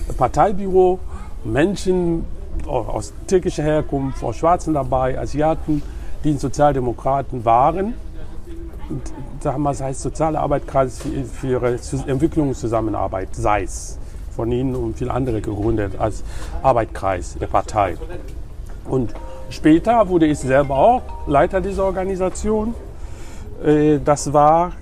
ein 0.07 0.15
Parteibüro, 0.15 0.99
Menschen 1.43 2.25
aus 2.67 3.13
türkischer 3.27 3.63
Herkunft, 3.63 4.23
aus 4.23 4.35
Schwarzen 4.35 4.73
dabei, 4.73 5.19
Asiaten, 5.19 5.81
die 6.23 6.31
in 6.31 6.39
Sozialdemokraten 6.39 7.45
waren 7.45 7.93
sagen 9.39 9.61
wir, 9.63 9.71
es 9.71 9.81
heißt 9.81 10.01
Soziale 10.01 10.39
Arbeitskreis 10.39 10.99
für, 10.99 11.23
für 11.23 11.47
ihre 11.47 11.77
Zu- 11.77 12.03
Entwicklungszusammenarbeit, 12.07 13.35
SEIS, 13.35 13.99
von 14.35 14.51
Ihnen 14.51 14.75
und 14.75 14.97
viele 14.97 15.11
andere 15.11 15.41
gegründet 15.41 15.93
als 15.99 16.23
Arbeitskreis 16.63 17.35
der 17.39 17.47
Partei. 17.47 17.97
Und 18.85 19.13
später 19.49 20.07
wurde 20.09 20.25
ich 20.25 20.39
selber 20.39 20.75
auch 20.75 21.01
Leiter 21.27 21.61
dieser 21.61 21.85
Organisation. 21.85 22.73
Äh, 23.63 23.99
Das 24.03 24.31
war 24.33 24.73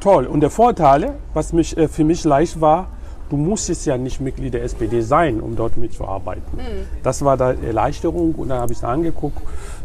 toll. 0.00 0.26
Und 0.26 0.40
der 0.40 0.50
Vorteil, 0.50 1.14
was 1.32 1.52
mich, 1.52 1.76
äh, 1.76 1.88
für 1.88 2.04
mich 2.04 2.24
leicht 2.24 2.60
war, 2.60 2.88
du 3.30 3.36
musstest 3.38 3.86
ja 3.86 3.96
nicht 3.96 4.20
Mitglied 4.20 4.52
der 4.52 4.62
SPD 4.62 5.00
sein, 5.00 5.40
um 5.40 5.56
dort 5.56 5.76
mitzuarbeiten. 5.76 6.58
Hm. 6.58 6.86
Das 7.02 7.24
war 7.24 7.36
da 7.36 7.52
Erleichterung 7.52 8.34
und 8.34 8.48
dann 8.48 8.60
habe 8.60 8.72
ich 8.72 8.78
es 8.78 8.84
angeguckt. 8.84 9.38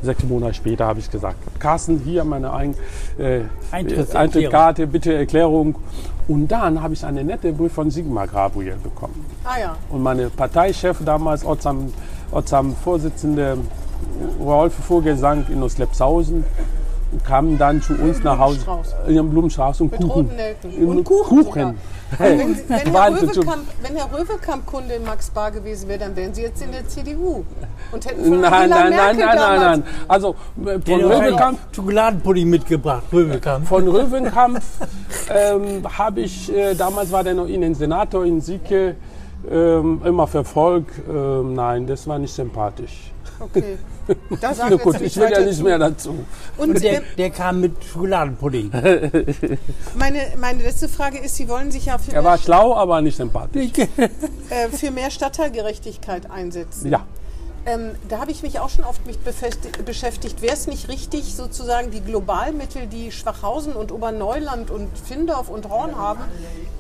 Sechs 0.04 0.24
Monate 0.24 0.54
später 0.54 0.86
habe 0.86 1.00
ich 1.00 1.10
gesagt, 1.10 1.38
Carsten, 1.58 2.00
hier 2.04 2.24
meine 2.26 2.52
Ein 2.52 2.76
äh, 3.18 3.42
Eintrittserklärung. 3.72 4.16
Eintrittskarte, 4.22 4.88
bitte 4.88 5.14
Erklärung. 5.14 5.76
Und 6.28 6.50
dann 6.50 6.82
habe 6.82 6.94
ich 6.94 7.04
eine 7.06 7.24
nette 7.24 7.52
Brief 7.54 7.74
von 7.74 7.90
Sigmar 7.90 8.28
Gabriel 8.28 8.76
bekommen. 8.84 9.26
Ah 9.44 9.60
ja. 9.60 9.76
Und 9.90 10.04
meine 10.04 10.30
Parteichef 10.30 10.98
damals, 11.04 11.44
Ortsam, 11.44 11.92
Ortsam 12.32 12.76
Vorsitzende 12.76 13.58
Rolf 14.40 14.74
Vogelsang 14.74 15.46
in 15.50 15.64
Oslepshausen, 15.64 16.44
kam 17.26 17.58
dann 17.58 17.82
zu 17.82 17.94
uns 17.94 18.24
nach 18.24 18.38
Hause. 18.38 18.60
Blumenstrauß. 18.60 18.96
Im 19.08 19.30
Blumenstrauß 19.30 19.82
und 19.82 19.92
Mit 19.92 20.02
Kuchen. 20.02 20.30
Und 20.86 21.04
Kuchen 21.04 21.44
sogar. 21.44 21.74
Hey, 22.18 22.40
Wenn, 22.40 22.58
wenn, 22.68 22.94
Herr. 22.96 23.12
Röwekamp, 23.12 23.68
wenn 23.84 23.96
Herr 23.96 24.10
Röwekamp 24.12 24.66
Kunde 24.66 24.96
in 24.96 25.04
Max 25.04 25.30
Bar 25.30 25.52
gewesen 25.52 25.88
wäre, 25.88 26.00
dann 26.00 26.16
wären 26.16 26.34
Sie 26.34 26.42
jetzt 26.42 26.62
in 26.62 26.72
der 26.72 26.88
CDU 26.88 27.44
und 27.92 28.06
hätten 28.06 28.24
von 28.24 28.42
Nein, 28.42 28.70
nein, 28.70 28.90
nein, 28.90 29.18
nein, 29.18 29.36
nein, 29.36 29.60
nein. 29.60 29.84
Also 30.08 30.36
von 30.56 31.04
auch 31.04 31.10
Röwekamp, 31.10 31.60
Schokoladenpudding 31.76 32.50
mitgebracht, 32.50 33.04
Röwekamp. 33.14 33.68
von 33.68 33.88
Röwenkampf 33.88 34.64
ähm, 35.30 35.84
habe 35.98 36.22
ich, 36.22 36.52
äh, 36.52 36.74
damals 36.74 37.12
war 37.12 37.24
der 37.24 37.36
noch 37.36 37.48
Innensenator 37.48 38.26
in 38.26 38.42
Sieke, 38.42 38.96
ähm, 39.50 40.02
immer 40.04 40.26
verfolgt. 40.26 40.96
Ähm, 41.08 41.54
nein, 41.54 41.86
das 41.86 42.08
war 42.08 42.18
nicht 42.18 42.34
sympathisch. 42.34 43.12
Okay. 43.40 43.78
Da 44.42 44.56
sagen 44.56 44.76
Na 44.76 44.84
gut, 44.84 44.94
jetzt 44.96 45.04
ich 45.04 45.18
will 45.18 45.30
ja 45.32 45.40
nicht 45.42 45.62
mehr 45.62 45.78
dazu. 45.78 46.26
Und 46.58 46.70
Und 46.70 46.82
der, 46.82 47.04
der 47.16 47.30
kam 47.30 47.62
mit 47.62 47.74
Schokoladenpudding. 47.84 48.72
meine, 49.96 50.20
meine 50.40 50.64
letzte 50.64 50.90
Frage 50.90 51.20
ist, 51.20 51.36
Sie 51.36 51.48
wollen 51.48 51.70
sich 51.70 51.86
ja 51.86 52.00
für, 52.00 52.12
Er 52.14 52.24
mehr, 52.24 52.32
war 52.32 52.38
schlau, 52.40 52.76
aber 52.76 53.02
nicht 53.02 53.18
sympathisch. 53.18 53.72
äh, 53.78 54.70
für 54.72 54.90
mehr 54.90 55.12
Stadtteilgerechtigkeit 55.12 56.32
einsetzen. 56.32 56.90
Ja. 56.90 57.06
Ähm, 57.70 57.92
da 58.08 58.20
habe 58.20 58.32
ich 58.32 58.42
mich 58.42 58.60
auch 58.60 58.70
schon 58.70 58.84
oft 58.84 59.06
mit 59.06 59.24
beschäftigt. 59.24 60.42
Wäre 60.42 60.54
es 60.54 60.66
nicht 60.66 60.88
richtig, 60.88 61.36
sozusagen 61.36 61.92
die 61.92 62.02
Globalmittel, 62.02 62.88
die 62.88 63.12
Schwachhausen 63.12 63.74
und 63.74 63.92
Oberneuland 63.92 64.72
und 64.72 64.90
Findorf 64.98 65.50
und 65.50 65.70
Horn 65.70 65.96
haben, 65.96 66.22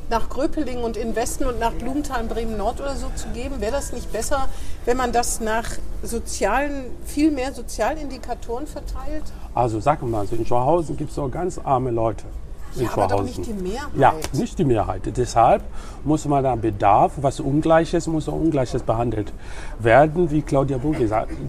nach 0.09 0.29
Gröpelingen 0.29 0.83
und 0.83 0.97
in 0.97 1.15
Westen 1.15 1.45
und 1.45 1.59
nach 1.59 1.73
Blumenthal, 1.73 2.23
Bremen 2.23 2.57
Nord 2.57 2.81
oder 2.81 2.95
so 2.95 3.07
zu 3.15 3.27
geben? 3.29 3.61
Wäre 3.61 3.73
das 3.73 3.93
nicht 3.93 4.11
besser, 4.11 4.47
wenn 4.85 4.97
man 4.97 5.11
das 5.11 5.39
nach 5.41 5.69
sozialen, 6.01 6.85
viel 7.05 7.29
mehr 7.29 7.53
Sozialindikatoren 7.53 8.65
verteilt? 8.65 9.25
Also 9.53 9.79
sag 9.79 10.01
mal, 10.01 10.25
so 10.25 10.35
in 10.35 10.45
Schwachhausen 10.45 10.97
gibt 10.97 11.11
es 11.11 11.19
auch 11.19 11.29
ganz 11.29 11.59
arme 11.59 11.91
Leute. 11.91 12.23
In 12.75 12.83
Ja, 12.83 12.89
Schwachhausen. 12.89 13.25
nicht 13.25 13.47
die 13.47 13.53
Mehrheit. 13.53 13.89
Ja, 13.97 14.13
nicht 14.33 14.59
die 14.59 14.65
Mehrheit. 14.65 15.01
Deshalb 15.17 15.63
muss 16.03 16.25
man 16.25 16.43
da 16.43 16.55
Bedarf, 16.55 17.13
was 17.17 17.39
Ungleiches, 17.39 18.07
muss 18.07 18.29
auch 18.29 18.33
Ungleiches 18.33 18.83
behandelt 18.83 19.33
werden, 19.79 20.29
wie 20.31 20.41
Claudia 20.41 20.77
Buch 20.77 20.95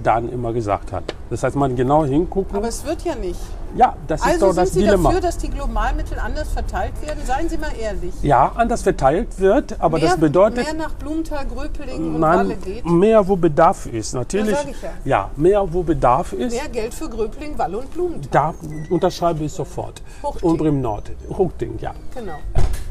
dann 0.03 0.31
immer 0.33 0.53
gesagt 0.53 0.93
hat. 0.93 1.05
Das 1.29 1.43
heißt, 1.43 1.57
man 1.57 1.77
genau 1.77 2.05
hingucken. 2.05 2.57
Aber 2.57 2.68
es 2.68 2.85
wird 2.85 3.03
ja 3.03 3.14
nicht. 3.14 3.41
Ja, 3.77 3.97
das 4.07 4.21
ist 4.21 4.27
Also 4.27 4.47
doch 4.47 4.53
sind 4.53 4.57
das 4.64 4.73
Sie 4.73 4.81
Dilemma. 4.81 5.09
dafür, 5.11 5.21
dass 5.21 5.39
die 5.39 5.51
Globalmittel 5.51 6.18
anders 6.18 6.49
verteilt 6.49 6.93
werden? 7.05 7.21
Seien 7.27 7.49
Sie 7.49 7.59
mal 7.59 7.71
ehrlich. 7.81 8.12
ja, 8.23 8.53
anders 8.57 8.83
verteilt 8.83 9.39
wird, 9.39 9.81
aber 9.81 9.99
mehr, 9.99 10.09
das 10.09 10.18
bedeutet 10.18 10.64
mehr 10.64 10.75
nach 10.75 10.93
Blumenthal, 10.95 11.47
Gröpelingen 11.47 12.14
und 12.16 12.21
Walle 12.21 12.57
geht. 12.57 12.85
mehr 12.87 13.27
wo 13.27 13.37
Bedarf 13.37 13.87
ist. 13.87 14.14
Natürlich. 14.14 14.55
sag 14.57 14.68
ich 14.68 14.83
ja. 14.83 14.91
ja, 15.05 15.31
mehr 15.37 15.73
wo 15.73 15.83
Bedarf 15.83 16.33
ist. 16.33 16.53
Mehr 16.53 16.68
Geld 16.68 16.95
für 16.95 17.09
Gröpeling, 17.09 17.57
Walle 17.59 17.79
und 17.79 17.93
Blumenthal. 17.93 18.29
Da 18.31 18.55
unterschreibe 18.91 19.45
ich 19.45 19.53
sofort. 19.53 20.03
Huchting. 20.23 20.51
Und 20.51 20.57
Bremen 20.59 20.81
Nord. 20.81 21.11
Huchting, 21.37 21.79
ja. 21.81 21.93
Genau. 22.14 22.39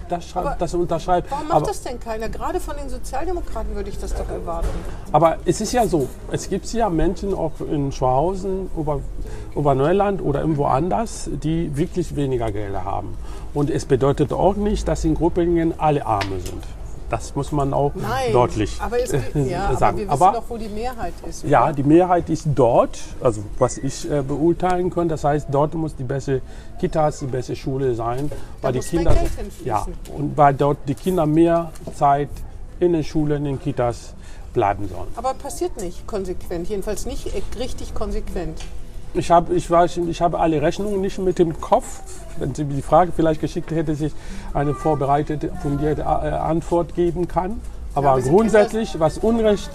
Das, 0.10 0.36
Aber 0.36 0.56
das 0.58 0.74
unterschreibe 0.74 1.30
Warum 1.30 1.48
macht 1.48 1.58
aber, 1.58 1.68
das 1.68 1.84
denn 1.84 2.00
keiner? 2.00 2.30
Gerade 2.30 2.60
von 2.60 2.76
den 2.76 2.90
Sozialdemokraten 2.90 3.76
würde 3.76 3.90
ich 3.90 4.00
das 4.00 4.14
doch 4.14 4.28
erwarten. 4.30 4.68
aber 5.12 5.38
es 5.46 5.62
ist 5.62 5.72
ja 5.72 5.86
so, 5.88 6.10
es 6.32 6.50
gibt 6.50 6.72
ja 6.74 6.90
Menschen 6.90 7.34
auch 7.34 7.54
in 7.62 7.92
Schwahausen, 7.92 8.70
Ober, 8.76 9.02
Oberneuland 9.56 10.22
oder 10.22 10.42
irgendwo 10.42 10.66
anders, 10.66 11.30
die 11.32 11.76
wirklich 11.78 12.16
weniger 12.16 12.52
Gelder 12.52 12.84
haben. 12.84 13.16
Und 13.54 13.70
es 13.70 13.86
bedeutet 13.86 14.34
auch 14.34 14.56
nicht, 14.56 14.88
dass 14.88 15.06
in 15.06 15.16
Gruppingen 15.16 15.74
alle 15.80 16.06
Arme 16.06 16.40
sind. 16.40 16.64
Das 17.10 17.36
muss 17.36 17.52
man 17.52 17.74
auch 17.74 17.92
Nein. 17.96 18.32
deutlich 18.32 18.80
aber 18.80 19.00
es, 19.00 19.12
ja, 19.34 19.66
aber 19.70 19.78
sagen. 19.78 19.98
wir 19.98 20.08
wissen 20.08 20.22
Aber- 20.22 20.32
doch, 20.38 20.44
wo 20.50 20.58
die 20.58 20.70
Mehrheit 20.70 21.14
ist. 21.28 21.44
Ja, 21.44 21.66
oder? 21.66 21.74
die 21.74 21.84
Mehrheit 21.84 22.30
ist 22.30 22.48
dort, 22.54 23.00
also 23.22 23.42
was 23.58 23.78
ich 23.78 24.10
äh, 24.10 24.22
beurteilen 24.22 24.90
kann. 24.90 25.10
Das 25.10 25.24
heißt, 25.24 25.48
dort 25.52 25.74
muss 25.74 25.96
die 25.96 26.04
beste 26.04 26.42
Kitas, 26.80 27.20
die 27.20 27.26
beste 27.26 27.56
Schule 27.56 27.96
sein, 27.96 28.32
weil 28.62 28.74
die 28.74 28.80
Kinder 28.80 29.16
ja 29.66 29.86
und 30.16 30.38
weil 30.38 30.54
dort 30.54 30.78
die 30.88 30.96
Kinder 30.96 31.26
mehr 31.26 31.72
Zeit 31.96 32.30
in 32.80 32.94
den 32.94 33.04
Schulen, 33.04 33.38
in 33.46 33.56
den 33.56 33.60
Kitas 33.62 34.14
bleiben 34.54 34.88
sollen. 34.88 35.08
Aber 35.16 35.34
passiert 35.34 35.78
nicht 35.82 36.08
konsequent. 36.08 36.70
Jedenfalls 36.70 37.06
nicht 37.06 37.28
äh, 37.36 37.42
richtig 37.60 37.94
konsequent. 37.94 38.60
Ich 39.14 39.32
habe 39.32 39.56
ich 39.56 39.70
weiß, 39.70 39.98
ich 39.98 40.22
habe 40.22 40.40
alle 40.40 40.62
Rechnungen 40.62 41.02
nicht 41.02 41.18
mit 41.18 41.40
dem 41.40 41.60
Kopf. 41.60 42.02
Wenn 42.38 42.54
Sie 42.54 42.64
mir 42.64 42.76
die 42.76 42.82
Frage 42.82 43.12
vielleicht 43.16 43.42
geschickt 43.42 43.72
hätte, 43.72 43.92
ich 43.94 44.14
eine 44.54 44.74
vorbereitete, 44.74 45.52
fundierte 45.62 46.02
äh, 46.04 46.06
Antwort 46.06 46.96
geben 46.96 47.28
kann. 47.28 47.60
Aber 47.96 48.22
Sie 48.22 48.30
grundsätzlich, 48.30 49.00
was 49.00 49.18
Unrecht, 49.18 49.70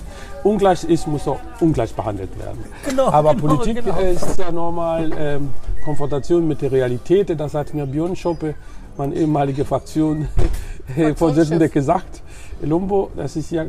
ungleich 0.45 0.85
ist, 0.85 1.09
muss 1.09 1.27
auch 1.27 1.41
ungleich 1.61 1.95
behandelt 1.95 2.39
werden. 2.39 2.65
Genau, 2.89 3.09
Aber 3.09 3.35
genau, 3.35 3.57
Politik 3.57 3.85
genau. 3.85 3.99
äh, 3.99 4.13
ist 4.13 4.39
ja 4.39 4.53
normal 4.53 5.11
ähm, 5.19 5.51
Konfrontation 5.85 6.47
mit 6.47 6.63
der 6.63 6.71
Realität. 6.71 7.39
Das 7.39 7.55
hat 7.55 7.75
mir 7.75 7.87
Björn 7.87 8.15
Schoppe, 8.15 8.55
mein 8.97 9.13
ehemaliger 9.13 9.65
Fraktion, 9.65 10.29
Vorsitzender, 11.17 11.69
gesagt. 11.69 12.23
Lumbo, 12.63 13.11
das 13.17 13.35
ist 13.37 13.51
ja 13.51 13.65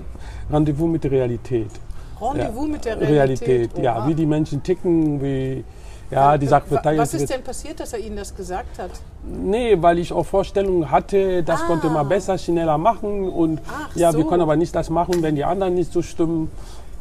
Rendezvous 0.52 0.90
mit 0.90 1.04
der 1.04 1.12
Realität. 1.12 1.72
Rendezvous 2.22 2.68
mit 2.68 2.86
der 2.86 3.00
Realität. 3.00 3.78
ja, 3.78 3.98
Oha. 3.98 4.08
wie 4.08 4.16
die 4.16 4.26
Menschen 4.26 4.62
ticken, 4.64 5.22
wie 5.22 5.64
ja, 6.12 6.38
die 6.38 6.48
verteilt 6.48 7.00
Was 7.00 7.14
ist 7.14 7.30
denn 7.30 7.42
passiert, 7.44 7.80
dass 7.80 7.94
er 7.94 8.00
Ihnen 8.00 8.16
das 8.16 8.36
gesagt 8.36 8.78
hat? 8.78 8.92
Nee, 9.24 9.76
weil 9.82 9.98
ich 10.00 10.14
auch 10.14 10.26
Vorstellungen 10.26 10.92
hatte, 10.92 11.44
das 11.44 11.62
Ah. 11.62 11.66
konnte 11.68 11.90
man 11.90 12.08
besser, 12.08 12.38
schneller 12.38 12.78
machen 12.78 13.28
und 13.28 13.60
Ach 13.68 13.96
ja, 13.96 14.14
wir 14.14 14.22
so. 14.22 14.28
können 14.30 14.44
aber 14.44 14.56
nicht 14.56 14.76
das 14.76 14.90
machen, 14.90 15.22
wenn 15.24 15.36
die 15.36 15.44
anderen 15.44 15.74
nicht 15.74 15.92
so 15.92 16.02
stimmen. 16.02 16.52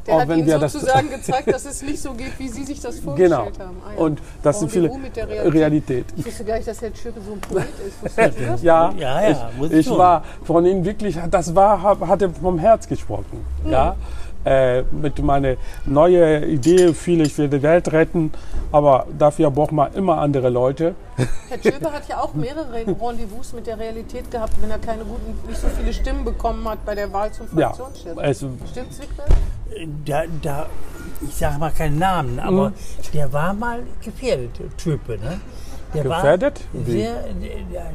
Der 0.06 0.14
auch 0.16 0.20
hat 0.20 0.28
wenn 0.28 0.38
Ihnen 0.40 0.48
wir 0.48 0.58
das 0.58 0.72
sozusagen 0.74 1.10
gezeigt, 1.10 1.48
dass 1.52 1.64
es 1.64 1.82
nicht 1.82 2.00
so 2.00 2.12
geht, 2.12 2.38
wie 2.38 2.48
Sie 2.48 2.64
sich 2.64 2.80
das 2.80 2.98
vorgestellt 2.98 3.52
genau. 3.54 3.66
haben. 3.68 3.76
Ah, 3.86 3.92
ja. 3.94 3.98
Und 4.00 4.20
das 4.42 4.60
sind 4.60 4.70
viele 4.70 4.84
Rendezvous 4.90 5.02
mit 5.04 5.16
der 5.16 5.28
Realität. 5.28 5.54
Realität. 5.54 6.04
Ich 6.16 6.26
wusste 6.26 6.44
gar 6.44 6.56
nicht, 6.56 6.68
dass 6.68 6.82
Herr 6.82 6.90
Schöpe 6.94 7.20
so 7.26 7.32
ein 7.32 7.40
Poet 7.40 7.66
ist. 7.86 8.18
Das? 8.18 8.62
Ja, 8.62 8.92
Ja, 8.98 9.28
ja, 9.28 9.50
muss 9.58 9.70
ich, 9.70 9.86
ich 9.86 9.90
war 9.90 10.24
von 10.44 10.64
Ihnen 10.66 10.84
wirklich, 10.84 11.18
das 11.30 11.54
war, 11.54 11.82
hatte 11.82 12.30
vom 12.30 12.58
Herz 12.58 12.86
gesprochen. 12.88 13.44
Mhm. 13.64 13.70
Ja, 13.70 13.96
äh, 14.44 14.82
mit 14.90 15.22
meiner 15.22 15.56
neuen 15.86 16.42
Idee, 16.50 16.92
viel 16.92 17.20
ich 17.22 17.36
will 17.38 17.48
die 17.48 17.62
Welt 17.62 17.90
retten, 17.92 18.32
aber 18.72 19.06
dafür 19.18 19.50
braucht 19.50 19.72
man 19.72 19.92
immer 19.94 20.18
andere 20.18 20.48
Leute. 20.50 20.94
Herr 21.48 21.58
Schöpe 21.62 21.92
hat 21.92 22.08
ja 22.08 22.20
auch 22.20 22.34
mehrere 22.34 22.72
Rendezvous 22.72 23.52
mit 23.52 23.66
der 23.66 23.78
Realität 23.78 24.30
gehabt, 24.30 24.52
wenn 24.60 24.70
er 24.70 24.78
keine 24.78 25.04
guten, 25.04 25.48
nicht 25.48 25.60
so 25.60 25.68
viele 25.68 25.92
Stimmen 25.92 26.24
bekommen 26.24 26.68
hat 26.68 26.84
bei 26.84 26.94
der 26.94 27.12
Wahl 27.12 27.32
zum 27.32 27.46
Ja, 27.56 27.72
Fraktionschef. 27.72 28.18
es, 28.22 28.38
Stimmt's, 28.70 29.00
Wickler? 29.00 29.24
Da, 30.04 30.22
da, 30.42 30.66
ich 31.26 31.34
sage 31.34 31.58
mal 31.58 31.70
keinen 31.70 31.98
Namen, 31.98 32.38
aber 32.38 32.70
Mhm. 32.70 32.74
der 33.14 33.32
war 33.32 33.54
mal 33.54 33.80
gefährdet, 34.04 34.50
Type. 34.76 35.18
Ne? 35.18 35.40
Der 35.94 36.02
Gefährdet? 36.02 36.60
War 36.72 36.86
Wie? 36.86 36.92
sehr, 36.92 37.14
der, 37.72 37.92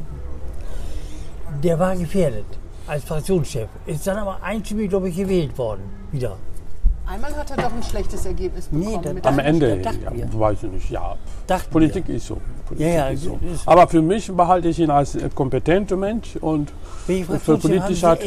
der 1.63 1.79
war 1.79 1.95
gefährdet 1.95 2.45
als 2.89 3.03
Fraktionschef. 3.03 3.69
Ist 3.85 4.05
dann 4.07 4.17
aber 4.17 4.41
einstimmig, 4.43 4.89
glaube 4.89 5.09
ich, 5.09 5.15
gewählt 5.15 5.57
worden. 5.57 5.81
Wieder. 6.11 6.35
Einmal 7.05 7.35
hat 7.35 7.49
er 7.49 7.57
doch 7.57 7.73
ein 7.73 7.81
schlechtes 7.81 8.23
Ergebnis 8.25 8.67
Nee, 8.71 8.85
bekommen. 8.85 9.15
mit 9.15 9.25
am 9.25 9.39
Ende, 9.39 9.81
ja, 9.81 10.39
weiß 10.39 10.63
ich 10.63 10.71
nicht, 10.71 10.89
ja. 10.91 11.15
Dachten 11.47 11.71
Politik 11.71 12.07
wir. 12.07 12.15
ist 12.17 12.27
so. 12.27 12.37
Politik 12.67 12.87
Ja, 12.87 12.93
ja, 12.93 13.07
ist 13.07 13.23
so. 13.23 13.39
ist- 13.51 13.67
Aber 13.67 13.87
für 13.87 14.01
mich 14.01 14.31
behalte 14.31 14.67
ich 14.67 14.77
ihn 14.79 14.91
als 14.91 15.15
äh, 15.15 15.27
kompetenter 15.33 15.95
Mensch 15.97 16.35
und 16.35 16.71
für 17.07 17.23
Fraktionschef 17.25 17.61
politisch 17.61 18.03
haben 18.03 18.11
hat 18.11 18.19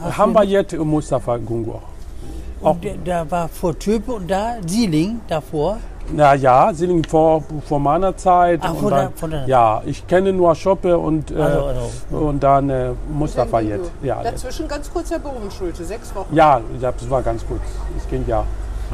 hat- 0.00 0.18
haben 0.18 0.32
wir 0.32 0.44
jetzt 0.44 0.76
Mustafa 0.76 1.36
Gungur. 1.36 1.80
Und 2.60 2.82
der, 2.84 2.96
da 3.04 3.30
war 3.30 3.48
vor 3.48 3.78
Töpe 3.78 4.12
und 4.12 4.28
da 4.28 4.56
Sieling 4.66 5.20
davor. 5.28 5.78
Na 6.12 6.34
ja, 6.34 6.72
Silling 6.74 7.04
vor, 7.04 7.44
vor 7.68 7.78
meiner 7.78 8.16
Zeit. 8.16 8.60
Ach, 8.62 8.70
und 8.72 8.78
vor 8.80 8.90
dann, 8.90 9.00
der- 9.00 9.10
vor 9.16 9.28
der- 9.28 9.46
ja, 9.46 9.82
ich 9.86 10.06
kenne 10.06 10.32
nur 10.32 10.54
Schoppe 10.54 10.98
und, 10.98 11.30
äh, 11.30 11.34
Also, 11.40 11.64
also. 11.64 12.16
und 12.26 12.42
dann 12.42 12.68
äh, 12.70 12.90
Mustafa 13.12 13.60
jetzt. 13.60 13.90
Ja, 14.02 14.22
Dazwischen 14.22 14.66
ganz 14.66 14.92
kurz 14.92 15.10
Herr 15.10 15.18
Bovenschulte, 15.20 15.84
sechs 15.84 16.14
Wochen. 16.14 16.34
ja, 16.34 16.60
das 16.80 17.08
war 17.10 17.22
ganz 17.22 17.46
gut. 17.46 17.60
Es 17.96 18.08
ging 18.08 18.24
ja 18.26 18.44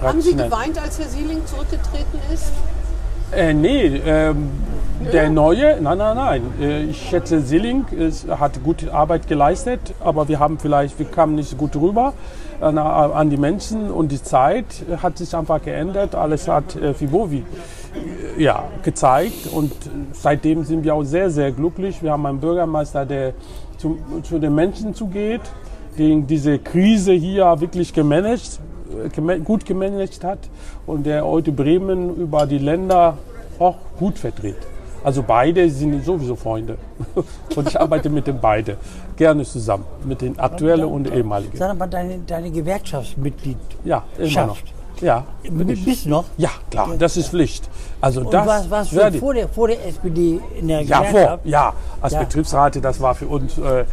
Haben 0.02 0.20
Sie 0.20 0.32
schnell. 0.32 0.48
geweint, 0.50 0.78
als 0.82 0.98
Herr 0.98 1.08
Sieling 1.08 1.44
zurückgetreten 1.46 2.18
ist? 2.32 2.52
Äh, 3.32 3.54
nee, 3.54 4.00
ähm, 4.06 4.50
der 5.12 5.30
neue, 5.30 5.80
nein, 5.80 5.98
nein, 5.98 6.16
nein. 6.16 6.42
Äh, 6.60 6.82
ich 6.84 7.08
schätze, 7.08 7.40
Silling 7.40 7.86
ist, 7.90 8.28
hat 8.28 8.62
gute 8.62 8.92
Arbeit 8.94 9.26
geleistet, 9.26 9.80
aber 10.04 10.28
wir 10.28 10.38
haben 10.38 10.58
vielleicht, 10.58 10.98
wir 10.98 11.06
kamen 11.06 11.34
nicht 11.34 11.56
gut 11.58 11.74
rüber 11.76 12.12
an, 12.60 12.78
an 12.78 13.30
die 13.30 13.36
Menschen 13.36 13.90
und 13.90 14.12
die 14.12 14.22
Zeit 14.22 14.66
hat 15.02 15.18
sich 15.18 15.34
einfach 15.34 15.62
geändert. 15.62 16.14
Alles 16.14 16.48
hat 16.48 16.76
äh, 16.76 16.94
Fibovi 16.94 17.44
ja, 18.38 18.64
gezeigt 18.82 19.46
und 19.52 19.72
seitdem 20.12 20.64
sind 20.64 20.84
wir 20.84 20.94
auch 20.94 21.04
sehr, 21.04 21.30
sehr 21.30 21.52
glücklich. 21.52 22.02
Wir 22.02 22.12
haben 22.12 22.26
einen 22.26 22.40
Bürgermeister, 22.40 23.06
der 23.06 23.32
zu, 23.78 23.98
zu 24.22 24.38
den 24.38 24.54
Menschen 24.54 24.94
zugeht, 24.94 25.40
der 25.98 26.16
diese 26.16 26.58
Krise 26.58 27.12
hier 27.12 27.58
wirklich 27.60 27.92
gemanagt, 27.92 28.60
äh, 28.90 29.08
gema- 29.08 29.38
gut 29.38 29.64
gemanagt 29.64 30.22
hat 30.24 30.38
und 30.86 31.06
der 31.06 31.24
heute 31.24 31.52
Bremen 31.52 32.14
über 32.16 32.46
die 32.46 32.58
Länder 32.58 33.16
auch 33.58 33.76
gut 33.98 34.18
vertritt. 34.18 34.56
Also 35.02 35.22
beide 35.22 35.70
sind 35.70 36.04
sowieso 36.04 36.36
Freunde 36.36 36.76
und 37.56 37.68
ich 37.68 37.80
arbeite 37.80 38.10
mit 38.10 38.26
den 38.26 38.40
beiden 38.40 38.76
gerne 39.16 39.44
zusammen, 39.44 39.84
mit 40.04 40.20
den 40.20 40.38
aktuellen 40.38 40.84
und 40.84 41.12
ehemaligen. 41.12 41.56
Sag 41.56 41.76
mal, 41.78 41.86
deine, 41.86 42.18
deine 42.26 42.50
Gewerkschaftsmitglied. 42.50 43.56
Ja, 43.84 44.04
immer 44.18 44.46
noch. 44.46 44.58
Ja, 45.00 45.24
du 45.42 46.10
noch? 46.10 46.24
Ja, 46.38 46.50
klar, 46.70 46.90
das 46.98 47.16
ist 47.16 47.28
Pflicht. 47.28 47.68
Also 48.00 48.20
Und 48.20 48.32
das 48.32 48.46
was 48.70 48.92
ich- 49.14 49.20
vor 49.20 49.34
der, 49.34 49.48
vor 49.48 49.68
der 49.68 49.84
SPD 49.86 50.40
in 50.58 50.68
der 50.68 50.82
ja, 50.82 51.02
vor, 51.02 51.38
ja, 51.44 51.72
als 52.00 52.12
Ja. 52.12 52.20
Betriebsrate, 52.20 52.80
das 52.80 53.00
war 53.00 53.14
für 53.14 53.26
uns, 53.26 53.56
äh, 53.58 53.84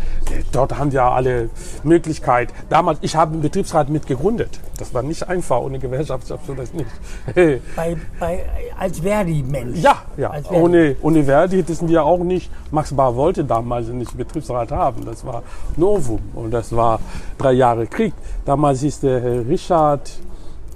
dort 0.52 0.78
haben 0.78 0.92
wir 0.92 1.04
alle 1.04 1.50
Möglichkeit. 1.84 2.50
Damals, 2.70 3.00
ich 3.02 3.16
habe 3.16 3.34
einen 3.34 3.42
Betriebsrat 3.42 3.90
mit 3.90 4.06
gegründet. 4.08 4.60
Das 4.78 4.94
war 4.94 5.04
nicht 5.04 5.28
einfach, 5.28 5.62
ohne 5.62 5.80
Gewerkschaft 5.80 6.28
schaffst 6.28 6.48
du 6.50 6.54
das 6.54 6.74
nicht. 6.74 6.88
Bei, 7.76 7.96
bei, 8.20 8.46
als 8.78 9.00
Verdi-Mensch. 9.00 9.80
ja, 9.80 9.96
ja, 10.18 10.32
Verdi. 10.32 10.48
ohne, 10.56 10.96
ohne 11.02 11.24
Verdi 11.24 11.64
hätten 11.64 11.88
wir 11.88 12.04
auch 12.04 12.20
nicht, 12.20 12.52
Max 12.72 12.94
Bar 12.94 13.16
wollte 13.16 13.44
damals 13.44 13.88
nicht 13.88 14.16
Betriebsrat 14.18 14.72
haben. 14.72 15.06
Das 15.06 15.26
war 15.26 15.44
Novum 15.78 16.20
und 16.36 16.52
das 16.52 16.76
war 16.76 17.00
drei 17.38 17.54
Jahre 17.54 17.88
Krieg. 17.88 18.14
Damals 18.46 18.84
ist 18.84 19.04
der 19.04 19.22
Herr 19.22 19.48
Richard, 19.48 20.12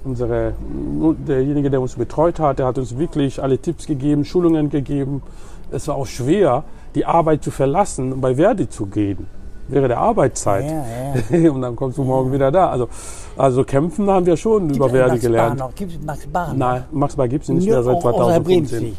unsere, 0.04 0.54
derjenige, 1.26 1.70
der 1.70 1.80
uns 1.80 1.94
betreut 1.96 2.38
hat, 2.40 2.58
der 2.58 2.66
hat 2.66 2.78
uns 2.78 2.96
wirklich 2.98 3.42
alle 3.42 3.58
Tipps 3.58 3.86
gegeben, 3.86 4.24
Schulungen 4.24 4.70
gegeben. 4.70 5.22
Es 5.70 5.86
war 5.88 5.96
auch 5.96 6.06
schwer, 6.06 6.64
die 6.94 7.04
Arbeit 7.04 7.42
zu 7.44 7.50
verlassen 7.50 8.12
und 8.12 8.20
bei 8.20 8.34
Verdi 8.36 8.68
zu 8.68 8.86
gehen. 8.86 9.26
Während 9.70 9.90
der 9.90 9.98
Arbeitszeit. 9.98 10.64
Ja, 11.30 11.50
und 11.52 11.60
dann 11.60 11.76
kommst 11.76 11.98
du 11.98 12.02
morgen 12.04 12.32
wieder 12.32 12.50
da. 12.50 12.70
Also, 12.70 12.88
also 13.36 13.64
kämpfen 13.64 14.08
haben 14.08 14.24
wir 14.24 14.36
schon 14.38 14.70
über 14.70 14.88
Verdi 14.88 15.10
Max 15.12 15.20
gelernt. 15.22 15.58
Bar 15.58 15.68
noch? 15.68 15.74
Gibt 15.74 15.92
es 15.92 16.00
Max 16.02 16.26
Bar 16.26 16.48
noch? 16.48 16.56
Nein, 16.56 16.84
Max 16.90 17.16
Bar 17.16 17.28
gibt 17.28 17.42
es 17.44 17.50
nicht 17.50 17.68
mehr 17.68 17.82
seit 17.82 17.94
au- 17.96 17.98
außer 17.98 18.12
2015. 18.42 18.78
Bremsweg. 18.80 18.94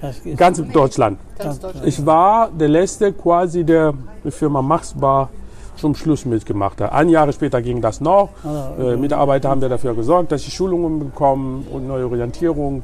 Das 0.00 0.18
ist 0.18 0.36
Ganz 0.38 0.58
in 0.60 0.70
Deutschland. 0.70 1.18
Ganz 1.38 1.58
Deutschland. 1.58 1.86
Ich 1.88 2.06
war 2.06 2.50
der 2.50 2.68
letzte 2.68 3.12
quasi, 3.14 3.64
der 3.64 3.94
die 4.22 4.30
Firma 4.30 4.62
Max 4.62 4.92
Bar 4.94 5.28
zum 5.76 5.94
Schluss 5.94 6.24
mitgemacht 6.24 6.80
hat. 6.80 6.92
Ein 6.92 7.08
Jahr 7.08 7.30
später 7.32 7.62
ging 7.62 7.80
das 7.80 8.00
noch. 8.00 8.30
Äh, 8.78 8.96
Mitarbeiter 8.96 9.48
haben 9.50 9.60
wir 9.60 9.68
dafür 9.68 9.94
gesorgt, 9.94 10.32
dass 10.32 10.42
sie 10.42 10.50
Schulungen 10.50 10.98
bekommen 10.98 11.66
und 11.70 11.86
neue 11.86 12.06
Orientierung 12.06 12.82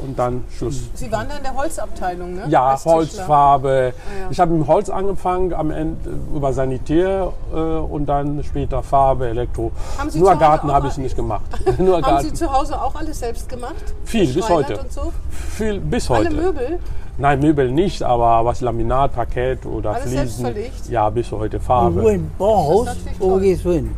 und 0.00 0.18
dann 0.18 0.44
Schluss. 0.56 0.90
Sie 0.94 1.10
waren 1.10 1.28
da 1.28 1.36
in 1.36 1.42
der 1.42 1.54
Holzabteilung, 1.54 2.34
ne? 2.34 2.44
Ja, 2.48 2.68
Als. 2.70 2.84
Holzfarbe. 2.84 3.92
ja. 4.20 4.28
Ich 4.30 4.38
habe 4.38 4.52
mit 4.54 4.66
Holz 4.68 4.88
angefangen, 4.90 5.52
am 5.52 5.70
Ende 5.70 6.10
über 6.34 6.52
Sanitär 6.52 7.32
äh, 7.52 7.56
und 7.56 8.06
dann 8.06 8.42
später 8.44 8.82
Farbe, 8.82 9.28
Elektro. 9.28 9.72
Haben 9.98 10.10
Sie 10.10 10.20
Nur 10.20 10.36
Garten 10.36 10.70
habe 10.72 10.88
ich 10.88 10.98
nicht 10.98 11.16
gemacht. 11.16 11.42
Nur 11.78 11.96
Haben 11.96 12.02
Garten. 12.02 12.28
Sie 12.28 12.34
zu 12.34 12.52
Hause 12.52 12.80
auch 12.80 12.94
alles 12.94 13.18
selbst 13.18 13.48
gemacht? 13.48 13.74
Viel, 14.04 14.32
bis 14.32 14.48
heute. 14.48 14.78
Und 14.78 14.92
so? 14.92 15.12
Viel 15.30 15.80
bis 15.80 16.10
Alle 16.10 16.26
heute. 16.26 16.36
Möbel? 16.36 16.78
Nein, 17.20 17.40
Möbel 17.40 17.72
nicht, 17.72 18.00
aber 18.00 18.44
was 18.44 18.60
Laminat, 18.60 19.12
Parkett 19.12 19.66
oder 19.66 19.90
Alles 19.94 20.12
Fliesen. 20.12 20.54
Ja, 20.88 21.10
bis 21.10 21.32
heute 21.32 21.58
wo 21.58 21.64
Farbe. 21.64 22.12
im 22.12 22.30
Bauhaus? 22.38 22.96
Wo 23.18 23.38
gehst 23.38 23.64
du 23.64 23.72
hin? 23.72 23.90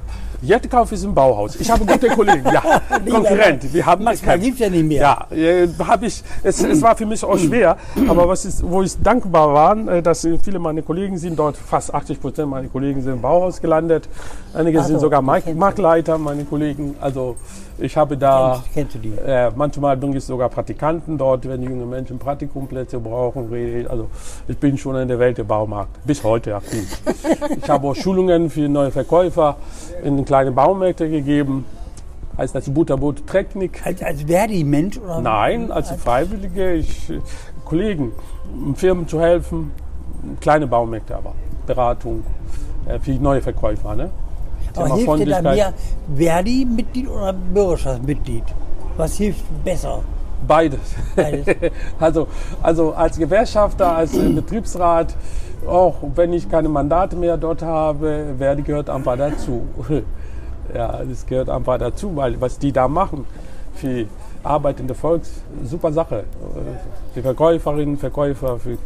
Jettkauf 0.42 0.90
ist 0.92 1.04
im 1.04 1.14
Bauhaus. 1.14 1.56
Ich 1.56 1.70
habe 1.70 1.84
gute 1.84 2.08
Kollegen, 2.08 2.44
ja. 2.46 2.62
Konkurrent. 3.10 3.72
Wir 3.72 3.84
haben 3.84 4.04
gekämpft. 4.06 4.42
gibt 4.42 4.54
es 4.54 4.60
ja 4.60 4.70
nicht 4.70 4.84
mehr. 4.84 5.02
Ja, 5.02 5.36
äh, 5.36 5.68
habe 5.86 6.06
ich. 6.06 6.22
Es, 6.42 6.62
es 6.62 6.80
war 6.80 6.96
für 6.96 7.06
mich 7.06 7.22
auch 7.22 7.38
schwer, 7.38 7.76
aber 8.08 8.26
was 8.26 8.44
ist, 8.44 8.62
wo 8.62 8.82
ich 8.82 9.00
dankbar 9.02 9.52
war, 9.52 9.88
äh, 9.88 10.02
dass 10.02 10.26
viele 10.42 10.58
meiner 10.58 10.82
Kollegen 10.82 11.18
sind 11.18 11.38
dort, 11.38 11.56
fast 11.56 11.92
80 11.92 12.20
Prozent 12.20 12.48
meiner 12.48 12.68
Kollegen 12.68 13.02
sind 13.02 13.14
im 13.14 13.20
Bauhaus 13.20 13.60
gelandet. 13.60 14.08
Einige 14.54 14.80
Ach 14.80 14.84
sind 14.84 14.96
so, 14.96 15.02
sogar 15.02 15.20
Mark. 15.20 15.52
Marktleiter, 15.54 16.16
meine 16.16 16.44
Kollegen. 16.44 16.94
Also 17.00 17.36
ich 17.80 17.96
habe 17.96 18.16
da. 18.16 18.62
Kennst, 18.72 18.74
kennst 18.74 18.94
du 18.94 18.98
die? 18.98 19.18
Äh, 19.26 19.50
manchmal 19.54 19.96
bringe 19.96 20.18
ich 20.18 20.24
sogar 20.24 20.48
Praktikanten 20.48 21.16
dort, 21.16 21.48
wenn 21.48 21.62
junge 21.62 21.86
Menschen 21.86 22.18
Praktikumplätze 22.18 22.98
brauchen. 22.98 23.48
Also 23.88 24.08
ich 24.48 24.58
bin 24.58 24.76
schon 24.76 24.96
in 24.96 25.08
der 25.08 25.18
Welt 25.18 25.38
der 25.38 25.44
Baumarkt, 25.44 26.04
bis 26.06 26.22
heute 26.22 26.56
aktiv. 26.56 27.00
ich 27.62 27.68
habe 27.68 27.88
auch 27.88 27.94
Schulungen 27.94 28.50
für 28.50 28.68
neue 28.68 28.90
Verkäufer 28.90 29.56
in 30.02 30.24
den 30.30 30.36
kleinen 30.36 30.54
Baumärkten 30.54 31.10
gegeben. 31.10 31.64
Heißt 32.38 32.54
das 32.54 32.70
Butterboot 32.70 33.26
Technik? 33.26 33.82
Als, 33.84 34.02
als 34.02 34.22
Verdi-Mensch? 34.22 34.98
oder? 34.98 35.20
Nein, 35.20 35.70
als 35.70 35.90
Freiwillige, 35.90 36.74
ich, 36.74 37.10
äh, 37.10 37.20
Kollegen, 37.64 38.12
um 38.54 38.74
Firmen 38.74 39.06
zu 39.08 39.20
helfen, 39.20 39.72
kleine 40.40 40.66
Baumärkte 40.66 41.16
aber, 41.16 41.34
Beratung 41.66 42.22
äh, 42.86 42.98
für 42.98 43.12
neue 43.12 43.42
Verkäufer. 43.42 43.94
Ne? 43.94 44.10
Aber 44.74 44.94
hilft 44.94 45.18
dir 45.18 45.26
da 45.26 45.42
mehr 45.42 45.74
Verdi-Mitglied 46.16 47.08
oder 47.08 47.32
Bürgerschaftsmitglied? 47.32 48.44
Was 48.96 49.16
hilft 49.16 49.44
besser? 49.64 50.00
Beides. 50.46 50.80
Beides. 51.16 51.44
also, 52.00 52.28
also 52.62 52.92
als 52.92 53.18
Gewerkschafter, 53.18 53.96
als 53.96 54.16
äh, 54.16 54.28
Betriebsrat, 54.30 55.14
auch 55.66 55.96
wenn 56.14 56.32
ich 56.32 56.48
keine 56.50 56.68
Mandate 56.68 57.16
mehr 57.16 57.36
dort 57.36 57.62
habe, 57.62 58.34
werde 58.38 58.62
gehört 58.62 58.88
einfach 58.90 59.16
dazu. 59.16 59.62
ja, 60.74 61.00
das 61.08 61.26
gehört 61.26 61.48
einfach 61.50 61.78
dazu, 61.78 62.14
weil 62.16 62.40
was 62.40 62.58
die 62.58 62.72
da 62.72 62.88
machen 62.88 63.24
für 63.74 64.06
Arbeit 64.42 64.80
in 64.80 64.86
der 64.86 64.96
Volks, 64.96 65.30
super 65.64 65.92
Sache. 65.92 66.24
Für 67.14 67.22
Verkäuferinnen, 67.22 67.98
Verkäufer, 67.98 68.58
für, 68.58 68.78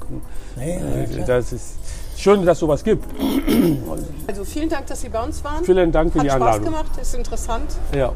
Ja, 0.56 0.62
äh, 0.62 1.24
das 1.26 1.52
ist 1.52 1.76
schön, 2.16 2.44
dass 2.44 2.54
es 2.56 2.60
sowas 2.60 2.82
gibt. 2.82 3.04
Also 4.26 4.44
vielen 4.44 4.68
Dank, 4.68 4.86
dass 4.86 5.00
Sie 5.02 5.08
bei 5.10 5.22
uns 5.22 5.44
waren. 5.44 5.62
Vielen 5.64 5.92
Dank 5.92 6.12
für 6.12 6.18
Hat 6.20 6.24
die 6.26 6.30
Spaß 6.30 6.40
Einladung. 6.42 6.64
gemacht, 6.64 6.96
ist 7.00 7.14
interessant. 7.14 7.70
Ja, 7.94 8.12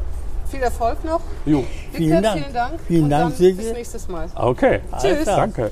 Viel 0.49 0.61
Erfolg 0.61 1.05
noch. 1.05 1.21
jo. 1.45 1.63
Vielen 1.93 2.21
Dank. 2.23 2.39
Vielen 2.39 2.53
Dank. 2.53 2.73
Vielen 2.87 3.03
Und 3.03 3.09
Dank, 3.11 3.23
dann 3.29 3.33
Silke. 3.37 3.61
bis 3.61 3.73
nächstes 3.73 4.07
Mal. 4.09 4.27
Okay. 4.35 4.79
Tschüss. 4.99 5.25
Danke. 5.25 5.71